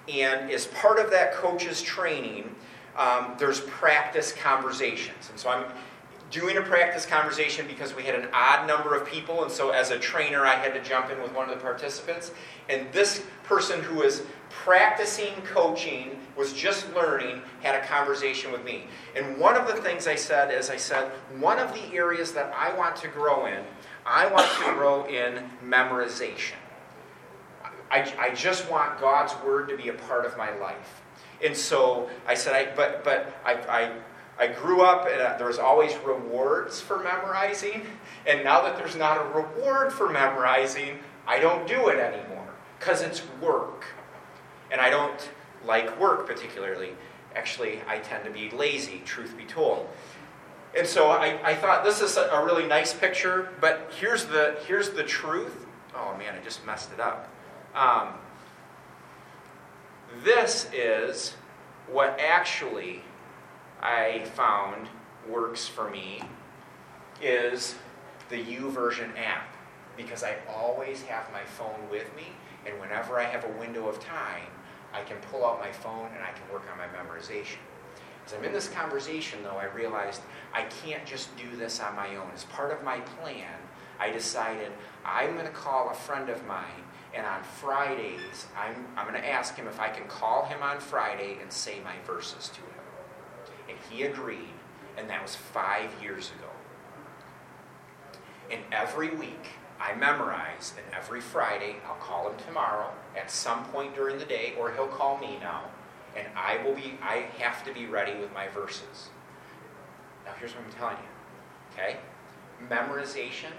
and 0.08 0.50
as 0.50 0.68
part 0.68 0.98
of 0.98 1.12
that 1.12 1.34
coach's 1.34 1.82
training, 1.82 2.56
um, 2.98 3.36
there's 3.38 3.60
practice 3.62 4.32
conversations, 4.32 5.30
and 5.30 5.40
so 5.40 5.50
I'm 5.50 5.66
doing 6.32 6.58
a 6.58 6.62
practice 6.62 7.06
conversation 7.06 7.68
because 7.68 7.94
we 7.94 8.04
had 8.04 8.16
an 8.16 8.28
odd 8.34 8.66
number 8.66 8.96
of 8.96 9.06
people, 9.06 9.44
and 9.44 9.52
so 9.52 9.70
as 9.72 9.92
a 9.92 10.00
trainer, 10.00 10.46
I 10.46 10.56
had 10.56 10.74
to 10.74 10.82
jump 10.82 11.12
in 11.12 11.22
with 11.22 11.34
one 11.34 11.50
of 11.50 11.56
the 11.56 11.62
participants. 11.62 12.32
And 12.70 12.92
this 12.94 13.24
person 13.44 13.84
who 13.84 13.96
was 13.96 14.24
practicing 14.50 15.34
coaching, 15.44 16.18
was 16.38 16.54
just 16.54 16.94
learning, 16.96 17.42
had 17.62 17.76
a 17.76 17.86
conversation 17.86 18.52
with 18.52 18.64
me. 18.64 18.86
And 19.16 19.38
one 19.38 19.56
of 19.56 19.68
the 19.68 19.74
things 19.82 20.08
I 20.08 20.16
said 20.16 20.52
is 20.52 20.70
I 20.70 20.78
said, 20.78 21.10
one 21.38 21.60
of 21.60 21.74
the 21.74 21.94
areas 21.94 22.32
that 22.34 22.54
I 22.58 22.74
want 22.78 22.96
to 22.98 23.08
grow 23.10 23.46
in, 23.46 23.64
I 24.06 24.26
want 24.28 24.48
to 24.66 24.74
grow 24.74 25.06
in 25.06 25.44
memorization. 25.64 26.56
I, 27.92 28.12
I 28.18 28.34
just 28.34 28.72
want 28.72 29.00
God's 29.02 29.34
word 29.44 29.68
to 29.70 29.78
be 29.78 29.90
a 29.90 29.94
part 29.94 30.26
of 30.26 30.38
my 30.38 30.56
life. 30.58 31.02
And 31.44 31.56
so 31.56 32.10
I 32.26 32.36
said, 32.36 32.54
I, 32.54 32.74
but, 32.76 33.04
but 33.04 33.34
I, 33.46 33.54
I, 33.54 33.92
I 34.42 34.48
grew 34.48 34.82
up 34.82 35.08
and 35.08 35.22
uh, 35.22 35.38
there 35.38 35.46
was 35.46 35.60
always 35.60 35.96
rewards 35.98 36.82
for 36.82 36.98
memorizing. 36.98 37.86
And 38.26 38.44
now 38.44 38.64
that 38.64 38.76
there's 38.76 38.96
not 38.96 39.22
a 39.22 39.30
reward 39.30 39.94
for 39.94 40.10
memorizing, 40.10 40.98
I 41.28 41.40
don't 41.40 41.68
do 41.68 41.90
it 41.90 42.00
anymore 42.00 42.48
because 42.80 43.04
it's 43.04 43.22
work. 43.40 43.86
And 44.72 44.82
I 44.82 44.90
don't 44.90 45.30
like 45.64 46.00
work 46.00 46.26
particularly. 46.26 46.94
Actually, 47.36 47.82
I 47.88 48.00
tend 48.00 48.26
to 48.26 48.32
be 48.32 48.50
lazy, 48.50 49.04
truth 49.06 49.38
be 49.38 49.46
told. 49.46 49.88
And 50.76 50.88
so 50.88 51.12
I, 51.12 51.40
I 51.48 51.54
thought 51.54 51.84
this 51.84 52.02
is 52.02 52.18
a, 52.18 52.24
a 52.30 52.44
really 52.44 52.66
nice 52.66 52.96
picture, 52.96 53.50
but 53.62 53.92
here's 54.00 54.26
the, 54.26 54.58
here's 54.66 54.90
the 54.90 55.04
truth. 55.04 55.68
Oh 55.94 56.18
man, 56.18 56.34
I 56.34 56.44
just 56.44 56.66
messed 56.66 56.92
it 56.92 57.00
up. 57.00 57.30
Um, 57.76 58.16
this 60.24 60.68
is 60.74 61.36
what 61.92 62.20
actually 62.20 63.04
I 63.82 64.24
found 64.36 64.88
works 65.28 65.68
for 65.68 65.90
me 65.90 66.22
is 67.22 67.76
the 68.30 68.44
YouVersion 68.44 69.18
app 69.18 69.56
because 69.98 70.24
I 70.24 70.38
always 70.50 71.02
have 71.04 71.32
my 71.32 71.44
phone 71.44 71.90
with 71.90 72.16
me 72.16 72.28
and 72.66 72.80
whenever 72.80 73.20
I 73.20 73.24
have 73.24 73.44
a 73.44 73.60
window 73.60 73.88
of 73.88 74.00
time, 74.00 74.48
I 74.94 75.02
can 75.02 75.18
pull 75.32 75.46
out 75.46 75.60
my 75.60 75.72
phone 75.72 76.10
and 76.14 76.24
I 76.24 76.32
can 76.32 76.52
work 76.52 76.64
on 76.72 76.78
my 76.78 76.88
memorization. 76.88 77.58
As 78.26 78.34
I'm 78.34 78.44
in 78.44 78.54
this 78.54 78.70
conversation, 78.70 79.42
though, 79.44 79.58
I 79.58 79.66
realized 79.66 80.22
I 80.54 80.64
can't 80.64 81.06
just 81.06 81.36
do 81.38 81.56
this 81.58 81.80
on 81.80 81.96
my 81.96 82.16
own. 82.16 82.30
As 82.34 82.44
part 82.46 82.72
of 82.72 82.84
my 82.84 83.00
plan, 83.00 83.56
I 84.00 84.12
decided 84.12 84.72
I'm 85.04 85.34
going 85.34 85.46
to 85.46 85.52
call 85.52 85.90
a 85.90 85.94
friend 85.94 86.30
of 86.30 86.46
mine, 86.46 86.84
and 87.16 87.26
on 87.26 87.44
Fridays, 87.44 88.46
I'm, 88.58 88.86
I'm 88.96 89.08
going 89.08 89.20
to 89.20 89.28
ask 89.28 89.56
him 89.56 89.68
if 89.68 89.80
I 89.80 89.90
can 89.90 90.08
call 90.08 90.46
him 90.46 90.62
on 90.62 90.80
Friday 90.80 91.38
and 91.42 91.52
say 91.52 91.80
my 91.84 91.96
verses 92.06 92.50
to 92.50 92.62
him. 92.62 92.71
And 93.72 93.80
he 93.90 94.04
agreed, 94.04 94.54
and 94.98 95.10
that 95.10 95.22
was 95.22 95.36
five 95.36 95.90
years 96.02 96.32
ago. 96.38 96.50
And 98.52 98.62
every 98.72 99.16
week, 99.16 99.48
I 99.80 99.96
memorize, 99.96 100.74
and 100.76 100.86
every 100.94 101.22
Friday, 101.22 101.78
I'll 101.88 101.96
call 101.96 102.30
him 102.30 102.38
tomorrow 102.46 102.92
at 103.16 103.32
some 103.32 103.64
point 103.66 103.96
during 103.96 104.20
the 104.20 104.26
day, 104.26 104.54
or 104.60 104.72
he'll 104.72 104.88
call 104.88 105.18
me 105.20 105.38
now, 105.40 105.64
and 106.18 106.28
I 106.36 106.62
will 106.64 106.76
be, 106.76 106.98
I 107.02 107.28
have 107.40 107.64
to 107.64 107.74
be 107.74 107.86
ready 107.86 108.20
with 108.20 108.34
my 108.34 108.50
verses. 108.50 109.10
Now, 110.26 110.34
here's 110.38 110.52
what 110.52 110.66
I'm 110.66 110.72
telling 110.74 110.98
you, 110.98 111.74
okay? 111.74 111.98
Memorization. 112.70 113.54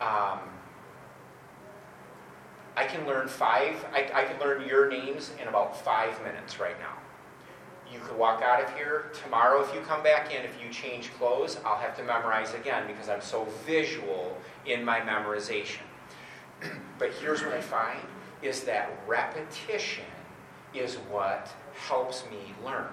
Um, 0.00 0.40
I 2.76 2.86
can 2.86 3.06
learn 3.06 3.28
five, 3.28 3.84
I, 3.92 4.10
I 4.14 4.24
can 4.24 4.40
learn 4.40 4.66
your 4.66 4.88
names 4.88 5.30
in 5.40 5.46
about 5.46 5.76
five 5.84 6.20
minutes 6.24 6.58
right 6.58 6.78
now. 6.80 7.03
You 7.94 8.00
could 8.00 8.18
walk 8.18 8.42
out 8.42 8.60
of 8.60 8.74
here 8.74 9.04
tomorrow 9.22 9.62
if 9.62 9.72
you 9.72 9.80
come 9.82 10.02
back 10.02 10.34
in, 10.34 10.44
if 10.44 10.60
you 10.60 10.68
change 10.68 11.12
clothes, 11.12 11.58
I'll 11.64 11.78
have 11.78 11.96
to 11.96 12.02
memorize 12.02 12.52
again 12.52 12.88
because 12.88 13.08
I'm 13.08 13.20
so 13.20 13.46
visual 13.64 14.36
in 14.66 14.84
my 14.84 14.98
memorization. 15.00 15.82
but 16.98 17.12
here's 17.12 17.42
what 17.42 17.52
I 17.52 17.60
find 17.60 18.00
is 18.42 18.64
that 18.64 18.90
repetition 19.06 20.04
is 20.74 20.96
what 21.08 21.54
helps 21.74 22.24
me 22.28 22.52
learn. 22.64 22.88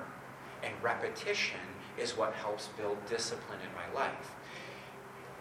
And 0.61 0.71
repetition 0.83 1.59
is 1.97 2.15
what 2.15 2.33
helps 2.33 2.67
build 2.77 3.03
discipline 3.07 3.59
in 3.67 3.73
my 3.75 3.99
life. 3.99 4.35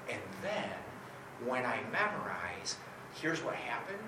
And 0.08 0.22
then 0.42 0.70
when 1.46 1.66
I 1.66 1.80
memorize, 1.92 2.78
here's 3.20 3.42
what 3.44 3.56
happened. 3.56 3.98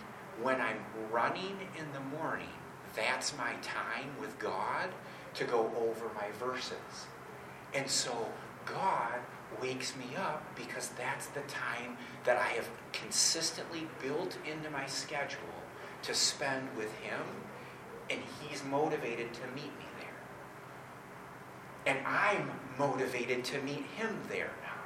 When 0.41 0.63
I'm 0.63 0.79
running 1.11 1.59
in 1.79 1.85
the 1.93 2.17
morning, 2.17 2.49
that's 2.97 3.37
my 3.37 3.53
time 3.61 4.09
with 4.19 4.39
God 4.39 4.89
to 5.35 5.45
go 5.45 5.71
over 5.77 6.11
my 6.15 6.31
verses. 6.39 7.07
And 7.75 7.89
so 7.89 8.29
God 8.67 9.21
wakes 9.61 9.95
me 9.97 10.17
up 10.17 10.45
because 10.57 10.91
that's 10.91 11.27
the 11.29 11.41
time 11.43 11.97
that 12.25 12.37
I 12.37 12.49
have 12.49 12.69
consistently 12.93 13.89
built 14.03 14.37
into 14.51 14.71
my 14.71 14.87
schedule 14.87 15.41
to 16.03 16.15
spend 16.15 16.69
with 16.77 16.93
Him, 16.99 17.21
and 18.11 18.21
He's 18.41 18.63
motivated 18.65 19.33
to 19.35 19.47
meet 19.55 19.73
me 19.79 19.87
there. 20.01 21.95
And 21.95 22.07
I'm 22.07 22.51
motivated 22.79 23.45
to 23.45 23.61
meet 23.63 23.85
Him 23.97 24.19
there 24.29 24.51
now. 24.63 24.81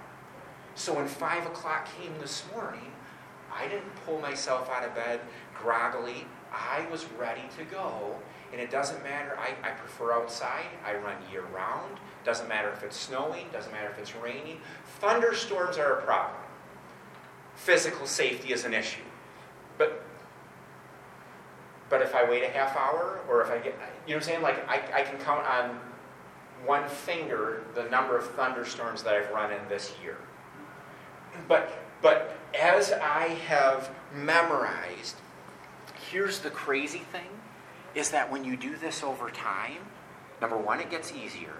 So 0.74 0.94
when 0.94 1.06
5 1.06 1.46
o'clock 1.46 1.88
came 1.98 2.12
this 2.20 2.44
morning, 2.54 2.92
I 3.52 3.66
didn't 3.68 3.94
pull 4.04 4.20
myself 4.20 4.68
out 4.68 4.84
of 4.84 4.94
bed 4.94 5.20
groggily. 5.54 6.26
I 6.52 6.86
was 6.90 7.06
ready 7.18 7.48
to 7.56 7.64
go 7.64 8.16
and 8.52 8.60
it 8.60 8.70
doesn't 8.70 9.02
matter, 9.02 9.38
I, 9.38 9.54
I 9.66 9.72
prefer 9.72 10.12
outside. 10.12 10.66
I 10.84 10.94
run 10.94 11.16
year 11.30 11.44
round. 11.54 11.98
Doesn't 12.24 12.48
matter 12.48 12.70
if 12.70 12.82
it's 12.82 12.96
snowing, 12.96 13.46
doesn't 13.52 13.72
matter 13.72 13.90
if 13.90 13.98
it's 13.98 14.14
raining. 14.16 14.58
Thunderstorms 15.00 15.78
are 15.78 15.98
a 15.98 16.02
problem. 16.02 16.40
Physical 17.54 18.06
safety 18.06 18.52
is 18.52 18.64
an 18.64 18.74
issue. 18.74 19.02
But 19.78 20.02
but 21.88 22.02
if 22.02 22.14
I 22.14 22.28
wait 22.28 22.42
a 22.42 22.48
half 22.48 22.76
hour, 22.76 23.20
or 23.28 23.42
if 23.42 23.50
I 23.50 23.58
get, 23.58 23.66
you 23.66 23.70
know 23.70 23.76
what 24.06 24.14
I'm 24.16 24.22
saying? 24.22 24.42
Like, 24.42 24.68
I, 24.68 24.82
I 24.92 25.02
can 25.02 25.18
count 25.18 25.46
on 25.46 25.78
one 26.64 26.88
finger 26.88 27.62
the 27.74 27.84
number 27.84 28.16
of 28.16 28.28
thunderstorms 28.30 29.02
that 29.04 29.14
I've 29.14 29.30
run 29.30 29.52
in 29.52 29.60
this 29.68 29.92
year. 30.02 30.16
But, 31.46 31.70
but 32.02 32.36
as 32.58 32.92
I 32.92 33.28
have 33.46 33.90
memorized, 34.12 35.16
here's 36.10 36.40
the 36.40 36.50
crazy 36.50 37.00
thing 37.12 37.28
is 37.96 38.10
that 38.10 38.30
when 38.30 38.44
you 38.44 38.56
do 38.56 38.76
this 38.76 39.02
over 39.02 39.30
time, 39.30 39.78
number 40.40 40.56
one, 40.56 40.80
it 40.80 40.90
gets 40.90 41.12
easier. 41.12 41.56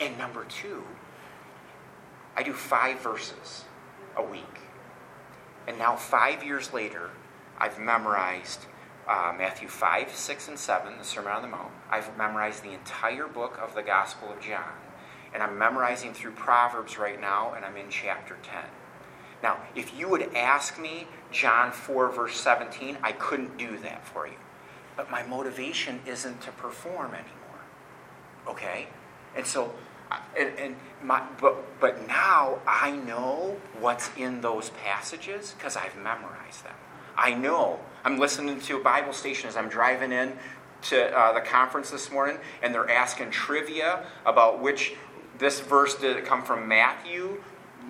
And 0.00 0.16
number 0.16 0.44
two, 0.46 0.82
I 2.34 2.42
do 2.42 2.54
five 2.54 3.00
verses 3.00 3.66
a 4.16 4.22
week. 4.22 4.60
And 5.68 5.78
now, 5.78 5.94
five 5.94 6.42
years 6.42 6.72
later, 6.72 7.10
I've 7.58 7.78
memorized 7.78 8.64
uh, 9.06 9.34
Matthew 9.36 9.68
5, 9.68 10.10
6, 10.10 10.48
and 10.48 10.58
7, 10.58 10.98
the 10.98 11.04
Sermon 11.04 11.32
on 11.32 11.42
the 11.42 11.48
Mount. 11.48 11.70
I've 11.90 12.16
memorized 12.16 12.64
the 12.64 12.72
entire 12.72 13.28
book 13.28 13.58
of 13.62 13.74
the 13.74 13.82
Gospel 13.82 14.32
of 14.32 14.40
John. 14.40 14.72
And 15.34 15.42
I'm 15.42 15.58
memorizing 15.58 16.14
through 16.14 16.32
Proverbs 16.32 16.98
right 16.98 17.20
now, 17.20 17.52
and 17.54 17.64
I'm 17.64 17.76
in 17.76 17.90
chapter 17.90 18.38
10. 18.42 18.62
Now, 19.42 19.60
if 19.76 19.96
you 19.96 20.08
would 20.08 20.34
ask 20.34 20.80
me 20.80 21.06
John 21.30 21.72
4, 21.72 22.10
verse 22.10 22.36
17, 22.36 22.96
I 23.02 23.12
couldn't 23.12 23.58
do 23.58 23.76
that 23.78 24.06
for 24.06 24.26
you 24.26 24.34
but 24.96 25.10
my 25.10 25.22
motivation 25.22 26.00
isn't 26.06 26.40
to 26.42 26.52
perform 26.52 27.14
anymore. 27.14 27.62
Okay? 28.48 28.88
And 29.36 29.46
so, 29.46 29.74
and, 30.38 30.50
and 30.58 30.76
my, 31.02 31.22
but, 31.40 31.80
but 31.80 32.06
now 32.06 32.60
I 32.66 32.92
know 32.92 33.56
what's 33.80 34.10
in 34.16 34.40
those 34.40 34.70
passages 34.70 35.54
because 35.56 35.76
I've 35.76 35.96
memorized 35.96 36.64
them. 36.64 36.74
I 37.16 37.34
know. 37.34 37.78
I'm 38.04 38.18
listening 38.18 38.60
to 38.60 38.78
a 38.78 38.82
Bible 38.82 39.12
station 39.12 39.48
as 39.48 39.56
I'm 39.56 39.68
driving 39.68 40.12
in 40.12 40.32
to 40.82 41.16
uh, 41.16 41.32
the 41.32 41.40
conference 41.40 41.90
this 41.90 42.10
morning, 42.10 42.38
and 42.62 42.74
they're 42.74 42.90
asking 42.90 43.30
trivia 43.30 44.04
about 44.26 44.60
which 44.60 44.94
this 45.38 45.60
verse 45.60 45.94
did 45.94 46.16
it 46.16 46.24
come 46.24 46.42
from 46.42 46.66
Matthew, 46.66 47.42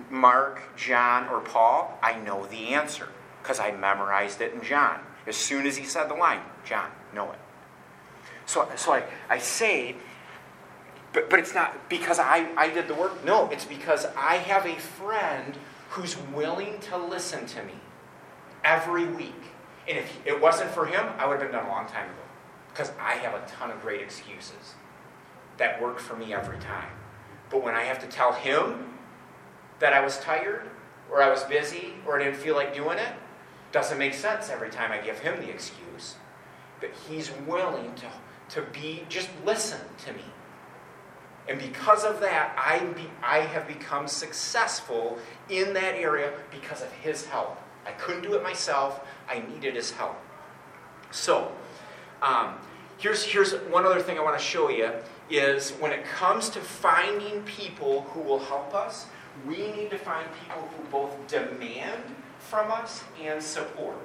Mark, 0.09 0.61
John, 0.75 1.27
or 1.29 1.39
Paul. 1.39 1.97
I 2.01 2.19
know 2.19 2.45
the 2.47 2.73
answer 2.73 3.09
because 3.41 3.59
I 3.59 3.71
memorized 3.71 4.41
it 4.41 4.53
in 4.53 4.61
John. 4.61 4.99
As 5.25 5.35
soon 5.35 5.65
as 5.65 5.77
he 5.77 5.85
said 5.85 6.09
the 6.09 6.15
line, 6.15 6.41
John, 6.65 6.89
know 7.13 7.31
it. 7.31 7.39
So, 8.45 8.69
so 8.75 8.93
I, 8.93 9.03
I 9.29 9.37
say, 9.37 9.95
but, 11.13 11.29
but 11.29 11.39
it's 11.39 11.53
not 11.53 11.89
because 11.89 12.19
I, 12.19 12.49
I 12.57 12.69
did 12.69 12.87
the 12.87 12.95
work. 12.95 13.23
No, 13.23 13.49
it's 13.49 13.65
because 13.65 14.05
I 14.17 14.35
have 14.35 14.65
a 14.65 14.75
friend 14.75 15.57
who's 15.89 16.17
willing 16.33 16.79
to 16.81 16.97
listen 16.97 17.45
to 17.45 17.63
me 17.63 17.75
every 18.63 19.05
week. 19.05 19.33
And 19.87 19.97
if 19.97 20.19
it 20.25 20.41
wasn't 20.41 20.71
for 20.71 20.85
him, 20.85 21.05
I 21.17 21.27
would 21.27 21.39
have 21.39 21.51
been 21.51 21.59
done 21.59 21.65
a 21.65 21.69
long 21.69 21.85
time 21.85 22.05
ago. 22.05 22.19
Because 22.69 22.91
I 22.99 23.13
have 23.15 23.35
a 23.35 23.45
ton 23.47 23.69
of 23.69 23.81
great 23.81 24.01
excuses 24.01 24.75
that 25.57 25.79
work 25.81 25.99
for 25.99 26.15
me 26.15 26.33
every 26.33 26.57
time. 26.57 26.89
But 27.49 27.63
when 27.63 27.75
I 27.75 27.83
have 27.83 27.99
to 27.99 28.07
tell 28.07 28.33
him 28.33 28.93
that 29.79 29.93
I 29.93 30.03
was 30.03 30.19
tired, 30.19 30.63
or 31.11 31.21
I 31.21 31.29
was 31.29 31.43
busy, 31.43 31.93
or 32.07 32.19
I 32.19 32.23
didn't 32.23 32.39
feel 32.39 32.55
like 32.55 32.73
doing 32.73 32.97
it, 32.97 33.13
doesn't 33.71 33.97
make 33.97 34.13
sense 34.13 34.49
every 34.49 34.69
time 34.69 34.91
I 34.91 34.97
give 34.97 35.19
him 35.19 35.39
the 35.39 35.49
excuse. 35.49 35.82
But 36.83 36.91
he's 37.07 37.31
willing 37.47 37.93
to, 37.95 38.07
to 38.55 38.61
be, 38.73 39.05
just 39.07 39.29
listen 39.45 39.79
to 40.05 40.11
me. 40.11 40.25
And 41.47 41.57
because 41.57 42.03
of 42.03 42.19
that, 42.19 42.53
I, 42.57 42.79
be, 42.93 43.07
I 43.23 43.39
have 43.39 43.67
become 43.67 44.05
successful 44.07 45.17
in 45.49 45.73
that 45.73 45.95
area 45.95 46.33
because 46.51 46.81
of 46.81 46.91
his 46.91 47.25
help. 47.25 47.57
I 47.85 47.91
couldn't 47.91 48.23
do 48.23 48.33
it 48.35 48.43
myself, 48.43 48.99
I 49.29 49.43
needed 49.53 49.75
his 49.75 49.91
help. 49.91 50.17
So, 51.11 51.53
Um, 52.21 52.55
here's, 52.97 53.23
here's 53.23 53.53
one 53.69 53.85
other 53.85 54.01
thing 54.01 54.17
I 54.17 54.23
want 54.23 54.37
to 54.37 54.43
show 54.43 54.69
you 54.69 54.91
is 55.29 55.71
when 55.71 55.91
it 55.91 56.05
comes 56.05 56.49
to 56.51 56.59
finding 56.59 57.43
people 57.43 58.01
who 58.11 58.21
will 58.21 58.39
help 58.39 58.73
us, 58.73 59.07
we 59.45 59.71
need 59.71 59.89
to 59.91 59.97
find 59.97 60.25
people 60.41 60.63
who 60.69 60.83
both 60.89 61.27
demand 61.27 62.03
from 62.39 62.71
us 62.71 63.03
and 63.21 63.41
support. 63.41 63.97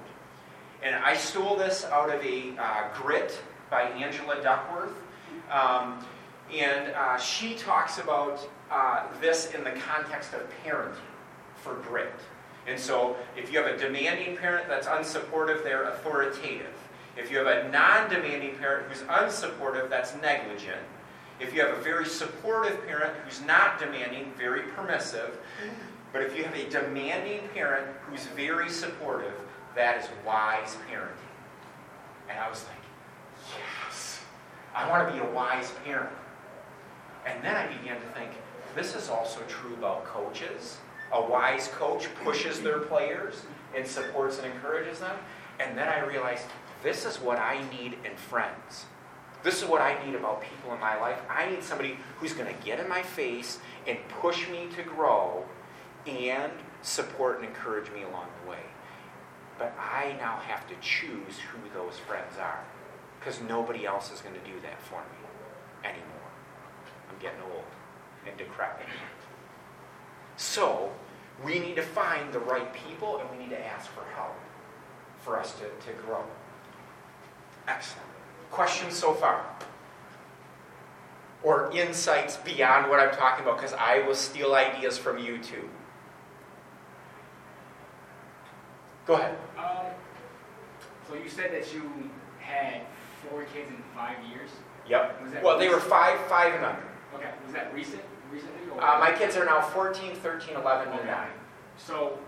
And 0.83 0.95
I 0.95 1.17
stole 1.17 1.57
this 1.57 1.85
out 1.87 2.15
of 2.15 2.25
a 2.25 2.57
uh, 2.59 2.85
Grit 2.95 3.39
by 3.71 3.83
Angela 3.83 4.41
Duckworth. 4.43 4.93
Um, 5.51 6.05
and 6.57 6.93
uh, 6.95 7.19
she 7.19 7.55
talks 7.55 7.99
about 7.99 8.49
uh, 8.71 9.05
this 9.21 9.53
in 9.55 9.65
the 9.65 9.73
context 9.73 10.33
of 10.35 10.43
parenting 10.65 10.95
for 11.57 11.75
grit. 11.75 12.13
And 12.67 12.79
so, 12.79 13.17
if 13.37 13.53
you 13.53 13.59
have 13.63 13.73
a 13.73 13.79
demanding 13.79 14.37
parent 14.37 14.69
that's 14.69 14.87
unsupportive, 14.87 15.65
they're 15.65 15.85
authoritative. 15.85 16.75
If 17.17 17.31
you 17.31 17.39
have 17.39 17.47
a 17.47 17.69
non 17.71 18.11
demanding 18.11 18.57
parent 18.57 18.89
who's 18.89 19.03
unsupportive, 19.03 19.89
that's 19.89 20.15
negligent. 20.21 20.81
If 21.41 21.55
you 21.55 21.61
have 21.61 21.77
a 21.77 21.81
very 21.81 22.05
supportive 22.05 22.87
parent 22.87 23.15
who's 23.25 23.41
not 23.43 23.79
demanding, 23.79 24.33
very 24.37 24.63
permissive. 24.63 25.39
But 26.13 26.23
if 26.23 26.37
you 26.37 26.45
have 26.45 26.55
a 26.55 26.69
demanding 26.69 27.49
parent 27.55 27.87
who's 28.03 28.27
very 28.27 28.69
supportive, 28.69 29.35
that 29.75 30.03
is 30.03 30.09
wise 30.27 30.77
parenting. 30.91 31.13
And 32.29 32.39
I 32.39 32.49
was 32.49 32.65
like, 32.65 33.57
yes, 33.57 34.21
I 34.75 34.89
want 34.89 35.09
to 35.09 35.15
be 35.15 35.27
a 35.27 35.31
wise 35.33 35.73
parent. 35.85 36.11
And 37.27 37.43
then 37.45 37.57
I 37.57 37.67
began 37.67 38.01
to 38.01 38.07
think, 38.09 38.31
this 38.75 38.95
is 38.95 39.09
also 39.09 39.41
true 39.49 39.75
about 39.75 40.05
coaches. 40.05 40.79
A 41.13 41.21
wise 41.21 41.69
coach 41.69 42.09
pushes 42.23 42.61
their 42.61 42.81
players 42.81 43.43
and 43.75 43.87
supports 43.87 44.39
and 44.39 44.53
encourages 44.53 45.01
them. 45.01 45.17
And 45.59 45.77
then 45.77 45.89
I 45.89 46.01
realized, 46.01 46.47
this 46.83 47.05
is 47.05 47.17
what 47.17 47.39
I 47.39 47.63
need 47.71 47.95
in 48.05 48.17
friends. 48.17 48.85
This 49.43 49.63
is 49.63 49.69
what 49.69 49.81
I 49.81 50.05
need 50.05 50.15
about 50.15 50.43
people 50.43 50.75
in 50.75 50.81
my 50.81 51.01
life. 51.01 51.19
I 51.29 51.51
need 51.51 51.63
somebody 51.63 51.97
who's 52.19 52.33
going 52.33 52.55
to 52.55 52.65
get 52.65 52.81
in 52.81 52.89
my 52.89 53.03
face 53.03 53.59
and 53.87 53.97
push 54.21 54.49
me 54.49 54.69
to 54.77 54.83
grow 54.83 55.45
and 56.07 56.53
support 56.83 57.39
and 57.39 57.47
encourage 57.47 57.91
me 57.93 58.03
along 58.03 58.27
the 58.43 58.51
way. 58.51 58.59
But 59.59 59.77
I 59.79 60.15
now 60.19 60.37
have 60.47 60.69
to 60.69 60.75
choose 60.81 61.39
who 61.39 61.59
those 61.75 61.99
friends 61.99 62.39
are 62.41 62.65
because 63.19 63.41
nobody 63.43 63.85
else 63.85 64.13
is 64.13 64.21
going 64.21 64.35
to 64.35 64.51
do 64.51 64.59
that 64.63 64.81
for 64.81 65.01
me 65.01 65.89
anymore. 65.89 66.31
I'm 67.11 67.19
getting 67.21 67.41
old 67.43 67.65
and 68.27 68.37
decrepit. 68.37 68.87
So, 70.37 70.93
we 71.45 71.59
need 71.59 71.77
to 71.77 71.83
find 71.83 72.33
the 72.33 72.39
right 72.39 72.73
people 72.73 73.19
and 73.19 73.31
we 73.31 73.39
need 73.39 73.51
to 73.51 73.67
ask 73.67 73.91
for 73.91 74.05
help 74.15 74.35
for 75.21 75.39
us 75.39 75.53
to, 75.55 75.65
to 75.65 75.93
grow. 76.05 76.25
Excellent. 77.67 78.09
Questions 78.51 78.95
so 78.95 79.13
far? 79.13 79.45
Or 81.43 81.71
insights 81.73 82.37
beyond 82.37 82.91
what 82.91 82.99
I'm 82.99 83.15
talking 83.15 83.45
about, 83.45 83.59
because 83.59 83.75
I 83.75 84.01
will 84.07 84.15
steal 84.15 84.55
ideas 84.55 84.99
from 84.99 85.19
you 85.19 85.39
too. 85.39 85.69
Go 89.09 89.15
ahead. 89.15 89.39
Um, 89.57 89.87
so 91.09 91.15
you 91.15 91.31
said 91.31 91.51
that 91.53 91.73
you 91.73 92.11
had 92.41 92.83
four 93.25 93.45
kids 93.45 93.71
in 93.71 93.83
five 93.97 94.17
years. 94.31 94.51
Yep. 94.87 95.43
Well, 95.43 95.59
they 95.59 95.71
were 95.71 95.81
five, 95.81 96.21
five 96.29 96.55
and 96.55 96.63
under. 96.63 96.85
Okay. 97.15 97.31
Was 97.47 97.55
that 97.55 97.73
recent? 97.75 98.03
Recently? 98.31 98.69
Or 98.71 98.85
Uh, 98.85 99.01
my 99.01 99.13
kids 99.13 99.35
are 99.39 99.47
now 99.47 99.63
14, 99.63 100.15
13, 100.15 100.57
11, 100.57 100.93
and 100.93 101.07
9. 101.07 101.29
So, 101.79 102.19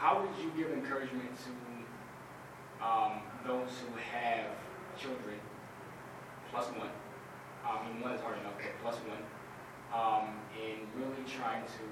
how 0.00 0.18
would 0.22 0.32
you 0.42 0.50
give 0.56 0.72
encouragement 0.72 1.28
to 1.44 2.84
um, 2.84 3.20
those 3.46 3.68
who 3.84 3.92
have 4.16 4.46
children 4.98 5.36
plus 6.50 6.68
one? 6.68 6.88
Um, 7.68 7.78
I 7.84 7.88
mean, 7.88 8.00
one 8.00 8.12
is 8.12 8.22
hard 8.22 8.38
enough, 8.40 8.54
but 8.56 8.72
plus 8.82 8.96
one, 9.04 9.20
um, 9.92 10.40
and 10.56 10.80
really 10.96 11.20
trying 11.28 11.64
to 11.64 11.84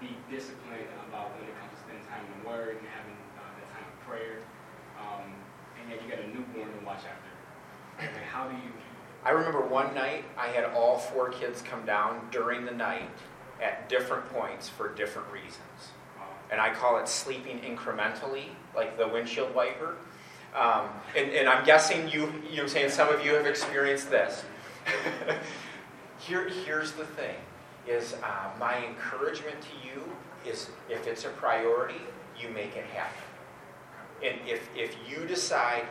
be 0.00 0.14
disciplined 0.30 0.86
about 1.08 1.34
when 1.34 1.48
it 1.48 1.54
comes 1.58 1.69
to 1.69 1.69
spending 1.90 2.06
time 2.08 2.24
in 2.24 2.42
the 2.42 2.48
Word 2.48 2.76
and 2.78 2.86
having 2.88 3.16
uh, 3.36 3.42
that 3.58 3.68
time 3.74 3.84
of 3.84 4.06
prayer, 4.06 4.38
um, 4.98 5.32
and 5.80 5.90
yet 5.90 6.00
you 6.02 6.10
got 6.10 6.20
a 6.24 6.28
newborn 6.28 6.78
to 6.78 6.86
watch 6.86 6.98
after. 6.98 7.30
Like, 7.98 8.24
how 8.24 8.48
do 8.48 8.54
you? 8.54 8.72
I 9.24 9.30
remember 9.30 9.60
one 9.60 9.94
night 9.94 10.24
I 10.38 10.48
had 10.48 10.64
all 10.64 10.98
four 10.98 11.28
kids 11.30 11.62
come 11.62 11.84
down 11.84 12.28
during 12.30 12.64
the 12.64 12.72
night 12.72 13.10
at 13.62 13.88
different 13.88 14.26
points 14.32 14.68
for 14.68 14.94
different 14.94 15.30
reasons. 15.30 15.92
Uh, 16.18 16.22
And 16.50 16.60
I 16.60 16.72
call 16.72 16.98
it 16.98 17.08
sleeping 17.08 17.60
incrementally, 17.60 18.44
like 18.74 18.96
the 18.96 19.06
windshield 19.06 19.54
wiper. 19.54 19.96
Um, 20.56 20.88
and, 21.14 21.30
and 21.32 21.48
I'm 21.48 21.64
guessing 21.66 22.08
you, 22.08 22.32
you're 22.50 22.68
saying 22.68 22.90
some 22.90 23.08
of 23.10 23.24
you 23.24 23.34
have 23.34 23.46
experienced 23.46 24.10
this. 24.10 24.42
Here, 26.18 26.48
here's 26.48 26.92
the 26.92 27.04
thing, 27.04 27.36
is 27.88 28.14
uh, 28.22 28.50
my 28.58 28.84
encouragement 28.86 29.56
to 29.62 29.88
you 29.88 30.02
is 30.50 30.70
if 30.88 31.06
it's 31.06 31.24
a 31.24 31.28
priority, 31.30 32.00
you 32.40 32.48
make 32.50 32.76
it 32.76 32.84
happen. 32.86 33.22
And 34.22 34.36
if, 34.46 34.68
if 34.76 34.96
you 35.08 35.26
decide 35.26 35.84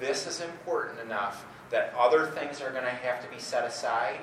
this 0.00 0.26
is 0.26 0.40
important 0.40 1.00
enough 1.00 1.44
that 1.70 1.92
other 1.98 2.26
things 2.26 2.60
are 2.60 2.70
going 2.70 2.84
to 2.84 2.90
have 2.90 3.22
to 3.24 3.30
be 3.34 3.40
set 3.40 3.64
aside, 3.64 4.18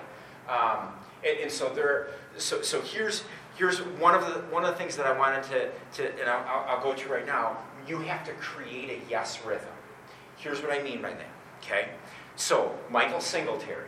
um, 0.48 0.90
and, 1.26 1.40
and 1.42 1.52
so 1.52 1.70
there, 1.74 2.08
so, 2.38 2.62
so 2.62 2.82
here's 2.82 3.24
here's 3.58 3.80
one 3.80 4.16
of 4.16 4.22
the 4.22 4.40
one 4.54 4.64
of 4.64 4.72
the 4.72 4.78
things 4.78 4.96
that 4.96 5.06
I 5.06 5.18
wanted 5.18 5.44
to, 5.44 5.70
to 5.96 6.20
and 6.20 6.30
I'll, 6.30 6.66
I'll- 6.68 6.84
go 6.84 6.94
to 6.94 7.10
right 7.10 7.26
now. 7.26 7.58
You 7.88 8.00
have 8.00 8.24
to 8.26 8.34
create 8.34 8.90
a 8.90 9.10
yes 9.10 9.40
rhythm. 9.46 9.68
Here's 10.38 10.62
what 10.62 10.72
I 10.72 10.82
mean 10.82 11.02
by 11.02 11.10
that. 11.12 11.28
Okay, 11.62 11.90
so 12.36 12.78
Michael 12.90 13.20
Singletary, 13.20 13.88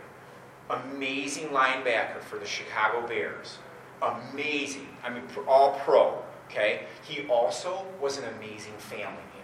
amazing 0.71 1.49
linebacker 1.49 2.21
for 2.21 2.37
the 2.37 2.45
Chicago 2.45 3.05
Bears, 3.07 3.59
amazing. 4.01 4.87
I 5.03 5.09
mean, 5.09 5.23
all 5.47 5.79
pro. 5.79 6.23
Okay, 6.49 6.85
he 7.07 7.25
also 7.27 7.85
was 8.01 8.17
an 8.17 8.25
amazing 8.35 8.73
family 8.77 9.23
man 9.33 9.41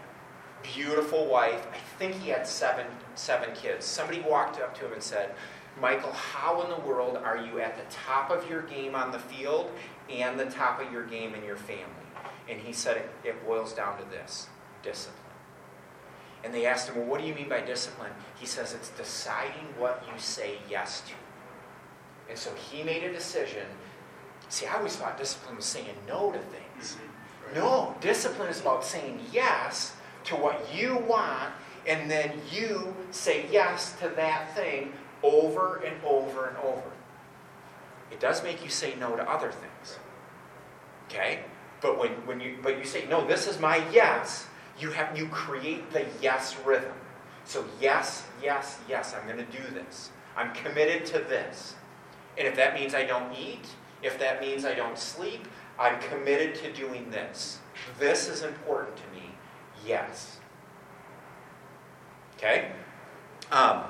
beautiful 0.74 1.26
wife. 1.26 1.68
I 1.74 1.78
think 2.00 2.16
he 2.16 2.30
had 2.30 2.48
seven 2.48 2.86
seven 3.16 3.54
kids. 3.56 3.86
Somebody 3.86 4.22
walked 4.22 4.60
up 4.60 4.78
to 4.80 4.86
him 4.86 4.94
and 4.94 5.04
said, 5.04 5.34
"Michael, 5.80 6.12
how 6.12 6.62
in 6.62 6.70
the 6.70 6.80
world 6.88 7.18
are 7.18 7.38
you 7.38 7.60
at 7.60 7.76
the 7.78 7.94
top 7.94 8.30
of 8.30 8.50
your 8.50 8.62
game 8.64 8.96
on 8.96 9.12
the 9.12 9.20
field 9.20 9.72
and 10.10 10.40
the 10.40 10.46
top 10.46 10.82
of 10.82 10.92
your 10.92 11.06
game 11.06 11.36
in 11.36 11.44
your 11.44 11.58
family?" 11.58 11.86
And 12.50 12.60
he 12.60 12.74
said, 12.74 12.98
"It, 12.98 13.10
it 13.24 13.46
boils 13.46 13.74
down 13.74 13.98
to 14.00 14.06
this: 14.06 14.48
discipline." 14.84 15.27
And 16.48 16.56
they 16.56 16.66
asked 16.66 16.88
him, 16.88 16.96
"Well, 16.96 17.06
what 17.06 17.20
do 17.20 17.28
you 17.28 17.36
mean 17.36 17.50
by 17.50 17.60
discipline?" 17.60 18.14
He 18.40 18.46
says, 18.46 18.74
"It's 18.74 18.88
deciding 18.88 19.68
what 19.78 20.02
you 20.08 20.18
say 20.18 20.60
yes 20.70 21.02
to." 21.02 21.14
And 22.30 22.40
so 22.40 22.54
he 22.54 22.84
made 22.84 23.04
a 23.04 23.12
decision. 23.12 23.66
See, 24.48 24.66
I 24.66 24.76
always 24.76 24.96
thought 24.96 25.18
discipline 25.18 25.58
was 25.58 25.66
saying 25.66 25.98
no 26.08 26.32
to 26.32 26.40
things. 26.40 26.96
Mm-hmm. 26.96 27.56
No, 27.56 27.98
discipline 28.00 28.48
is 28.48 28.62
about 28.62 28.86
saying 28.86 29.26
yes 29.30 29.98
to 30.24 30.38
what 30.38 30.74
you 30.74 30.96
want, 30.96 31.52
and 31.86 32.10
then 32.10 32.32
you 32.50 32.96
say 33.12 33.46
yes 33.52 33.92
to 34.00 34.08
that 34.16 34.56
thing 34.56 34.94
over 35.24 35.82
and 35.86 36.02
over 36.06 36.46
and 36.46 36.58
over. 36.60 36.92
It 38.10 38.22
does 38.22 38.42
make 38.42 38.64
you 38.64 38.70
say 38.70 38.96
no 38.96 39.18
to 39.18 39.30
other 39.30 39.52
things. 39.52 40.00
Okay? 41.08 41.42
But 41.82 42.00
when, 42.00 42.12
when 42.26 42.40
you 42.40 42.58
but 42.64 42.78
you 42.78 42.86
say, 42.86 43.06
no, 43.10 43.28
this 43.28 43.48
is 43.48 43.60
my 43.60 43.84
yes, 43.92 44.48
you 44.80 44.92
have 44.92 45.18
you 45.18 45.28
create 45.28 45.92
the 45.92 46.06
yes 46.22 46.56
rhythm. 46.66 46.94
So 47.46 47.66
yes, 47.80 48.26
yes, 48.42 48.80
yes, 48.88 49.16
I'm 49.16 49.28
gonna 49.28 49.46
do 49.46 49.64
this. 49.74 50.12
I'm 50.36 50.54
committed 50.54 51.06
to 51.08 51.20
this. 51.20 51.76
And 52.38 52.48
if 52.48 52.56
that 52.56 52.76
means 52.76 52.94
I 52.94 53.06
don't 53.06 53.34
eat, 53.34 53.68
if 54.04 54.20
that 54.20 54.42
means 54.42 54.66
I 54.66 54.76
don't 54.76 54.98
sleep, 54.98 55.48
I'm 55.80 56.00
committed 56.00 56.56
to 56.56 56.72
doing 56.74 57.10
this. 57.10 57.60
This 58.00 58.28
is 58.28 58.44
important 58.44 58.96
to 58.98 59.04
me. 59.16 59.32
Yes. 59.86 60.38
Okay? 62.36 62.72
Um, 63.52 63.84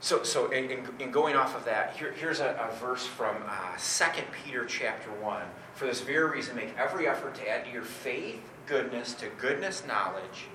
So, 0.00 0.22
so 0.22 0.50
in, 0.50 0.70
in, 0.70 0.88
in 1.00 1.10
going 1.10 1.34
off 1.34 1.56
of 1.56 1.64
that, 1.64 1.96
here, 1.96 2.12
here's 2.12 2.40
a, 2.40 2.70
a 2.70 2.74
verse 2.76 3.04
from 3.04 3.36
uh, 3.48 3.76
2 3.76 4.04
Peter 4.44 4.64
chapter 4.64 5.10
1. 5.10 5.42
For 5.74 5.86
this 5.86 6.00
very 6.00 6.30
reason, 6.30 6.54
make 6.54 6.76
every 6.78 7.08
effort 7.08 7.34
to 7.36 7.48
add 7.48 7.64
to 7.64 7.70
your 7.70 7.82
faith 7.82 8.40
goodness, 8.66 9.14
to 9.14 9.26
goodness 9.38 9.82
knowledge, 9.88 10.46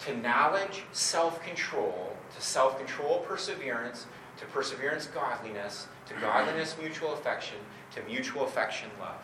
to 0.00 0.16
knowledge 0.16 0.84
self-control, 0.92 2.16
to 2.34 2.40
self-control 2.40 3.20
perseverance, 3.28 4.06
to 4.38 4.46
perseverance 4.46 5.06
godliness, 5.06 5.88
to 6.06 6.14
godliness 6.14 6.76
mutual 6.80 7.12
affection, 7.12 7.58
to 7.94 8.02
mutual 8.04 8.44
affection 8.44 8.88
love. 8.98 9.22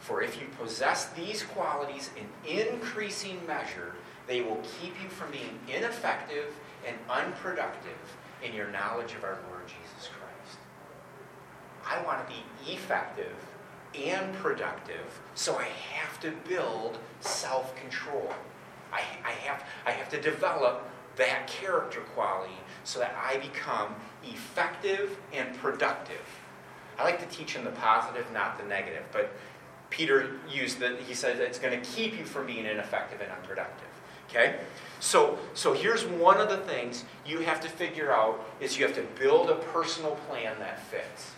For 0.00 0.22
if 0.22 0.40
you 0.40 0.46
possess 0.60 1.06
these 1.10 1.42
qualities 1.42 2.10
in 2.16 2.58
increasing 2.58 3.40
measure, 3.46 3.94
they 4.26 4.42
will 4.42 4.60
keep 4.80 4.94
you 5.02 5.08
from 5.08 5.30
being 5.30 5.58
ineffective 5.68 6.54
and 6.86 6.96
unproductive 7.08 7.96
in 8.42 8.54
your 8.54 8.68
knowledge 8.68 9.14
of 9.14 9.24
our 9.24 9.38
Lord 9.50 9.66
Jesus 9.66 10.08
Christ. 10.08 10.58
I 11.86 12.02
want 12.04 12.26
to 12.26 12.32
be 12.32 12.72
effective 12.72 13.34
and 13.94 14.34
productive, 14.34 15.20
so 15.34 15.56
I 15.56 15.64
have 15.64 16.20
to 16.20 16.32
build 16.48 16.98
self 17.20 17.74
control. 17.76 18.32
I, 18.92 19.02
I, 19.24 19.30
have, 19.30 19.64
I 19.86 19.90
have 19.90 20.08
to 20.10 20.20
develop 20.20 20.88
that 21.16 21.46
character 21.46 22.00
quality 22.14 22.54
so 22.84 23.00
that 23.00 23.14
I 23.22 23.38
become 23.38 23.94
effective 24.24 25.18
and 25.32 25.54
productive. 25.58 26.22
I 26.98 27.04
like 27.04 27.20
to 27.20 27.36
teach 27.36 27.56
in 27.56 27.64
the 27.64 27.70
positive, 27.70 28.26
not 28.32 28.58
the 28.58 28.64
negative, 28.64 29.04
but 29.12 29.32
Peter 29.90 30.38
used 30.50 30.78
that, 30.80 30.98
he 31.00 31.14
said 31.14 31.38
it's 31.38 31.58
going 31.58 31.78
to 31.78 31.90
keep 31.90 32.18
you 32.18 32.24
from 32.24 32.46
being 32.46 32.66
ineffective 32.66 33.20
and 33.20 33.30
unproductive. 33.30 33.88
Okay? 34.28 34.56
So, 35.00 35.38
so 35.54 35.72
here's 35.72 36.04
one 36.04 36.40
of 36.40 36.48
the 36.48 36.56
things 36.56 37.04
you 37.24 37.40
have 37.40 37.60
to 37.60 37.68
figure 37.68 38.12
out 38.12 38.44
is 38.60 38.78
you 38.78 38.84
have 38.84 38.96
to 38.96 39.06
build 39.20 39.50
a 39.50 39.54
personal 39.56 40.16
plan 40.28 40.58
that 40.58 40.82
fits. 40.86 41.32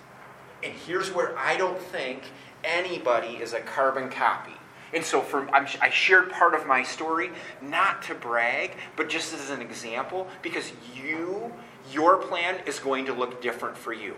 And 0.62 0.72
here's 0.72 1.10
where 1.10 1.36
I 1.38 1.56
don't 1.56 1.78
think 1.78 2.24
anybody 2.64 3.36
is 3.36 3.52
a 3.52 3.60
carbon 3.60 4.10
copy. 4.10 4.52
And 4.92 5.04
so 5.04 5.20
for, 5.20 5.48
I'm, 5.54 5.66
i 5.80 5.90
shared 5.90 6.30
part 6.30 6.54
of 6.54 6.66
my 6.66 6.82
story, 6.82 7.30
not 7.62 8.02
to 8.04 8.14
brag, 8.14 8.72
but 8.96 9.08
just 9.08 9.32
as 9.32 9.50
an 9.50 9.62
example, 9.62 10.26
because 10.42 10.72
you, 10.94 11.52
your 11.92 12.16
plan 12.16 12.60
is 12.66 12.78
going 12.78 13.06
to 13.06 13.12
look 13.12 13.40
different 13.40 13.76
for 13.76 13.92
you. 13.92 14.16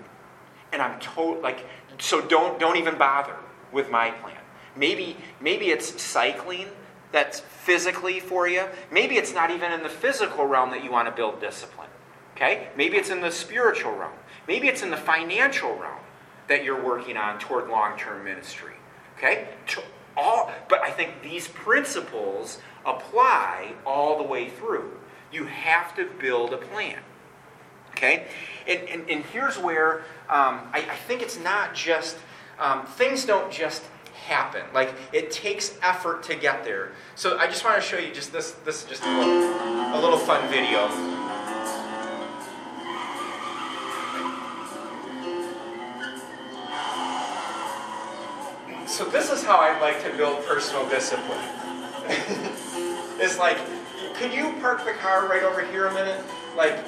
And 0.73 0.81
I'm 0.81 0.99
told, 1.01 1.43
like, 1.43 1.67
so 1.99 2.23
don't, 2.23 2.59
don't 2.59 2.77
even 2.77 2.97
bother 2.97 3.37
with 3.71 3.91
my 3.91 4.11
plan. 4.11 4.37
Maybe, 4.75 5.17
maybe 5.41 5.67
it's 5.67 6.01
cycling 6.01 6.69
that's 7.13 7.41
physically 7.41 8.19
for 8.19 8.49
you. 8.49 8.65
Maybe 8.91 9.17
it's 9.17 9.33
not 9.33 9.51
even 9.51 9.71
in 9.71 9.83
the 9.83 9.89
physical 9.89 10.47
realm 10.47 10.71
that 10.71 10.83
you 10.83 10.91
want 10.91 11.09
to 11.09 11.15
build 11.15 11.41
discipline. 11.41 11.91
Okay? 12.35 12.69
Maybe 12.77 12.97
it's 12.97 13.11
in 13.11 13.21
the 13.21 13.31
spiritual 13.31 13.93
realm. 13.93 14.13
Maybe 14.49 14.69
it's 14.69 14.83
in 14.83 14.91
the 14.91 14.97
financial 14.97 15.77
realm 15.77 16.01
that 16.49 16.65
you're 16.65 16.83
working 16.83 17.17
on 17.17 17.39
toward 17.39 17.69
long-term 17.69 18.25
ministry. 18.25 18.75
Okay? 19.17 19.49
All, 20.17 20.51
but 20.69 20.83
I 20.83 20.91
think 20.91 21.23
these 21.23 21.49
principles 21.49 22.59
apply 22.85 23.73
all 23.87 24.19
the 24.19 24.25
way 24.25 24.49
through. 24.49 24.99
You 25.33 25.45
have 25.45 25.95
to 25.97 26.07
build 26.19 26.53
a 26.53 26.59
plan. 26.59 26.99
Okay? 27.91 28.27
And, 28.67 28.89
and, 28.89 29.11
and 29.11 29.25
here's 29.27 29.59
where 29.59 30.01
um, 30.29 30.61
I, 30.73 30.85
I, 30.91 30.97
think 31.07 31.23
it's 31.23 31.39
not 31.39 31.75
just, 31.75 32.17
um, 32.59 32.87
things 32.87 33.25
don't 33.25 33.51
just 33.51 33.83
happen. 34.23 34.63
Like, 34.73 34.95
it 35.13 35.31
takes 35.31 35.79
effort 35.83 36.23
to 36.25 36.35
get 36.35 36.65
there. 36.65 36.93
So 37.15 37.39
I 37.39 37.47
just 37.47 37.65
want 37.65 37.77
to 37.77 37.83
show 37.83 37.99
you 37.99 38.13
just 38.13 38.33
this, 38.33 38.53
this 38.65 38.83
is 38.83 38.89
just 38.89 39.05
a 39.05 39.19
little, 39.19 39.95
a 39.95 40.01
little 40.01 40.19
fun 40.19 40.49
video. 40.49 40.89
So 48.87 49.05
this 49.07 49.31
is 49.33 49.43
how 49.43 49.57
I 49.57 49.81
like 49.81 50.03
to 50.05 50.17
build 50.17 50.45
personal 50.45 50.89
discipline. 50.89 51.39
it's 53.19 53.39
like, 53.39 53.59
could 54.15 54.33
you 54.33 54.53
park 54.61 54.85
the 54.85 54.93
car 54.93 55.27
right 55.29 55.43
over 55.43 55.65
here 55.65 55.87
a 55.87 55.95
minute? 55.95 56.23
Like, 56.57 56.79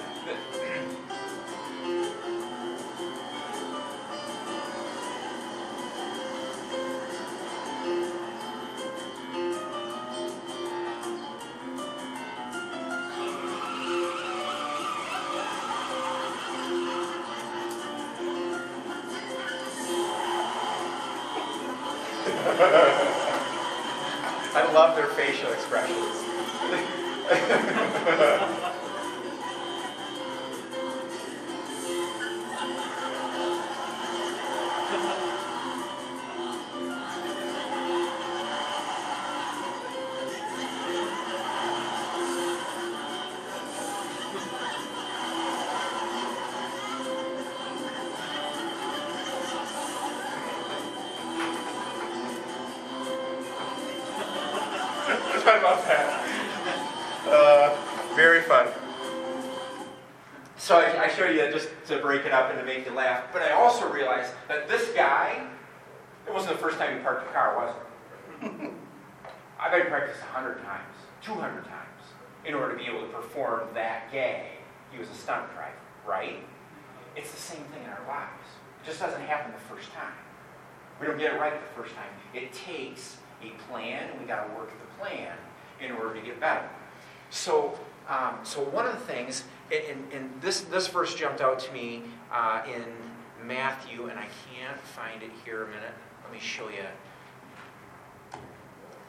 So 60.56 60.78
I, 60.78 61.04
I 61.04 61.08
show 61.08 61.26
you 61.26 61.38
that 61.38 61.52
just 61.52 61.68
to 61.88 61.98
break 61.98 62.24
it 62.24 62.32
up 62.32 62.50
and 62.50 62.58
to 62.58 62.64
make 62.64 62.86
you 62.86 62.92
laugh. 62.92 63.24
But 63.32 63.42
I 63.42 63.52
also 63.52 63.90
realized 63.90 64.32
that 64.48 64.68
this 64.68 64.90
guy, 64.94 65.46
it 66.26 66.32
wasn't 66.32 66.54
the 66.54 66.58
first 66.58 66.78
time 66.78 66.96
he 66.96 67.02
parked 67.02 67.28
a 67.28 67.32
car, 67.32 67.56
was 67.56 67.74
it? 67.74 68.70
I 69.60 69.70
bet 69.70 69.82
he 69.82 69.88
practiced 69.88 70.20
100 70.20 70.62
times, 70.62 70.94
200 71.22 71.64
times, 71.64 72.02
in 72.44 72.54
order 72.54 72.76
to 72.76 72.78
be 72.78 72.88
able 72.88 73.00
to 73.00 73.12
perform 73.12 73.62
that 73.74 74.12
gag. 74.12 74.46
He 74.92 74.98
was 74.98 75.08
a 75.10 75.14
stunt 75.14 75.52
driver, 75.54 75.72
right? 76.06 76.44
It's 77.16 77.30
the 77.30 77.40
same 77.40 77.64
thing 77.72 77.82
in 77.82 77.90
our 77.90 78.06
lives. 78.06 78.46
It 78.82 78.86
just 78.86 79.00
doesn't 79.00 79.22
happen 79.22 79.52
the 79.52 79.74
first 79.74 79.92
time. 79.92 80.12
We 81.00 81.06
don't 81.06 81.18
get 81.18 81.34
it 81.34 81.40
right 81.40 81.52
the 81.52 81.82
first 81.82 81.94
time. 81.94 82.08
It 82.32 82.52
takes 82.52 83.16
a 83.42 83.50
plan, 83.68 84.10
and 84.10 84.20
we 84.20 84.26
got 84.26 84.46
to 84.46 84.54
work 84.54 84.70
the 84.70 85.02
plan 85.02 85.32
in 85.80 85.92
order 85.92 86.14
to 86.14 86.20
get 86.20 86.38
better. 86.40 86.68
So, 87.30 87.78
um, 88.08 88.38
so 88.42 88.62
one 88.62 88.86
of 88.86 88.92
the 88.92 89.00
things, 89.00 89.44
and, 89.72 90.12
and 90.12 90.30
this 90.40 90.62
this 90.62 90.88
verse 90.88 91.14
jumped 91.14 91.40
out 91.40 91.58
to 91.60 91.72
me 91.72 92.02
uh, 92.32 92.62
in 92.66 92.84
Matthew, 93.46 94.08
and 94.08 94.18
I 94.18 94.26
can't 94.52 94.80
find 94.80 95.22
it 95.22 95.30
here 95.44 95.64
a 95.64 95.66
minute. 95.66 95.94
Let 96.22 96.32
me 96.32 96.38
show 96.40 96.68
you. 96.68 96.84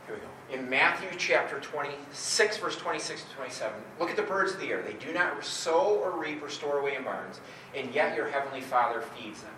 Here 0.05 0.15
we 0.15 0.21
go. 0.21 0.61
In 0.61 0.69
Matthew 0.69 1.09
chapter 1.17 1.59
26, 1.59 2.57
verse 2.57 2.77
26 2.77 3.23
to 3.23 3.35
27, 3.35 3.73
look 3.99 4.11
at 4.11 4.15
the 4.15 4.21
birds 4.21 4.53
of 4.53 4.59
the 4.59 4.67
air. 4.67 4.83
They 4.83 4.93
do 4.93 5.11
not 5.11 5.43
sow 5.43 5.99
or 6.03 6.19
reap 6.19 6.43
or 6.43 6.49
store 6.49 6.79
away 6.79 6.95
in 6.95 7.03
barns, 7.03 7.39
and 7.75 7.93
yet 7.93 8.15
your 8.15 8.27
heavenly 8.27 8.61
Father 8.61 9.01
feeds 9.01 9.41
them. 9.41 9.51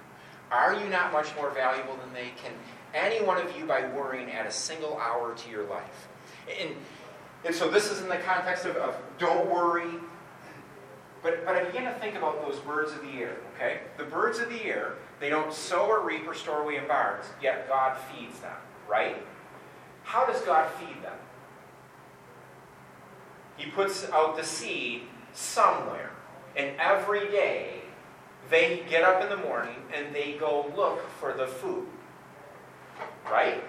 Are 0.50 0.80
you 0.80 0.88
not 0.90 1.12
much 1.12 1.36
more 1.36 1.50
valuable 1.50 1.98
than 1.98 2.14
they? 2.14 2.32
Can 2.42 2.54
any 2.94 3.24
one 3.24 3.38
of 3.46 3.58
you 3.58 3.66
by 3.66 3.86
worrying 3.90 4.32
add 4.32 4.46
a 4.46 4.52
single 4.52 4.98
hour 4.98 5.36
to 5.36 5.50
your 5.50 5.66
life? 5.66 6.08
And, 6.62 6.70
and 7.44 7.54
so 7.54 7.70
this 7.70 7.92
is 7.92 8.02
in 8.02 8.08
the 8.08 8.18
context 8.18 8.66
of, 8.66 8.78
of 8.78 8.96
don't 9.18 9.50
worry. 9.50 9.92
But, 11.24 11.46
but 11.46 11.56
I 11.56 11.64
begin 11.64 11.84
to 11.86 11.94
think 11.94 12.16
about 12.16 12.48
those 12.48 12.60
birds 12.60 12.92
of 12.92 13.02
the 13.02 13.12
air, 13.20 13.38
okay? 13.56 13.80
The 13.98 14.04
birds 14.04 14.40
of 14.40 14.50
the 14.50 14.64
air, 14.64 14.94
they 15.20 15.30
don't 15.30 15.52
sow 15.52 15.88
or 15.88 16.02
reap 16.02 16.28
or 16.28 16.34
store 16.34 16.62
away 16.62 16.78
in 16.78 16.88
barns, 16.88 17.26
yet 17.42 17.68
God 17.68 17.98
feeds 17.98 18.40
them, 18.40 18.56
right? 18.88 19.18
How 20.04 20.26
does 20.26 20.42
God 20.42 20.70
feed 20.80 21.04
them? 21.04 21.18
He 23.58 23.72
puts 23.72 24.10
out 24.12 24.38
the 24.38 24.44
seed 24.44 25.02
somewhere. 25.34 26.12
And 26.56 26.72
every 26.80 27.28
day, 27.28 27.82
they 28.50 28.84
get 28.90 29.04
up 29.04 29.22
in 29.22 29.30
the 29.30 29.38
morning 29.38 29.76
and 29.94 30.14
they 30.14 30.34
go 30.40 30.72
look 30.76 31.08
for 31.20 31.34
the 31.34 31.48
food. 31.48 31.88
Right? 33.30 33.64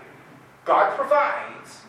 God 0.64 0.96
provides, 0.96 1.82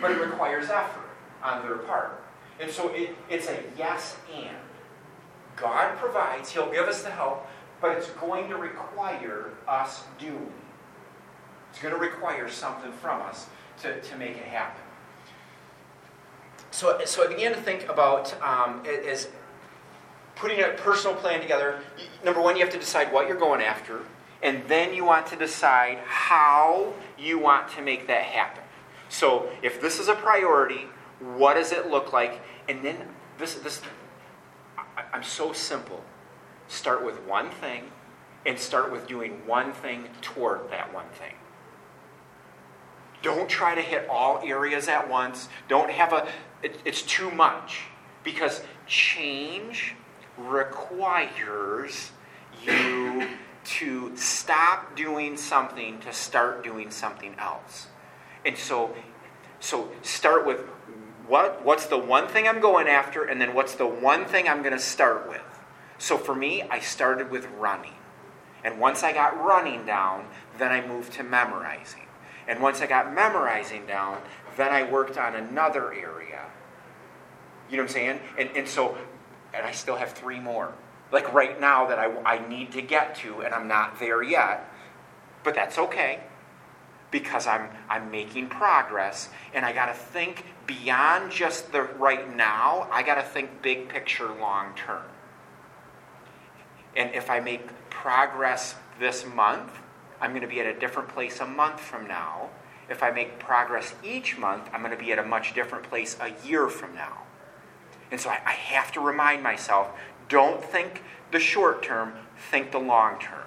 but 0.00 0.10
it 0.10 0.20
requires 0.20 0.68
effort 0.68 1.08
on 1.42 1.62
their 1.62 1.78
part. 1.78 2.22
And 2.60 2.70
so 2.70 2.88
it, 2.90 3.16
it's 3.30 3.48
a 3.48 3.62
yes 3.78 4.16
and. 4.34 4.56
God 5.56 5.96
provides, 5.98 6.50
He'll 6.50 6.70
give 6.70 6.86
us 6.86 7.02
the 7.02 7.10
help, 7.10 7.46
but 7.80 7.96
it's 7.96 8.10
going 8.10 8.48
to 8.48 8.56
require 8.56 9.50
us 9.68 10.04
doing. 10.18 10.52
It's 11.70 11.80
going 11.80 11.94
to 11.94 12.00
require 12.00 12.48
something 12.48 12.92
from 12.92 13.20
us 13.22 13.46
to, 13.82 14.00
to 14.00 14.16
make 14.16 14.36
it 14.36 14.44
happen. 14.44 14.82
So, 16.70 17.00
so 17.04 17.24
I 17.24 17.28
began 17.28 17.52
to 17.52 17.60
think 17.60 17.88
about 17.88 18.34
um, 18.42 18.82
as 18.86 19.28
putting 20.34 20.60
a 20.60 20.68
personal 20.68 21.16
plan 21.16 21.40
together. 21.40 21.80
Number 22.24 22.40
one, 22.40 22.56
you 22.56 22.64
have 22.64 22.72
to 22.72 22.78
decide 22.78 23.12
what 23.12 23.28
you're 23.28 23.38
going 23.38 23.62
after, 23.62 24.00
and 24.42 24.62
then 24.66 24.94
you 24.94 25.04
want 25.04 25.26
to 25.28 25.36
decide 25.36 25.98
how 26.04 26.92
you 27.18 27.38
want 27.38 27.68
to 27.72 27.82
make 27.82 28.06
that 28.08 28.22
happen. 28.22 28.62
So, 29.08 29.48
if 29.62 29.80
this 29.80 30.00
is 30.00 30.08
a 30.08 30.14
priority, 30.14 30.88
what 31.36 31.54
does 31.54 31.70
it 31.70 31.88
look 31.88 32.12
like? 32.12 32.40
And 32.68 32.84
then 32.84 32.96
this, 33.38 33.54
this, 33.54 33.80
I'm 35.12 35.22
so 35.22 35.52
simple. 35.52 36.02
Start 36.68 37.04
with 37.04 37.20
one 37.26 37.50
thing, 37.50 37.90
and 38.46 38.58
start 38.58 38.90
with 38.90 39.06
doing 39.06 39.46
one 39.46 39.72
thing 39.72 40.08
toward 40.20 40.70
that 40.70 40.92
one 40.92 41.08
thing. 41.12 41.34
Don't 43.22 43.48
try 43.48 43.74
to 43.74 43.80
hit 43.80 44.06
all 44.08 44.40
areas 44.44 44.86
at 44.88 45.08
once. 45.08 45.48
Don't 45.68 45.90
have 45.90 46.12
a, 46.12 46.28
it, 46.62 46.78
it's 46.84 47.02
too 47.02 47.30
much. 47.30 47.80
Because 48.22 48.62
change 48.86 49.94
requires 50.36 52.10
you 52.64 53.28
to 53.64 54.14
stop 54.16 54.94
doing 54.94 55.36
something 55.36 55.98
to 56.00 56.12
start 56.12 56.62
doing 56.62 56.90
something 56.90 57.34
else. 57.38 57.88
And 58.44 58.56
so, 58.56 58.94
so 59.60 59.90
start 60.02 60.46
with 60.46 60.60
what, 61.26 61.64
what's 61.64 61.86
the 61.86 61.98
one 61.98 62.28
thing 62.28 62.46
I'm 62.46 62.60
going 62.60 62.86
after, 62.86 63.24
and 63.24 63.40
then 63.40 63.54
what's 63.54 63.74
the 63.74 63.86
one 63.86 64.24
thing 64.24 64.48
I'm 64.48 64.60
going 64.62 64.74
to 64.74 64.78
start 64.78 65.28
with. 65.28 65.42
So 65.98 66.18
for 66.18 66.34
me, 66.34 66.62
I 66.62 66.80
started 66.80 67.30
with 67.30 67.46
running. 67.58 67.94
And 68.62 68.78
once 68.78 69.02
I 69.02 69.12
got 69.12 69.42
running 69.42 69.86
down, 69.86 70.26
then 70.58 70.72
I 70.72 70.86
moved 70.86 71.12
to 71.14 71.22
memorizing. 71.22 72.02
And 72.46 72.60
once 72.60 72.80
I 72.80 72.86
got 72.86 73.14
memorizing 73.14 73.86
down, 73.86 74.20
then 74.56 74.72
I 74.72 74.90
worked 74.90 75.16
on 75.16 75.34
another 75.34 75.92
area. 75.92 76.44
You 77.70 77.78
know 77.78 77.84
what 77.84 77.90
I'm 77.90 77.94
saying? 77.94 78.20
And, 78.38 78.50
and 78.54 78.68
so, 78.68 78.96
and 79.54 79.64
I 79.64 79.72
still 79.72 79.96
have 79.96 80.12
three 80.12 80.40
more. 80.40 80.72
Like 81.10 81.32
right 81.32 81.58
now 81.60 81.86
that 81.86 81.98
I, 81.98 82.12
I 82.22 82.48
need 82.48 82.72
to 82.72 82.82
get 82.82 83.14
to, 83.16 83.40
and 83.40 83.54
I'm 83.54 83.68
not 83.68 83.98
there 83.98 84.22
yet. 84.22 84.70
But 85.42 85.54
that's 85.54 85.78
okay 85.78 86.20
because 87.14 87.46
I'm, 87.46 87.68
I'm 87.88 88.10
making 88.10 88.48
progress 88.48 89.28
and 89.54 89.64
I 89.64 89.72
got 89.72 89.86
to 89.86 89.94
think 89.94 90.44
beyond 90.66 91.30
just 91.30 91.70
the 91.70 91.82
right 91.82 92.36
now. 92.36 92.88
I 92.90 93.04
got 93.04 93.14
to 93.14 93.22
think 93.22 93.62
big 93.62 93.88
picture 93.88 94.26
long 94.26 94.74
term. 94.74 95.04
And 96.96 97.14
if 97.14 97.30
I 97.30 97.38
make 97.38 97.68
progress 97.88 98.74
this 98.98 99.24
month, 99.24 99.70
I'm 100.20 100.32
going 100.32 100.42
to 100.42 100.48
be 100.48 100.58
at 100.58 100.66
a 100.66 100.76
different 100.76 101.08
place 101.08 101.38
a 101.38 101.46
month 101.46 101.78
from 101.78 102.08
now. 102.08 102.50
If 102.90 103.04
I 103.04 103.12
make 103.12 103.38
progress 103.38 103.94
each 104.04 104.36
month, 104.36 104.68
I'm 104.72 104.82
going 104.82 104.90
to 104.90 104.98
be 104.98 105.12
at 105.12 105.20
a 105.20 105.24
much 105.24 105.54
different 105.54 105.84
place 105.84 106.16
a 106.20 106.32
year 106.44 106.68
from 106.68 106.96
now. 106.96 107.22
And 108.10 108.20
so 108.20 108.28
I, 108.28 108.40
I 108.44 108.52
have 108.54 108.90
to 108.90 109.00
remind 109.00 109.40
myself 109.40 109.88
don't 110.28 110.64
think 110.64 111.04
the 111.30 111.38
short 111.38 111.80
term, 111.80 112.14
think 112.50 112.72
the 112.72 112.78
long 112.78 113.20
term. 113.20 113.43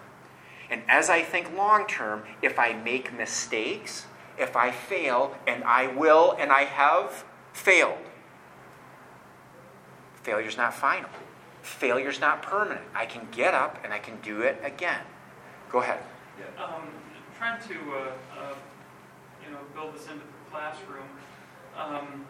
And 0.69 0.81
as 0.87 1.09
I 1.09 1.21
think 1.21 1.55
long 1.55 1.87
term, 1.87 2.23
if 2.41 2.59
I 2.59 2.73
make 2.73 3.13
mistakes, 3.13 4.05
if 4.37 4.55
I 4.55 4.71
fail, 4.71 5.35
and 5.47 5.63
I 5.63 5.87
will 5.87 6.35
and 6.39 6.51
I 6.51 6.63
have 6.63 7.23
failed, 7.53 7.97
failure's 10.23 10.57
not 10.57 10.73
final. 10.73 11.09
Failure's 11.61 12.19
not 12.19 12.41
permanent. 12.41 12.85
I 12.93 13.05
can 13.05 13.27
get 13.31 13.53
up 13.53 13.79
and 13.83 13.93
I 13.93 13.99
can 13.99 14.19
do 14.21 14.41
it 14.41 14.59
again. 14.63 15.01
Go 15.69 15.79
ahead. 15.79 15.99
Yeah, 16.39 16.63
um, 16.63 16.87
trying 17.37 17.61
to, 17.67 17.73
uh, 17.73 18.39
uh, 18.39 18.53
you 19.43 19.51
know, 19.51 19.59
build 19.73 19.95
this 19.95 20.03
into 20.03 20.19
the 20.19 20.51
classroom. 20.51 21.07
Um, 21.77 22.25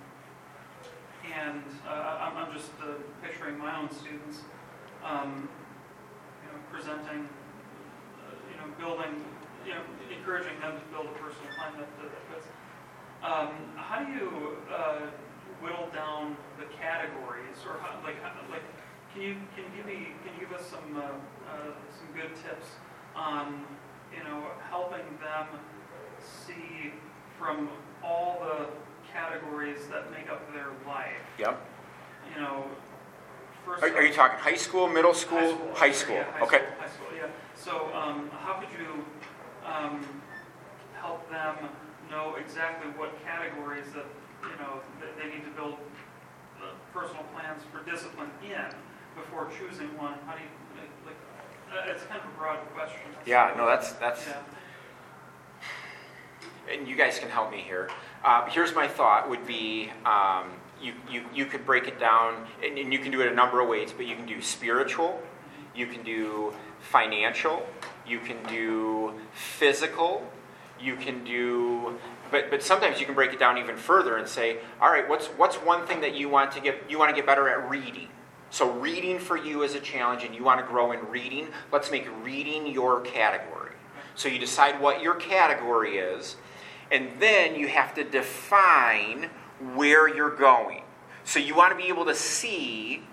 and 1.36 1.64
uh, 1.88 2.18
I'm, 2.22 2.38
I'm 2.38 2.54
just 2.54 2.72
uh, 2.82 2.94
picturing 3.22 3.58
my 3.58 3.80
own 3.80 3.92
students, 3.92 4.42
um, 5.04 5.50
you 6.44 6.52
know, 6.52 6.60
presenting, 6.72 7.28
you 8.58 8.66
know, 8.66 8.74
building, 8.82 9.22
you 9.66 9.74
know, 9.74 9.82
encouraging 10.10 10.60
them 10.60 10.74
to 10.80 10.86
build 10.90 11.06
a 11.06 11.16
personal 11.22 11.54
plan 11.58 11.78
that, 11.78 11.90
that 12.02 12.24
fits. 12.34 12.48
Um, 13.22 13.54
how 13.76 14.04
do 14.04 14.12
you 14.12 14.58
uh, 14.74 15.08
whittle 15.62 15.90
down 15.94 16.38
the 16.60 16.66
categories, 16.78 17.58
or 17.66 17.78
how, 17.82 18.02
like, 18.04 18.22
how, 18.22 18.34
like, 18.50 18.64
can 19.14 19.22
you 19.22 19.36
can 19.56 19.64
you 19.66 19.78
give 19.78 19.86
me 19.86 20.10
can 20.26 20.34
you 20.34 20.48
give 20.48 20.54
us 20.54 20.66
some 20.66 20.96
uh, 20.96 21.02
uh, 21.02 21.74
some 21.90 22.10
good 22.16 22.36
tips 22.36 22.68
on 23.16 23.66
you 24.16 24.24
know 24.24 24.46
helping 24.70 25.06
them 25.20 25.48
see 26.22 26.94
from 27.40 27.70
all 28.04 28.40
the 28.42 28.68
categories 29.12 29.88
that 29.88 30.12
make 30.12 30.30
up 30.30 30.42
their 30.54 30.68
life. 30.86 31.26
Yep. 31.40 31.60
You 32.34 32.42
know, 32.42 32.66
first. 33.66 33.84
Are, 33.84 33.96
are 33.96 34.04
you 34.04 34.14
talking 34.14 34.38
high 34.40 34.56
school, 34.56 34.88
middle 34.88 35.14
school? 35.14 35.58
High 35.74 35.92
school. 35.92 36.16
Yeah, 36.16 36.32
high 36.34 36.46
okay. 36.46 36.58
School, 36.58 36.80
high 36.80 36.88
school, 36.88 37.08
yeah. 37.16 37.28
So, 37.58 37.90
um, 37.96 38.30
how 38.32 38.60
could 38.60 38.70
you 38.78 39.04
um, 39.66 40.06
help 40.94 41.30
them 41.30 41.56
know 42.10 42.36
exactly 42.36 42.92
what 42.92 43.12
categories 43.26 43.88
that 43.96 44.06
you 44.44 44.56
know 44.60 44.80
that 45.02 45.18
they 45.18 45.30
need 45.34 45.44
to 45.44 45.52
build 45.52 45.76
uh, 46.62 46.68
personal 46.94 47.24
plans 47.34 47.64
for 47.72 47.84
discipline 47.90 48.30
in 48.44 48.66
before 49.16 49.50
choosing 49.58 49.88
one? 49.98 50.14
How 50.28 50.36
do 50.36 50.42
you 50.42 50.50
like? 51.06 51.16
Uh, 51.72 51.92
it's 51.92 52.04
kind 52.04 52.22
of 52.22 52.28
a 52.28 52.38
broad 52.38 52.60
question. 52.76 53.02
Yeah. 53.26 53.54
No, 53.58 53.66
that's 53.66 53.94
that's. 53.94 54.26
Yeah. 54.28 54.42
And 56.72 56.88
you 56.88 56.96
guys 56.96 57.18
can 57.18 57.30
help 57.30 57.50
me 57.50 57.60
here. 57.60 57.90
Uh, 58.24 58.46
here's 58.50 58.76
my 58.76 58.88
thought: 58.88 59.30
would 59.30 59.48
be 59.48 59.90
um, 60.06 60.52
you, 60.80 60.94
you 61.10 61.24
you 61.34 61.46
could 61.48 61.66
break 61.66 61.88
it 61.88 62.00
down, 62.00 62.46
and, 62.64 62.78
and 62.78 62.94
you 62.94 63.00
can 63.00 63.12
do 63.12 63.22
it 63.22 63.32
a 63.32 63.36
number 63.36 63.62
of 63.62 63.68
ways. 63.68 63.92
But 63.92 64.06
you 64.06 64.16
can 64.16 64.28
do 64.28 64.42
spiritual, 64.42 65.20
you 65.76 65.88
can 65.88 66.04
do 66.04 66.54
financial, 66.88 67.66
you 68.06 68.20
can 68.20 68.38
do 68.48 69.14
physical, 69.34 70.30
you 70.80 70.96
can 70.96 71.24
do 71.24 71.98
but 72.30 72.50
but 72.50 72.62
sometimes 72.62 73.00
you 73.00 73.06
can 73.06 73.16
break 73.16 73.34
it 73.34 73.40
down 73.40 73.58
even 73.58 73.76
further 73.76 74.18
and 74.18 74.28
say 74.28 74.60
all 74.82 74.92
right 74.92 75.08
what's 75.10 75.28
what's 75.28 75.56
one 75.58 75.86
thing 75.88 76.02
that 76.02 76.16
you 76.16 76.30
want 76.30 76.52
to 76.52 76.60
get 76.60 76.84
you 76.90 77.00
want 77.00 77.10
to 77.10 77.16
get 77.16 77.26
better 77.26 77.50
at? 77.50 77.70
Reading. 77.70 78.10
So 78.50 78.72
reading 78.72 79.20
for 79.20 79.36
you 79.36 79.64
is 79.64 79.76
a 79.76 79.80
challenge 79.80 80.24
and 80.24 80.34
you 80.34 80.44
want 80.44 80.60
to 80.60 80.66
grow 80.66 80.92
in 80.92 81.00
reading 81.10 81.48
let's 81.72 81.92
make 81.92 82.08
reading 82.24 82.68
your 82.68 83.02
category. 83.02 83.74
So 84.16 84.30
you 84.30 84.40
decide 84.40 84.80
what 84.80 85.02
your 85.02 85.16
category 85.16 85.98
is 85.98 86.36
and 86.92 87.10
then 87.20 87.56
you 87.56 87.68
have 87.68 87.94
to 87.96 88.04
define 88.04 89.30
where 89.76 90.08
you're 90.08 90.36
going. 90.36 90.84
So 91.24 91.40
you 91.40 91.56
want 91.56 91.72
to 91.72 91.78
be 91.78 91.90
able 91.90 92.06
to 92.06 92.16
see 92.16 93.04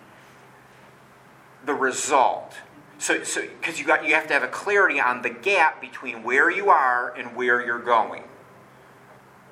the 1.65 1.75
result 1.75 2.55
so, 2.99 3.23
so 3.23 3.43
because 3.43 3.79
you 3.79 3.87
got 3.87 4.05
you 4.05 4.15
have 4.15 4.27
to 4.29 4.33
have 4.33 4.43
a 4.43 4.49
clarity 4.49 5.01
on 5.01 5.23
the 5.23 5.31
gap 5.31 5.81
between 5.81 6.23
where 6.23 6.51
you 6.51 6.71
are 6.71 7.15
and 7.17 7.37
where 7.37 7.65
you're 7.65 7.83
going. 7.83 8.25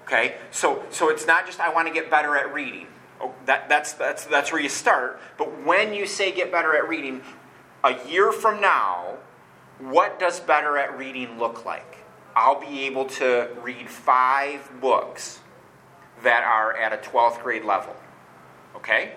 Okay, 0.05 0.37
so 0.51 0.85
so 0.91 1.09
it's 1.09 1.27
not 1.27 1.47
just 1.47 1.61
I 1.61 1.73
want 1.73 1.89
to 1.89 1.95
get 1.95 2.11
better 2.11 2.37
at 2.37 2.53
reading. 2.53 2.87
Oh, 3.21 3.35
that, 3.47 3.69
that's 3.69 3.93
that's 3.93 4.25
that's 4.25 4.53
where 4.53 4.61
you 4.61 4.69
start. 4.69 5.21
But 5.39 5.65
when 5.65 5.95
you 5.95 6.07
say 6.07 6.33
get 6.33 6.51
better 6.51 6.77
at 6.77 6.89
reading, 6.89 7.23
a 7.85 7.97
year 8.09 8.33
from 8.33 8.61
now, 8.61 9.19
what 9.79 10.19
does 10.19 10.41
better 10.41 10.79
at 10.79 10.97
reading 10.99 11.39
look 11.39 11.65
like? 11.65 11.99
I'll 12.35 12.61
be 12.61 12.83
able 12.87 13.05
to 13.07 13.49
read 13.63 13.89
five 13.89 14.71
books 14.81 15.41
that 16.23 16.45
are 16.45 16.77
at 16.77 16.93
a 16.93 16.97
12th 16.97 17.43
grade 17.43 17.65
level. 17.65 17.95
Okay? 18.77 19.13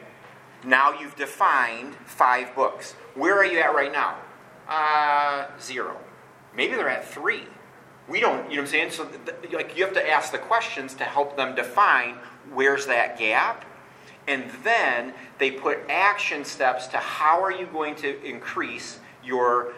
Now 0.65 0.99
you've 0.99 1.15
defined 1.15 1.95
five 2.05 2.55
books. 2.55 2.93
Where 3.13 3.37
are 3.37 3.45
you 3.45 3.59
at 3.59 3.73
right 3.75 3.91
now? 3.91 4.17
Uh, 4.67 5.47
zero. 5.59 5.97
Maybe 6.55 6.75
they're 6.75 6.89
at 6.89 7.07
three. 7.07 7.43
We 8.07 8.19
don't, 8.19 8.49
you 8.49 8.57
know 8.57 8.63
what 8.63 8.67
I'm 8.67 8.67
saying? 8.67 8.91
So, 8.91 9.05
th- 9.05 9.53
like, 9.53 9.77
you 9.77 9.83
have 9.83 9.93
to 9.93 10.09
ask 10.09 10.31
the 10.31 10.37
questions 10.37 10.93
to 10.95 11.03
help 11.03 11.37
them 11.37 11.55
define 11.55 12.17
where's 12.53 12.85
that 12.87 13.17
gap. 13.17 13.65
And 14.27 14.49
then 14.63 15.13
they 15.37 15.51
put 15.51 15.79
action 15.89 16.45
steps 16.45 16.87
to 16.87 16.97
how 16.97 17.43
are 17.43 17.51
you 17.51 17.67
going 17.67 17.95
to 17.97 18.23
increase 18.23 18.99
your 19.23 19.73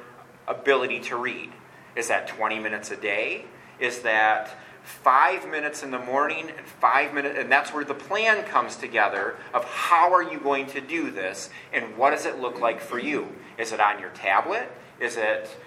ability 0.48 1.02
to 1.02 1.18
read? 1.18 1.52
Is 1.96 2.08
that 2.08 2.28
20 2.28 2.60
minutes 2.60 2.92
a 2.92 2.98
day? 2.98 3.46
Is 3.80 4.00
that 4.00 4.56
five 4.88 5.50
minutes 5.50 5.84
in 5.84 5.92
the 5.92 6.00
morning 6.00 6.50
and 6.56 6.66
five 6.66 7.14
minutes 7.14 7.38
and 7.38 7.52
that's 7.52 7.74
where 7.74 7.84
the 7.84 7.94
plan 7.94 8.44
comes 8.46 8.78
together 8.78 9.36
of 9.54 9.66
how 9.66 10.14
are 10.14 10.24
you 10.24 10.40
going 10.40 10.66
to 10.66 10.80
do 10.80 11.12
this 11.12 11.50
and 11.74 11.98
what 11.98 12.12
does 12.12 12.26
it 12.26 12.40
look 12.40 12.62
like 12.62 12.80
for 12.80 12.98
you? 12.98 13.28
Is 13.58 13.74
it 13.74 13.82
on 13.82 14.00
your 14.00 14.12
tablet? 14.12 14.72
Is 15.00 15.18
it 15.18 15.58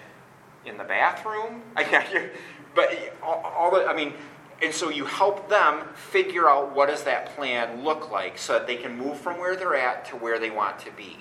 in 0.65 0.77
the 0.77 0.83
bathroom? 0.83 1.61
But 2.73 3.17
all 3.21 3.69
the 3.69 3.85
i 3.85 3.93
mean 3.93 4.13
and 4.61 4.73
so 4.73 4.89
you 4.89 5.05
help 5.05 5.49
them 5.49 5.87
figure 5.93 6.47
out 6.47 6.75
what 6.75 6.87
does 6.87 7.03
that 7.03 7.35
plan 7.35 7.83
look 7.83 8.11
like 8.11 8.37
so 8.37 8.53
that 8.53 8.67
they 8.67 8.75
can 8.75 8.95
move 8.95 9.17
from 9.19 9.39
where 9.39 9.55
they're 9.55 9.75
at 9.75 10.05
to 10.05 10.15
where 10.15 10.39
they 10.39 10.51
want 10.51 10.79
to 10.79 10.91
be. 10.91 11.17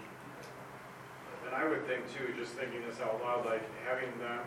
And 1.47 1.55
I 1.55 1.67
would 1.67 1.87
think 1.87 2.05
too, 2.15 2.35
just 2.39 2.53
thinking 2.53 2.83
this 2.87 3.01
out 3.01 3.21
loud, 3.25 3.47
like 3.47 3.63
having 3.85 4.11
them 4.19 4.41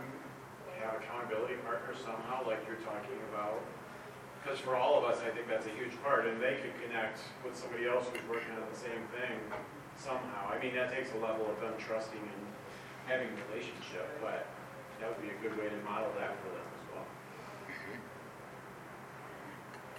have 0.84 1.00
accountability 1.00 1.56
partners 1.64 1.98
somehow, 2.04 2.44
like 2.46 2.60
you're 2.68 2.84
talking 2.84 3.18
about. 3.32 3.64
Because 4.44 4.60
for 4.60 4.76
all 4.76 5.00
of 5.00 5.08
us, 5.08 5.24
I 5.24 5.32
think 5.32 5.48
that's 5.48 5.66
a 5.66 5.76
huge 5.80 5.96
part, 6.04 6.28
and 6.28 6.36
they 6.44 6.60
could 6.60 6.76
connect 6.84 7.24
with 7.48 7.56
somebody 7.56 7.88
else 7.88 8.12
who's 8.12 8.28
working 8.28 8.52
on 8.60 8.68
the 8.68 8.76
same 8.76 9.08
thing 9.16 9.40
somehow. 9.96 10.52
I 10.52 10.60
mean, 10.60 10.76
that 10.76 10.92
takes 10.92 11.16
a 11.16 11.20
level 11.24 11.48
of 11.48 11.56
them 11.64 11.74
trusting 11.80 12.20
and 12.20 12.44
having 13.08 13.32
a 13.32 13.36
relationship, 13.48 14.12
but 14.20 14.46
that 15.00 15.08
would 15.08 15.24
be 15.24 15.32
a 15.32 15.40
good 15.40 15.56
way 15.56 15.72
to 15.72 15.80
model 15.88 16.12
that 16.20 16.36
for 16.44 16.52
them 16.52 16.68
as 16.76 16.84
well. 16.92 17.08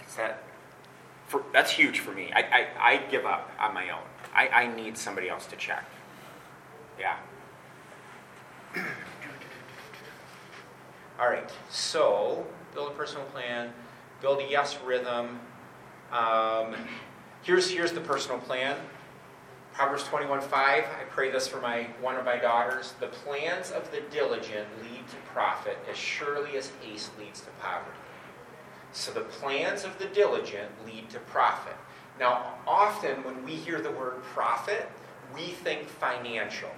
Is 0.05 0.15
that 0.15 0.45
for, 1.27 1.43
that's 1.51 1.71
huge 1.71 1.99
for 1.99 2.11
me 2.11 2.31
I, 2.33 2.39
I, 2.39 2.93
I 2.93 2.97
give 3.09 3.25
up 3.25 3.51
on 3.59 3.73
my 3.73 3.89
own 3.89 4.03
I, 4.33 4.47
I 4.47 4.75
need 4.75 4.97
somebody 4.97 5.29
else 5.29 5.45
to 5.47 5.55
check 5.55 5.85
yeah 6.99 7.17
all 11.19 11.27
right 11.27 11.51
so 11.69 12.45
build 12.73 12.91
a 12.91 12.95
personal 12.95 13.25
plan 13.25 13.71
build 14.21 14.39
a 14.39 14.49
yes 14.49 14.77
rhythm 14.85 15.39
um, 16.11 16.75
here's 17.43 17.69
here's 17.71 17.91
the 17.91 18.01
personal 18.01 18.39
plan 18.39 18.77
Proverbs 19.75 20.03
21:5, 20.03 20.53
I 20.53 20.85
pray 21.09 21.29
this 21.29 21.49
for 21.49 21.59
my 21.59 21.87
one 21.99 22.15
of 22.15 22.23
my 22.23 22.37
daughters. 22.37 22.93
The 23.01 23.07
plans 23.07 23.71
of 23.71 23.91
the 23.91 23.99
diligent 24.09 24.69
lead 24.81 25.05
to 25.09 25.17
profit 25.33 25.77
as 25.91 25.97
surely 25.97 26.55
as 26.55 26.71
haste 26.81 27.11
leads 27.19 27.41
to 27.41 27.49
poverty. 27.59 27.97
So 28.93 29.11
the 29.11 29.25
plans 29.25 29.83
of 29.83 29.99
the 29.99 30.05
diligent 30.05 30.71
lead 30.85 31.09
to 31.09 31.19
profit. 31.19 31.75
Now, 32.17 32.53
often 32.65 33.21
when 33.25 33.43
we 33.43 33.51
hear 33.51 33.81
the 33.81 33.91
word 33.91 34.23
profit, 34.23 34.89
we 35.33 35.47
think 35.47 35.89
financial. 35.89 36.71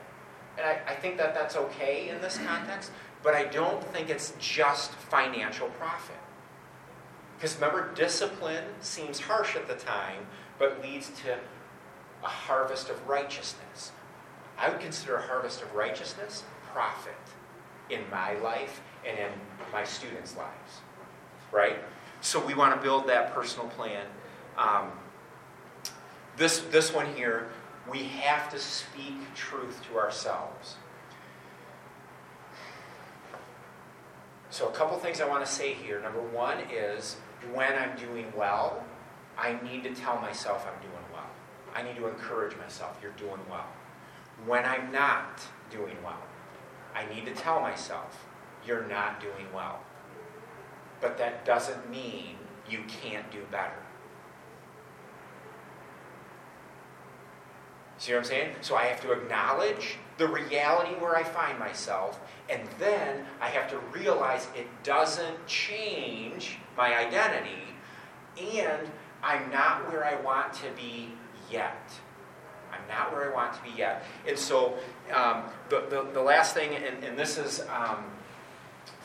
And 0.57 0.65
I, 0.65 0.79
I 0.87 0.95
think 0.95 1.17
that 1.17 1.35
that's 1.35 1.55
okay 1.55 2.09
in 2.09 2.19
this 2.19 2.39
context, 2.47 2.91
but 3.23 3.33
I 3.33 3.45
don't 3.45 3.83
think 3.93 4.09
it's 4.09 4.33
just 4.39 4.91
financial 4.91 5.67
profit. 5.69 6.15
Because 7.37 7.55
remember, 7.55 7.93
discipline 7.93 8.63
seems 8.81 9.19
harsh 9.19 9.55
at 9.55 9.67
the 9.67 9.75
time, 9.75 10.25
but 10.57 10.81
leads 10.81 11.09
to 11.21 11.37
a 12.23 12.27
harvest 12.27 12.89
of 12.89 13.07
righteousness. 13.07 13.91
I 14.57 14.69
would 14.69 14.79
consider 14.79 15.17
a 15.17 15.21
harvest 15.21 15.61
of 15.61 15.73
righteousness 15.75 16.43
profit 16.73 17.13
in 17.89 18.01
my 18.09 18.33
life 18.39 18.81
and 19.07 19.17
in 19.17 19.29
my 19.71 19.83
students' 19.83 20.35
lives. 20.35 20.81
Right? 21.51 21.77
So 22.21 22.43
we 22.43 22.55
want 22.55 22.75
to 22.75 22.81
build 22.81 23.07
that 23.07 23.33
personal 23.33 23.67
plan. 23.69 24.05
Um, 24.57 24.91
this, 26.35 26.59
this 26.71 26.93
one 26.93 27.13
here, 27.15 27.49
we 27.89 28.03
have 28.03 28.49
to 28.51 28.59
speak 28.59 29.15
truth 29.35 29.81
to 29.89 29.97
ourselves. 29.97 30.75
So, 34.49 34.67
a 34.67 34.71
couple 34.71 34.97
things 34.97 35.19
I 35.19 35.27
want 35.27 35.45
to 35.45 35.51
say 35.51 35.73
here. 35.73 36.01
Number 36.01 36.21
one 36.21 36.59
is 36.71 37.17
when 37.53 37.73
I'm 37.73 37.97
doing 37.97 38.31
well, 38.35 38.83
I 39.37 39.59
need 39.61 39.83
to 39.83 39.93
tell 39.93 40.19
myself 40.19 40.65
I'm 40.65 40.81
doing 40.81 41.03
well. 41.13 41.29
I 41.75 41.83
need 41.83 41.95
to 41.97 42.07
encourage 42.07 42.57
myself, 42.57 42.97
you're 43.01 43.11
doing 43.11 43.41
well. 43.49 43.67
When 44.45 44.65
I'm 44.65 44.91
not 44.91 45.41
doing 45.69 45.97
well, 46.03 46.21
I 46.95 47.05
need 47.13 47.25
to 47.25 47.33
tell 47.33 47.59
myself, 47.59 48.25
you're 48.65 48.87
not 48.87 49.19
doing 49.19 49.47
well. 49.53 49.79
But 51.01 51.17
that 51.17 51.45
doesn't 51.45 51.89
mean 51.89 52.37
you 52.69 52.79
can't 52.87 53.29
do 53.31 53.39
better. 53.51 53.77
See 57.99 58.13
what 58.13 58.19
I'm 58.19 58.25
saying? 58.25 58.55
So 58.61 58.75
I 58.75 58.85
have 58.85 59.01
to 59.01 59.11
acknowledge 59.11 59.97
the 60.17 60.27
reality 60.27 60.95
where 60.95 61.15
I 61.15 61.23
find 61.23 61.59
myself, 61.59 62.19
and 62.49 62.61
then 62.79 63.25
I 63.39 63.49
have 63.49 63.69
to 63.69 63.77
realize 63.93 64.47
it 64.55 64.67
doesn't 64.83 65.45
change 65.45 66.57
my 66.75 66.97
identity, 66.97 67.63
and 68.55 68.89
I'm 69.23 69.49
not 69.51 69.91
where 69.91 70.05
I 70.05 70.19
want 70.21 70.53
to 70.53 70.69
be 70.75 71.09
yet. 71.51 71.91
I'm 72.71 72.87
not 72.87 73.13
where 73.13 73.31
I 73.31 73.33
want 73.33 73.53
to 73.53 73.61
be 73.61 73.71
yet. 73.77 74.03
And 74.27 74.37
so 74.37 74.75
um, 75.13 75.43
the, 75.69 75.85
the, 75.89 76.07
the, 76.13 76.21
last 76.21 76.53
thing, 76.53 76.75
and, 76.75 77.03
and 77.03 77.17
this 77.17 77.37
is 77.37 77.61
um, 77.73 78.03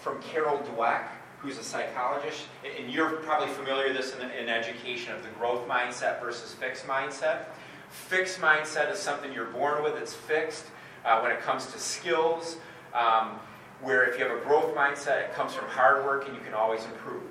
from 0.01 0.21
Carol 0.23 0.59
Dweck, 0.59 1.05
who's 1.39 1.59
a 1.59 1.65
psychologist, 1.65 2.47
and 2.79 2.93
you're 2.93 3.11
probably 3.11 3.53
familiar 3.55 3.89
with 3.89 3.97
this 3.97 4.15
in, 4.15 4.31
in 4.31 4.49
education 4.49 5.15
of 5.15 5.23
the 5.23 5.29
growth 5.31 5.67
mindset 5.69 6.21
versus 6.21 6.55
fixed 6.55 6.87
mindset. 6.87 7.45
Fixed 7.91 8.41
mindset 8.41 8.91
is 8.91 8.99
something 8.99 9.33
you're 9.33 9.47
born 9.47 9.83
with, 9.83 9.97
it's 9.97 10.15
fixed 10.15 10.65
uh, 11.05 11.21
when 11.21 11.31
it 11.31 11.41
comes 11.41 11.67
to 11.73 11.79
skills. 11.79 12.57
Um, 12.95 13.39
where 13.81 14.05
if 14.05 14.17
you 14.17 14.25
have 14.25 14.37
a 14.37 14.41
growth 14.45 14.75
mindset, 14.77 15.25
it 15.25 15.35
comes 15.35 15.55
from 15.55 15.67
hard 15.69 16.05
work 16.05 16.29
and 16.29 16.37
you 16.37 16.43
can 16.43 16.55
always 16.55 16.85
improve. 16.85 17.23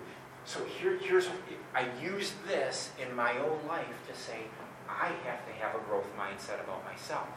So 0.43 0.59
here, 0.65 0.97
here's 0.97 1.30
I 1.74 1.86
use 2.03 2.34
this 2.45 2.91
in 3.01 3.15
my 3.15 3.38
own 3.38 3.59
life 3.67 3.86
to 4.09 4.19
say 4.19 4.41
I 4.89 5.07
have 5.24 5.45
to 5.45 5.53
have 5.61 5.76
a 5.76 5.80
growth 5.86 6.07
mindset 6.19 6.61
about 6.61 6.84
myself. 6.84 7.28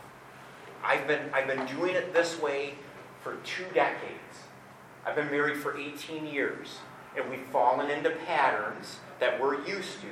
I've 0.82 1.06
been 1.06 1.30
I've 1.32 1.46
been 1.46 1.64
doing 1.66 1.94
it 1.94 2.12
this 2.12 2.40
way 2.40 2.74
for 3.22 3.36
two 3.44 3.64
decades. 3.72 4.48
I've 5.06 5.14
been 5.14 5.30
married 5.30 5.58
for 5.58 5.78
18 5.78 6.26
years, 6.26 6.78
and 7.16 7.30
we've 7.30 7.46
fallen 7.52 7.90
into 7.90 8.10
patterns 8.10 8.98
that 9.20 9.40
we're 9.40 9.64
used 9.64 10.00
to 10.00 10.08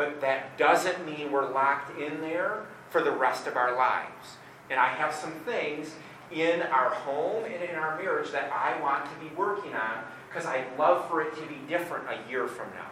but 0.00 0.22
that 0.22 0.56
doesn't 0.56 1.04
mean 1.04 1.30
we're 1.30 1.52
locked 1.52 2.00
in 2.00 2.22
there 2.22 2.64
for 2.88 3.02
the 3.02 3.10
rest 3.10 3.46
of 3.46 3.54
our 3.54 3.76
lives. 3.76 4.38
And 4.70 4.78
I 4.78 4.88
have 4.88 5.12
some 5.12 5.32
things 5.44 5.94
in 6.32 6.62
our 6.62 6.90
home 6.90 7.44
and 7.44 7.62
in 7.62 7.74
our 7.74 8.00
marriage 8.00 8.30
that 8.30 8.52
I 8.52 8.80
want 8.80 9.04
to 9.04 9.28
be 9.28 9.34
working 9.34 9.74
on 9.74 10.04
because 10.28 10.46
I'd 10.46 10.66
love 10.78 11.08
for 11.08 11.22
it 11.22 11.34
to 11.34 11.42
be 11.42 11.56
different 11.68 12.04
a 12.08 12.30
year 12.30 12.46
from 12.46 12.68
now. 12.70 12.90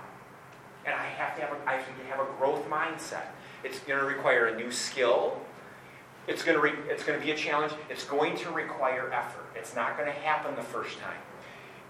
And 0.84 0.94
I 0.94 1.04
have 1.04 1.36
to 1.36 1.42
have 1.42 1.52
a, 1.52 1.68
I 1.68 1.74
have 1.74 1.86
to 1.86 2.04
have 2.06 2.20
a 2.20 2.30
growth 2.38 2.68
mindset. 2.68 3.26
It's 3.62 3.78
going 3.80 4.00
to 4.00 4.06
require 4.06 4.46
a 4.46 4.56
new 4.56 4.72
skill. 4.72 5.40
It's 6.26 6.42
going 6.42 6.56
to, 6.56 6.62
re, 6.62 6.72
it's 6.88 7.04
going 7.04 7.18
to 7.18 7.24
be 7.24 7.30
a 7.30 7.36
challenge. 7.36 7.72
It's 7.88 8.04
going 8.04 8.36
to 8.38 8.50
require 8.50 9.12
effort. 9.12 9.46
It's 9.54 9.76
not 9.76 9.96
going 9.96 10.08
to 10.08 10.18
happen 10.20 10.56
the 10.56 10.62
first 10.62 10.98
time. 10.98 11.16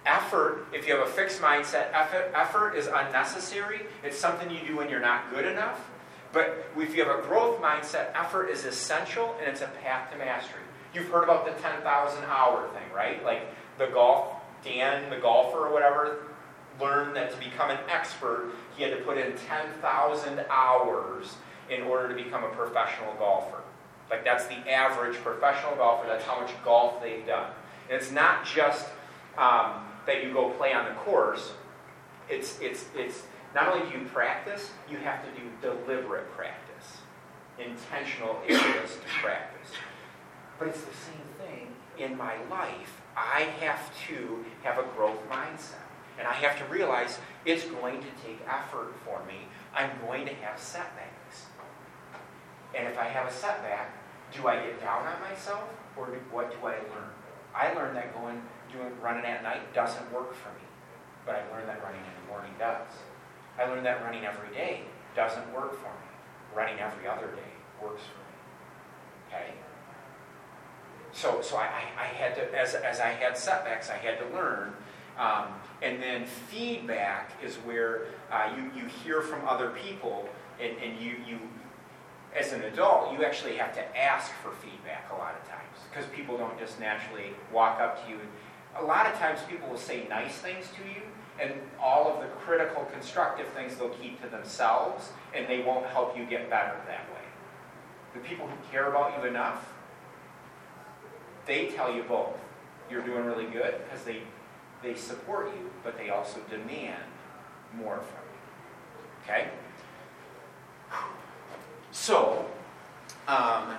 Effort, 0.04 0.66
if 0.72 0.86
you 0.86 0.96
have 0.96 1.06
a 1.06 1.10
fixed 1.10 1.40
mindset, 1.40 1.88
effort, 1.92 2.30
effort 2.34 2.74
is 2.74 2.86
unnecessary. 2.86 3.80
It's 4.04 4.16
something 4.16 4.50
you 4.50 4.60
do 4.66 4.76
when 4.76 4.88
you're 4.88 5.00
not 5.00 5.30
good 5.30 5.44
enough. 5.44 5.80
But 6.32 6.66
if 6.76 6.94
you 6.94 7.04
have 7.04 7.18
a 7.18 7.22
growth 7.22 7.60
mindset, 7.60 8.10
effort 8.14 8.48
is 8.48 8.64
essential 8.64 9.34
and 9.40 9.48
it's 9.48 9.62
a 9.62 9.70
path 9.82 10.10
to 10.12 10.18
mastery. 10.18 10.62
You've 10.94 11.08
heard 11.08 11.24
about 11.24 11.46
the 11.46 11.52
10,000 11.62 12.24
hour 12.24 12.68
thing, 12.68 12.92
right? 12.94 13.24
Like 13.24 13.42
the 13.78 13.86
golf, 13.86 14.34
Dan, 14.64 15.08
the 15.10 15.16
golfer 15.16 15.66
or 15.66 15.72
whatever, 15.72 16.18
learned 16.80 17.16
that 17.16 17.32
to 17.32 17.38
become 17.38 17.70
an 17.70 17.78
expert, 17.88 18.52
he 18.76 18.82
had 18.82 18.96
to 18.96 19.04
put 19.04 19.18
in 19.18 19.32
10,000 19.36 20.44
hours 20.50 21.36
in 21.70 21.82
order 21.82 22.08
to 22.08 22.14
become 22.14 22.44
a 22.44 22.48
professional 22.50 23.12
golfer. 23.14 23.60
Like 24.10 24.24
that's 24.24 24.46
the 24.46 24.56
average 24.70 25.16
professional 25.16 25.76
golfer, 25.76 26.06
that's 26.06 26.24
how 26.24 26.40
much 26.40 26.50
golf 26.64 27.02
they've 27.02 27.26
done. 27.26 27.50
And 27.90 28.00
it's 28.00 28.10
not 28.10 28.44
just 28.44 28.86
um, 29.36 29.86
that 30.06 30.24
you 30.24 30.32
go 30.32 30.50
play 30.50 30.72
on 30.72 30.86
the 30.86 30.94
course, 31.00 31.52
it's, 32.28 32.58
it's, 32.60 32.86
it's 32.94 33.22
not 33.54 33.68
only 33.68 33.90
do 33.90 33.98
you 33.98 34.04
practice, 34.06 34.70
you 34.90 34.98
have 34.98 35.24
to 35.24 35.40
do 35.40 35.48
deliberate 35.62 36.30
practice, 36.32 36.98
intentional 37.58 38.40
areas 38.46 38.96
to 38.96 39.20
practice. 39.22 39.72
But 40.58 40.68
it's 40.68 40.80
the 40.80 40.94
same 40.94 41.46
thing 41.46 41.68
in 41.98 42.16
my 42.16 42.34
life. 42.50 43.00
I 43.16 43.42
have 43.60 43.90
to 44.08 44.44
have 44.62 44.78
a 44.78 44.86
growth 44.94 45.18
mindset. 45.30 45.84
And 46.18 46.26
I 46.26 46.32
have 46.32 46.58
to 46.58 46.64
realize 46.64 47.18
it's 47.44 47.64
going 47.64 48.00
to 48.00 48.08
take 48.24 48.40
effort 48.48 48.92
for 49.04 49.24
me. 49.26 49.46
I'm 49.72 49.90
going 50.04 50.26
to 50.26 50.34
have 50.34 50.58
setbacks. 50.58 51.46
And 52.74 52.88
if 52.88 52.98
I 52.98 53.04
have 53.04 53.28
a 53.28 53.32
setback, 53.32 53.96
do 54.34 54.48
I 54.48 54.56
get 54.56 54.80
down 54.80 55.06
on 55.06 55.20
myself 55.20 55.68
or 55.96 56.06
do, 56.06 56.18
what 56.30 56.50
do 56.50 56.66
I 56.66 56.72
learn? 56.72 57.10
I 57.54 57.72
learned 57.72 57.96
that 57.96 58.14
going 58.14 58.42
doing 58.72 58.90
running 59.00 59.24
at 59.24 59.42
night 59.42 59.72
doesn't 59.72 60.12
work 60.12 60.34
for 60.34 60.48
me. 60.50 60.66
But 61.24 61.36
I 61.36 61.56
learned 61.56 61.68
that 61.68 61.82
running 61.82 62.00
in 62.00 62.22
the 62.24 62.32
morning 62.32 62.52
does. 62.58 62.88
I 63.58 63.66
learned 63.66 63.86
that 63.86 64.02
running 64.04 64.24
every 64.24 64.54
day 64.54 64.82
doesn't 65.16 65.52
work 65.52 65.74
for 65.78 65.88
me. 65.88 66.08
Running 66.54 66.78
every 66.78 67.06
other 67.06 67.26
day 67.26 67.52
works 67.82 68.02
for 68.02 68.18
me. 68.18 69.38
Okay? 69.40 69.54
So, 71.12 71.40
so 71.42 71.56
I, 71.56 71.68
I 71.98 72.04
had 72.04 72.34
to, 72.36 72.58
as, 72.58 72.74
as 72.74 73.00
I 73.00 73.08
had 73.08 73.36
setbacks, 73.36 73.90
I 73.90 73.96
had 73.96 74.18
to 74.20 74.36
learn. 74.36 74.72
Um, 75.18 75.46
and 75.82 76.00
then 76.02 76.26
feedback 76.26 77.32
is 77.42 77.56
where 77.56 78.06
uh, 78.30 78.52
you, 78.56 78.82
you 78.82 78.88
hear 78.88 79.20
from 79.20 79.46
other 79.46 79.70
people, 79.70 80.28
and, 80.60 80.76
and 80.78 81.00
you, 81.00 81.16
you, 81.26 81.38
as 82.36 82.52
an 82.52 82.62
adult, 82.62 83.12
you 83.12 83.24
actually 83.24 83.56
have 83.56 83.74
to 83.74 83.98
ask 83.98 84.30
for 84.42 84.52
feedback 84.52 85.10
a 85.12 85.16
lot 85.16 85.34
of 85.34 85.48
times 85.48 85.64
because 85.90 86.06
people 86.10 86.36
don't 86.36 86.58
just 86.58 86.78
naturally 86.78 87.30
walk 87.52 87.80
up 87.80 88.04
to 88.04 88.10
you 88.10 88.18
a 88.80 88.84
lot 88.84 89.06
of 89.06 89.18
times 89.18 89.40
people 89.48 89.68
will 89.68 89.78
say 89.78 90.06
nice 90.08 90.38
things 90.38 90.66
to 90.76 90.88
you, 90.88 91.02
and 91.40 91.52
all 91.80 92.12
of 92.12 92.20
the 92.20 92.26
critical, 92.44 92.84
constructive 92.92 93.46
things 93.48 93.76
they'll 93.76 93.90
keep 93.90 94.20
to 94.22 94.28
themselves, 94.28 95.10
and 95.34 95.48
they 95.48 95.60
won't 95.62 95.86
help 95.86 96.16
you 96.16 96.24
get 96.24 96.50
better 96.50 96.74
that 96.86 97.08
way. 97.12 97.20
The 98.14 98.20
people 98.20 98.46
who 98.46 98.56
care 98.70 98.88
about 98.88 99.16
you 99.18 99.28
enough, 99.28 99.72
they 101.46 101.66
tell 101.66 101.94
you 101.94 102.02
both. 102.02 102.36
You're 102.90 103.02
doing 103.02 103.24
really 103.24 103.46
good 103.46 103.74
because 103.84 104.04
they, 104.04 104.22
they 104.82 104.94
support 104.94 105.48
you, 105.48 105.70
but 105.84 105.96
they 105.96 106.10
also 106.10 106.40
demand 106.50 107.02
more 107.74 107.96
from 107.98 108.24
you. 108.32 109.22
Okay? 109.22 109.48
So, 111.92 112.46
um, 113.26 113.76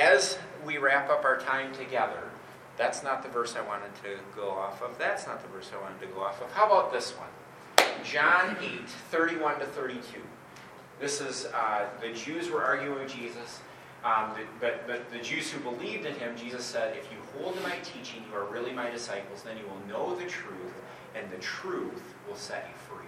as 0.00 0.38
we 0.64 0.78
wrap 0.78 1.10
up 1.10 1.24
our 1.24 1.38
time 1.38 1.74
together, 1.74 2.31
that's 2.76 3.02
not 3.02 3.22
the 3.22 3.28
verse 3.28 3.54
I 3.56 3.60
wanted 3.60 3.94
to 4.02 4.18
go 4.34 4.50
off 4.50 4.82
of. 4.82 4.98
That's 4.98 5.26
not 5.26 5.42
the 5.42 5.48
verse 5.48 5.70
I 5.76 5.82
wanted 5.82 6.00
to 6.00 6.06
go 6.08 6.22
off 6.22 6.40
of. 6.42 6.50
How 6.52 6.66
about 6.66 6.92
this 6.92 7.12
one? 7.12 7.28
John 8.04 8.56
8, 8.60 8.88
31 9.10 9.60
to 9.60 9.66
32. 9.66 10.20
This 11.00 11.20
is, 11.20 11.46
uh, 11.46 11.86
the 12.00 12.12
Jews 12.12 12.50
were 12.50 12.64
arguing 12.64 12.98
with 12.98 13.12
Jesus, 13.12 13.60
um, 14.04 14.32
but, 14.60 14.86
but 14.86 15.10
the 15.12 15.18
Jews 15.18 15.50
who 15.50 15.60
believed 15.60 16.06
in 16.06 16.14
him, 16.14 16.36
Jesus 16.36 16.64
said, 16.64 16.96
If 16.96 17.08
you 17.12 17.18
hold 17.36 17.56
to 17.56 17.62
my 17.62 17.76
teaching, 17.82 18.22
you 18.28 18.36
are 18.36 18.44
really 18.44 18.72
my 18.72 18.90
disciples, 18.90 19.42
then 19.42 19.56
you 19.56 19.64
will 19.64 19.86
know 19.88 20.14
the 20.16 20.24
truth, 20.24 20.74
and 21.14 21.30
the 21.30 21.38
truth 21.38 22.14
will 22.28 22.36
set 22.36 22.66
you 22.68 22.76
free. 22.88 23.06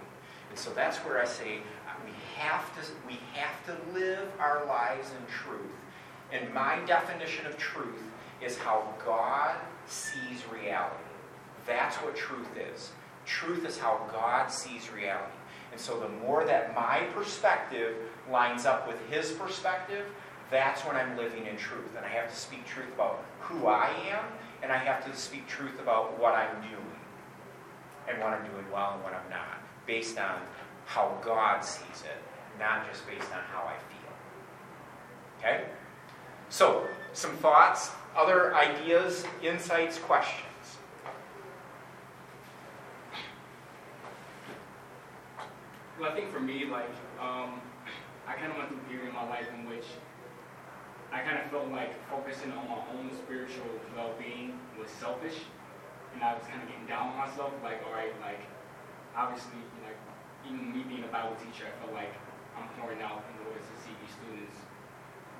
And 0.49 0.59
so 0.59 0.71
that's 0.71 0.97
where 0.99 1.19
I 1.21 1.25
say 1.25 1.57
uh, 1.87 1.91
we 2.05 2.11
have 2.37 2.63
to, 2.75 2.91
we 3.07 3.19
have 3.33 3.65
to 3.65 3.97
live 3.97 4.27
our 4.39 4.65
lives 4.65 5.09
in 5.11 5.25
truth 5.27 5.71
And 6.31 6.53
my 6.53 6.79
definition 6.85 7.45
of 7.45 7.57
truth 7.57 8.01
is 8.41 8.57
how 8.57 8.83
God 9.03 9.55
sees 9.87 10.43
reality. 10.51 10.95
That's 11.65 11.95
what 11.97 12.15
truth 12.15 12.49
is. 12.73 12.91
Truth 13.25 13.65
is 13.65 13.77
how 13.77 13.99
God 14.11 14.51
sees 14.51 14.91
reality. 14.91 15.31
And 15.71 15.79
so 15.79 15.99
the 15.99 16.09
more 16.09 16.45
that 16.45 16.75
my 16.75 16.99
perspective 17.13 17.95
lines 18.31 18.65
up 18.65 18.87
with 18.87 18.97
his 19.09 19.31
perspective, 19.31 20.05
that's 20.51 20.81
when 20.81 20.95
I'm 20.95 21.17
living 21.17 21.47
in 21.47 21.57
truth. 21.57 21.95
And 21.97 22.05
I 22.05 22.09
have 22.09 22.29
to 22.29 22.35
speak 22.35 22.65
truth 22.65 22.87
about 22.93 23.23
who 23.41 23.67
I 23.67 23.89
am, 24.09 24.23
and 24.63 24.71
I 24.71 24.77
have 24.77 25.05
to 25.11 25.17
speak 25.19 25.47
truth 25.47 25.79
about 25.79 26.19
what 26.19 26.33
I'm 26.33 26.61
doing, 26.61 26.99
and 28.07 28.19
what 28.19 28.33
I'm 28.33 28.43
doing 28.43 28.65
well 28.71 28.93
and 28.93 29.03
what 29.03 29.13
I'm 29.13 29.29
not, 29.29 29.59
based 29.85 30.19
on 30.19 30.39
how 30.85 31.17
God 31.23 31.61
sees 31.61 32.03
it, 32.03 32.59
not 32.59 32.89
just 32.89 33.05
based 33.07 33.31
on 33.33 33.41
how 33.51 33.63
I 33.63 33.75
feel. 33.89 34.05
Okay? 35.39 35.65
So, 36.49 36.87
some 37.13 37.35
thoughts, 37.37 37.91
other 38.15 38.55
ideas, 38.55 39.25
insights, 39.43 39.97
questions. 39.99 40.45
Well, 45.99 46.11
I 46.11 46.15
think 46.15 46.31
for 46.31 46.39
me, 46.39 46.65
like, 46.65 46.89
um, 47.19 47.61
I 48.27 48.33
kind 48.35 48.51
of 48.51 48.57
went 48.57 48.69
through 48.69 48.79
a 48.79 48.89
period 48.89 49.09
in 49.09 49.15
my 49.15 49.27
life 49.29 49.47
in 49.53 49.67
which 49.69 49.85
I 51.11 51.21
kind 51.21 51.39
of 51.39 51.47
felt 51.51 51.71
like 51.71 51.95
focusing 52.09 52.51
on 52.51 52.67
my 52.67 52.83
own 52.91 53.11
spiritual 53.15 53.67
well-being 53.95 54.59
was 54.79 54.89
selfish, 54.91 55.39
and 56.13 56.23
I 56.23 56.33
was 56.33 56.43
kind 56.47 56.61
of 56.61 56.67
getting 56.67 56.87
down 56.87 57.15
on 57.15 57.17
myself. 57.17 57.53
Like, 57.63 57.79
all 57.87 57.93
right, 57.93 58.11
like, 58.19 58.43
obviously, 59.15 59.59
like, 59.83 59.95
even 60.43 60.71
me 60.71 60.83
being 60.83 61.03
a 61.03 61.11
Bible 61.11 61.35
teacher, 61.39 61.63
I 61.67 61.71
felt 61.79 61.95
like 61.95 62.11
I'm 62.59 62.67
pouring 62.79 63.01
out 63.01 63.23
in 63.31 63.47
order 63.47 63.59
to 63.59 63.75
see 63.83 63.95
these 64.03 64.11
students 64.19 64.64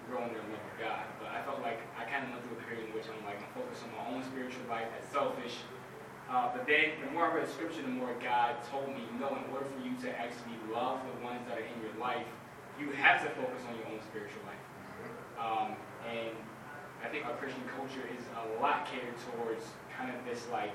grow 0.08 0.24
in 0.26 0.34
love 0.34 0.62
of 0.62 0.76
God. 0.78 1.06
But 1.20 1.34
I 1.34 1.42
felt 1.44 1.62
like 1.62 1.82
I 1.98 2.06
kind 2.06 2.26
of 2.26 2.34
went 2.34 2.42
through 2.46 2.58
a 2.58 2.64
period 2.66 2.90
in 2.90 2.94
which 2.94 3.06
I'm 3.10 3.22
like, 3.26 3.42
I'm 3.42 3.52
focused 3.54 3.84
on 3.86 3.92
my 3.94 4.04
own 4.14 4.22
spiritual 4.26 4.66
life. 4.70 4.88
That's 4.94 5.10
selfish. 5.10 5.66
Uh, 6.26 6.50
but 6.50 6.66
then, 6.66 6.98
the 7.06 7.10
more 7.14 7.30
I 7.30 7.42
read 7.42 7.50
Scripture, 7.50 7.86
the 7.86 7.94
more 7.94 8.10
God 8.18 8.58
told 8.66 8.90
me, 8.90 9.06
you 9.06 9.18
know, 9.22 9.30
in 9.30 9.46
order 9.54 9.70
for 9.70 9.80
you 9.86 9.94
to 10.06 10.10
actually 10.18 10.58
love 10.74 10.98
the 11.06 11.16
ones 11.22 11.46
that 11.46 11.62
are 11.62 11.68
in 11.68 11.78
your 11.86 11.94
life, 12.02 12.26
you 12.82 12.90
have 12.98 13.22
to 13.22 13.30
focus 13.38 13.62
on 13.70 13.78
your 13.78 13.86
own 13.94 14.02
spiritual 14.10 14.42
life. 14.50 14.66
Um, 15.38 15.78
and 16.10 16.34
I 17.06 17.08
think 17.08 17.26
our 17.26 17.38
Christian 17.38 17.62
culture 17.78 18.02
is 18.10 18.26
a 18.34 18.62
lot 18.62 18.90
catered 18.90 19.14
towards 19.30 19.64
kind 19.94 20.10
of 20.10 20.18
this 20.26 20.48
like 20.52 20.74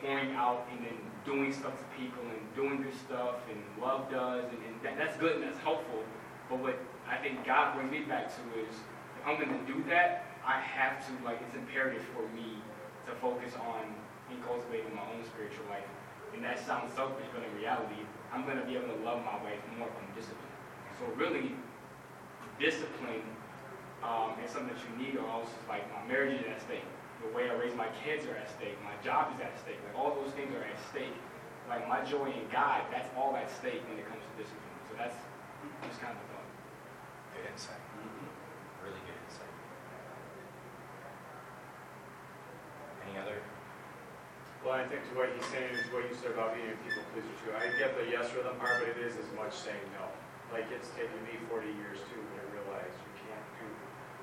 pouring 0.00 0.32
out 0.32 0.66
and 0.70 0.84
then 0.84 0.98
doing 1.24 1.52
stuff 1.52 1.74
to 1.78 1.86
people 1.98 2.22
and 2.22 2.40
doing 2.54 2.82
good 2.82 2.94
stuff 2.94 3.42
and 3.50 3.58
love 3.82 4.10
does 4.10 4.44
and, 4.44 4.60
and 4.68 4.74
that, 4.82 4.96
that's 4.96 5.16
good 5.18 5.36
and 5.36 5.42
that's 5.42 5.58
helpful. 5.58 6.04
But 6.48 6.58
what 6.60 6.76
I 7.08 7.16
think 7.16 7.44
God 7.44 7.74
brings 7.74 7.90
me 7.90 8.00
back 8.04 8.28
to 8.28 8.42
is 8.60 8.74
if 9.20 9.22
I'm 9.26 9.36
going 9.40 9.52
to 9.52 9.64
do 9.64 9.82
that, 9.88 10.28
I 10.44 10.60
have 10.60 11.00
to 11.08 11.12
like 11.24 11.40
it's 11.40 11.56
imperative 11.56 12.04
for 12.12 12.28
me 12.36 12.60
to 13.08 13.12
focus 13.16 13.56
on 13.56 13.88
and 14.28 14.36
cultivating 14.44 14.92
my 14.92 15.04
own 15.12 15.24
spiritual 15.24 15.64
life. 15.72 15.88
And 16.36 16.44
that 16.44 16.60
sounds 16.60 16.92
selfish, 16.92 17.24
but 17.32 17.40
in 17.46 17.52
reality, 17.56 18.02
I'm 18.32 18.44
going 18.44 18.58
to 18.58 18.66
be 18.66 18.76
able 18.76 18.92
to 18.92 19.00
love 19.06 19.24
my 19.24 19.38
wife 19.40 19.60
more 19.78 19.88
from 19.88 20.04
discipline. 20.12 20.52
So 20.98 21.06
really, 21.16 21.54
discipline 22.58 23.24
um, 24.02 24.36
is 24.42 24.50
something 24.50 24.74
that 24.74 24.82
you 24.84 24.92
need, 25.00 25.14
or 25.16 25.24
else 25.30 25.48
like 25.68 25.86
my 25.94 26.02
marriage 26.04 26.40
is 26.40 26.44
at 26.44 26.60
stake. 26.60 26.84
The 27.24 27.30
way 27.32 27.48
I 27.48 27.54
raise 27.54 27.72
my 27.72 27.88
kids 28.04 28.26
are 28.26 28.36
at 28.36 28.50
stake. 28.50 28.76
My 28.84 28.96
job 29.00 29.32
is 29.32 29.40
at 29.40 29.56
stake. 29.56 29.80
Like 29.86 29.96
all 29.96 30.12
those 30.12 30.34
things 30.36 30.52
are 30.52 30.66
at 30.66 30.76
stake. 30.92 31.16
Like 31.70 31.88
my 31.88 32.04
joy 32.04 32.28
in 32.28 32.44
God, 32.52 32.84
that's 32.92 33.08
all 33.16 33.32
at 33.32 33.48
stake 33.48 33.80
when 33.88 33.96
it 33.96 34.04
comes 34.04 34.20
to 34.20 34.32
discipline. 34.36 34.76
So 34.90 35.00
that's 35.00 35.16
just 35.88 36.02
kind 36.04 36.12
of. 36.12 36.33
Good 37.34 37.50
insight. 37.50 37.82
Mm-hmm. 37.98 38.86
Really 38.86 39.02
good 39.02 39.18
insight. 39.26 39.54
Any 43.04 43.18
other? 43.18 43.38
Well, 44.62 44.78
I 44.78 44.86
think 44.88 45.04
to 45.10 45.12
what 45.18 45.28
he's 45.34 45.44
saying 45.52 45.76
is 45.76 45.84
what 45.92 46.08
you 46.08 46.14
said 46.16 46.32
about 46.32 46.56
being 46.56 46.70
a 46.70 46.78
people 46.86 47.04
pleaser 47.12 47.34
too. 47.42 47.52
I 47.52 47.68
get 47.76 47.98
the 47.98 48.06
yes 48.08 48.32
rhythm 48.32 48.56
part, 48.56 48.80
but 48.80 48.88
it 48.88 49.02
is 49.02 49.18
as 49.20 49.28
much 49.36 49.52
saying 49.52 49.82
no. 49.98 50.08
Like 50.54 50.70
it's 50.70 50.88
taken 50.94 51.18
me 51.26 51.36
40 51.50 51.68
years 51.74 52.00
too 52.08 52.22
to 52.22 52.40
realize 52.54 52.94
you 52.94 53.12
can't 53.26 53.48
do 53.60 53.66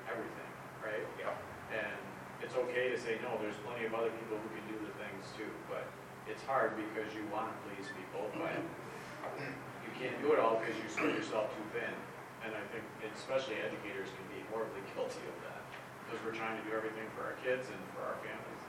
everything, 0.08 0.52
right? 0.82 1.04
Yeah. 1.20 1.36
And 1.70 2.00
it's 2.42 2.56
okay 2.56 2.90
to 2.90 2.98
say 2.98 3.22
no. 3.22 3.38
There's 3.38 3.58
plenty 3.62 3.86
of 3.86 3.94
other 3.94 4.10
people 4.18 4.40
who 4.40 4.48
can 4.50 4.66
do 4.66 4.76
the 4.82 4.90
things 4.98 5.30
too, 5.38 5.52
but 5.70 5.86
it's 6.26 6.42
hard 6.42 6.74
because 6.74 7.12
you 7.14 7.22
want 7.30 7.52
to 7.52 7.56
please 7.68 7.86
people, 7.94 8.26
but 8.34 8.56
you 9.86 9.90
can't 9.94 10.18
do 10.24 10.34
it 10.34 10.42
all 10.42 10.58
because 10.58 10.74
you 10.74 10.88
spread 10.90 11.14
yourself 11.14 11.54
too 11.54 11.66
thin. 11.76 11.94
And 12.44 12.54
I 12.54 12.64
think 12.74 12.82
especially 13.14 13.62
educators 13.62 14.10
can 14.14 14.26
be 14.30 14.42
horribly 14.50 14.82
guilty 14.94 15.22
of 15.26 15.36
that 15.46 15.62
because 16.04 16.18
we're 16.26 16.36
trying 16.36 16.58
to 16.58 16.64
do 16.68 16.74
everything 16.74 17.06
for 17.14 17.24
our 17.24 17.36
kids 17.44 17.70
and 17.70 17.80
for 17.94 18.02
our 18.02 18.18
families. 18.20 18.62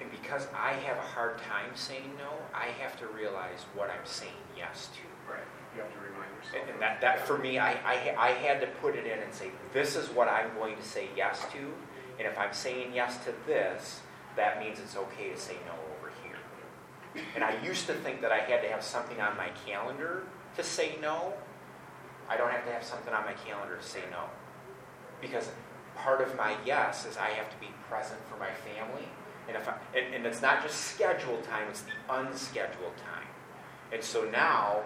And 0.00 0.10
because 0.10 0.48
I 0.54 0.72
have 0.72 0.98
a 0.98 1.08
hard 1.14 1.38
time 1.38 1.70
saying 1.74 2.12
no, 2.18 2.30
I 2.52 2.66
have 2.82 2.98
to 3.00 3.06
realize 3.06 3.64
what 3.74 3.90
I'm 3.90 4.04
saying 4.04 4.32
yes 4.56 4.88
to. 4.94 5.32
Right. 5.32 5.40
You 5.74 5.82
have 5.82 5.92
to 5.92 5.98
remind 5.98 6.30
yourself. 6.36 6.62
And 6.62 6.70
and 6.70 6.82
that, 6.82 7.00
that 7.00 7.26
for 7.26 7.38
me, 7.38 7.58
I, 7.58 7.72
I, 7.72 8.14
I 8.18 8.30
had 8.30 8.60
to 8.60 8.66
put 8.66 8.96
it 8.96 9.06
in 9.06 9.18
and 9.18 9.32
say, 9.32 9.50
this 9.72 9.96
is 9.96 10.08
what 10.10 10.28
I'm 10.28 10.52
going 10.54 10.76
to 10.76 10.82
say 10.82 11.08
yes 11.16 11.44
to. 11.52 11.72
And 12.18 12.26
if 12.28 12.38
I'm 12.38 12.52
saying 12.52 12.92
yes 12.94 13.18
to 13.24 13.34
this, 13.46 14.00
that 14.36 14.60
means 14.60 14.78
it's 14.78 14.96
okay 14.96 15.30
to 15.30 15.38
say 15.38 15.56
no 15.66 15.72
over 15.96 16.12
here. 16.22 17.24
And 17.34 17.44
I 17.44 17.60
used 17.62 17.86
to 17.86 17.94
think 17.94 18.20
that 18.22 18.32
I 18.32 18.38
had 18.38 18.62
to 18.62 18.68
have 18.68 18.82
something 18.82 19.20
on 19.20 19.36
my 19.36 19.50
calendar 19.66 20.24
to 20.56 20.62
say 20.62 20.96
no. 21.00 21.34
I 22.28 22.36
don't 22.36 22.50
have 22.50 22.64
to 22.66 22.72
have 22.72 22.84
something 22.84 23.12
on 23.12 23.24
my 23.24 23.32
calendar 23.32 23.76
to 23.76 23.82
say 23.82 24.00
no. 24.10 24.24
Because 25.20 25.50
part 25.96 26.20
of 26.20 26.36
my 26.36 26.56
yes 26.64 27.06
is 27.06 27.16
I 27.16 27.30
have 27.30 27.50
to 27.50 27.56
be 27.58 27.68
present 27.88 28.20
for 28.30 28.38
my 28.38 28.50
family. 28.50 29.08
And, 29.48 29.56
if 29.56 29.68
I, 29.68 29.74
and, 29.96 30.14
and 30.14 30.26
it's 30.26 30.40
not 30.40 30.62
just 30.62 30.76
scheduled 30.76 31.44
time, 31.44 31.68
it's 31.68 31.82
the 31.82 31.92
unscheduled 32.14 32.96
time. 32.96 33.28
And 33.92 34.02
so 34.02 34.24
now, 34.24 34.80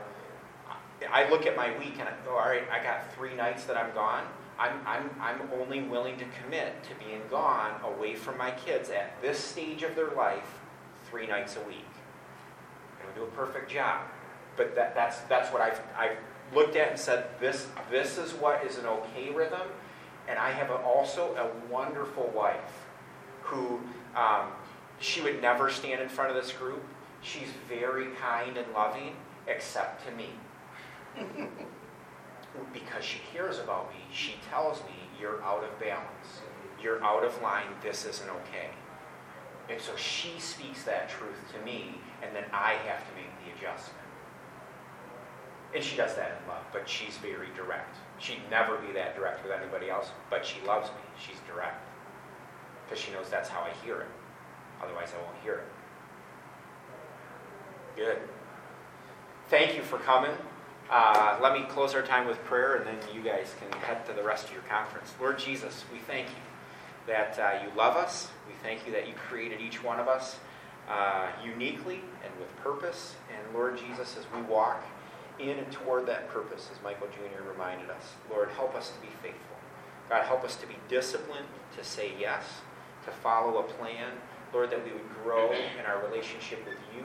I 1.12 1.28
look 1.30 1.46
at 1.46 1.56
my 1.56 1.76
week 1.78 1.94
and 1.98 2.08
I 2.08 2.12
go, 2.24 2.32
all 2.32 2.48
right, 2.48 2.64
I 2.70 2.82
got 2.82 3.12
three 3.14 3.34
nights 3.34 3.64
that 3.64 3.76
I'm 3.76 3.94
gone. 3.94 4.24
I'm, 4.58 4.80
I'm, 4.84 5.10
I'm 5.20 5.40
only 5.60 5.82
willing 5.82 6.16
to 6.18 6.24
commit 6.42 6.82
to 6.84 7.04
being 7.04 7.22
gone 7.30 7.80
away 7.84 8.16
from 8.16 8.36
my 8.36 8.50
kids 8.50 8.90
at 8.90 9.20
this 9.22 9.38
stage 9.38 9.84
of 9.84 9.94
their 9.94 10.10
life 10.10 10.58
three 11.08 11.28
nights 11.28 11.56
a 11.56 11.60
week. 11.68 11.86
And 13.00 13.08
we 13.08 13.14
do 13.14 13.22
a 13.22 13.30
perfect 13.30 13.70
job. 13.70 14.02
But 14.58 14.74
that, 14.74 14.94
that's, 14.94 15.20
that's 15.20 15.50
what 15.50 15.62
I've, 15.62 15.80
I've 15.96 16.18
looked 16.54 16.76
at 16.76 16.90
and 16.90 16.98
said, 16.98 17.28
this, 17.40 17.68
this 17.90 18.18
is 18.18 18.34
what 18.34 18.62
is 18.64 18.76
an 18.76 18.84
okay 18.84 19.30
rhythm. 19.30 19.68
And 20.28 20.38
I 20.38 20.50
have 20.50 20.68
a, 20.68 20.74
also 20.74 21.34
a 21.36 21.72
wonderful 21.72 22.30
wife 22.36 22.86
who 23.40 23.80
um, 24.14 24.48
she 25.00 25.22
would 25.22 25.40
never 25.40 25.70
stand 25.70 26.02
in 26.02 26.08
front 26.10 26.30
of 26.30 26.36
this 26.36 26.52
group. 26.52 26.84
She's 27.22 27.48
very 27.68 28.08
kind 28.20 28.58
and 28.58 28.66
loving, 28.74 29.16
except 29.46 30.06
to 30.06 30.12
me. 30.12 30.28
because 32.72 33.04
she 33.04 33.20
cares 33.32 33.58
about 33.58 33.90
me, 33.90 34.00
she 34.12 34.34
tells 34.50 34.80
me, 34.80 34.94
You're 35.20 35.42
out 35.42 35.64
of 35.64 35.78
balance. 35.80 36.42
You're 36.82 37.02
out 37.02 37.24
of 37.24 37.40
line. 37.42 37.66
This 37.82 38.04
isn't 38.04 38.28
okay. 38.28 38.70
And 39.68 39.80
so 39.80 39.96
she 39.96 40.38
speaks 40.38 40.84
that 40.84 41.08
truth 41.08 41.36
to 41.54 41.64
me, 41.64 42.00
and 42.22 42.34
then 42.34 42.44
I 42.52 42.74
have 42.86 43.00
to 43.00 43.14
make 43.16 43.30
the 43.44 43.58
adjustment. 43.58 44.07
And 45.74 45.84
she 45.84 45.96
does 45.96 46.14
that 46.16 46.40
in 46.40 46.48
love, 46.48 46.64
but 46.72 46.88
she's 46.88 47.16
very 47.18 47.48
direct. 47.54 47.96
She'd 48.18 48.40
never 48.50 48.78
be 48.78 48.92
that 48.94 49.14
direct 49.16 49.42
with 49.42 49.52
anybody 49.52 49.90
else, 49.90 50.10
but 50.30 50.44
she 50.44 50.60
loves 50.66 50.88
me. 50.88 51.02
She's 51.18 51.38
direct. 51.46 51.84
Because 52.84 53.02
she 53.02 53.12
knows 53.12 53.28
that's 53.28 53.48
how 53.48 53.60
I 53.60 53.70
hear 53.84 54.00
it. 54.00 54.08
Otherwise, 54.82 55.12
I 55.18 55.22
won't 55.22 55.36
hear 55.42 55.54
it. 55.54 55.68
Good. 57.96 58.18
Thank 59.50 59.76
you 59.76 59.82
for 59.82 59.98
coming. 59.98 60.30
Uh, 60.90 61.38
let 61.42 61.52
me 61.52 61.64
close 61.68 61.94
our 61.94 62.02
time 62.02 62.26
with 62.26 62.42
prayer, 62.44 62.76
and 62.76 62.86
then 62.86 62.96
you 63.14 63.20
guys 63.20 63.54
can 63.60 63.78
head 63.80 64.06
to 64.06 64.14
the 64.14 64.22
rest 64.22 64.46
of 64.46 64.52
your 64.52 64.62
conference. 64.62 65.12
Lord 65.20 65.38
Jesus, 65.38 65.84
we 65.92 65.98
thank 65.98 66.28
you 66.28 66.42
that 67.06 67.38
uh, 67.38 67.62
you 67.62 67.70
love 67.76 67.96
us. 67.96 68.28
We 68.46 68.54
thank 68.62 68.86
you 68.86 68.92
that 68.92 69.06
you 69.06 69.14
created 69.14 69.60
each 69.60 69.82
one 69.82 70.00
of 70.00 70.08
us 70.08 70.38
uh, 70.88 71.26
uniquely 71.44 72.00
and 72.24 72.32
with 72.38 72.54
purpose. 72.62 73.16
And 73.28 73.54
Lord 73.54 73.78
Jesus, 73.78 74.16
as 74.16 74.24
we 74.34 74.40
walk 74.42 74.82
in 75.40 75.58
and 75.58 75.70
toward 75.70 76.06
that 76.06 76.28
purpose, 76.28 76.68
as 76.72 76.82
Michael 76.82 77.08
Jr. 77.08 77.48
reminded 77.48 77.90
us, 77.90 78.14
Lord, 78.30 78.50
help 78.50 78.74
us 78.74 78.90
to 78.90 79.00
be 79.00 79.12
faithful. 79.22 79.56
God, 80.08 80.24
help 80.24 80.44
us 80.44 80.56
to 80.56 80.66
be 80.66 80.76
disciplined, 80.88 81.46
to 81.76 81.84
say 81.84 82.12
yes, 82.18 82.44
to 83.04 83.10
follow 83.10 83.58
a 83.58 83.62
plan. 83.62 84.12
Lord, 84.52 84.70
that 84.70 84.82
we 84.84 84.92
would 84.92 85.08
grow 85.22 85.52
in 85.52 85.84
our 85.86 86.02
relationship 86.08 86.64
with 86.66 86.78
you. 86.96 87.04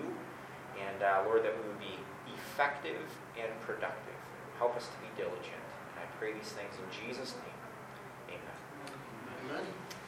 And 0.80 1.04
uh, 1.04 1.24
Lord, 1.26 1.44
that 1.44 1.54
we 1.58 1.68
would 1.68 1.80
be 1.80 2.00
effective 2.34 3.04
and 3.38 3.52
productive. 3.62 4.16
Help 4.58 4.76
us 4.78 4.88
to 4.88 4.98
be 5.04 5.10
diligent. 5.18 5.64
And 5.94 6.04
I 6.04 6.08
pray 6.18 6.32
these 6.34 6.52
things 6.56 6.74
in 6.80 6.88
Jesus' 6.90 7.36
name. 7.44 8.40
Amen. 8.40 9.60
Amen. 9.60 9.66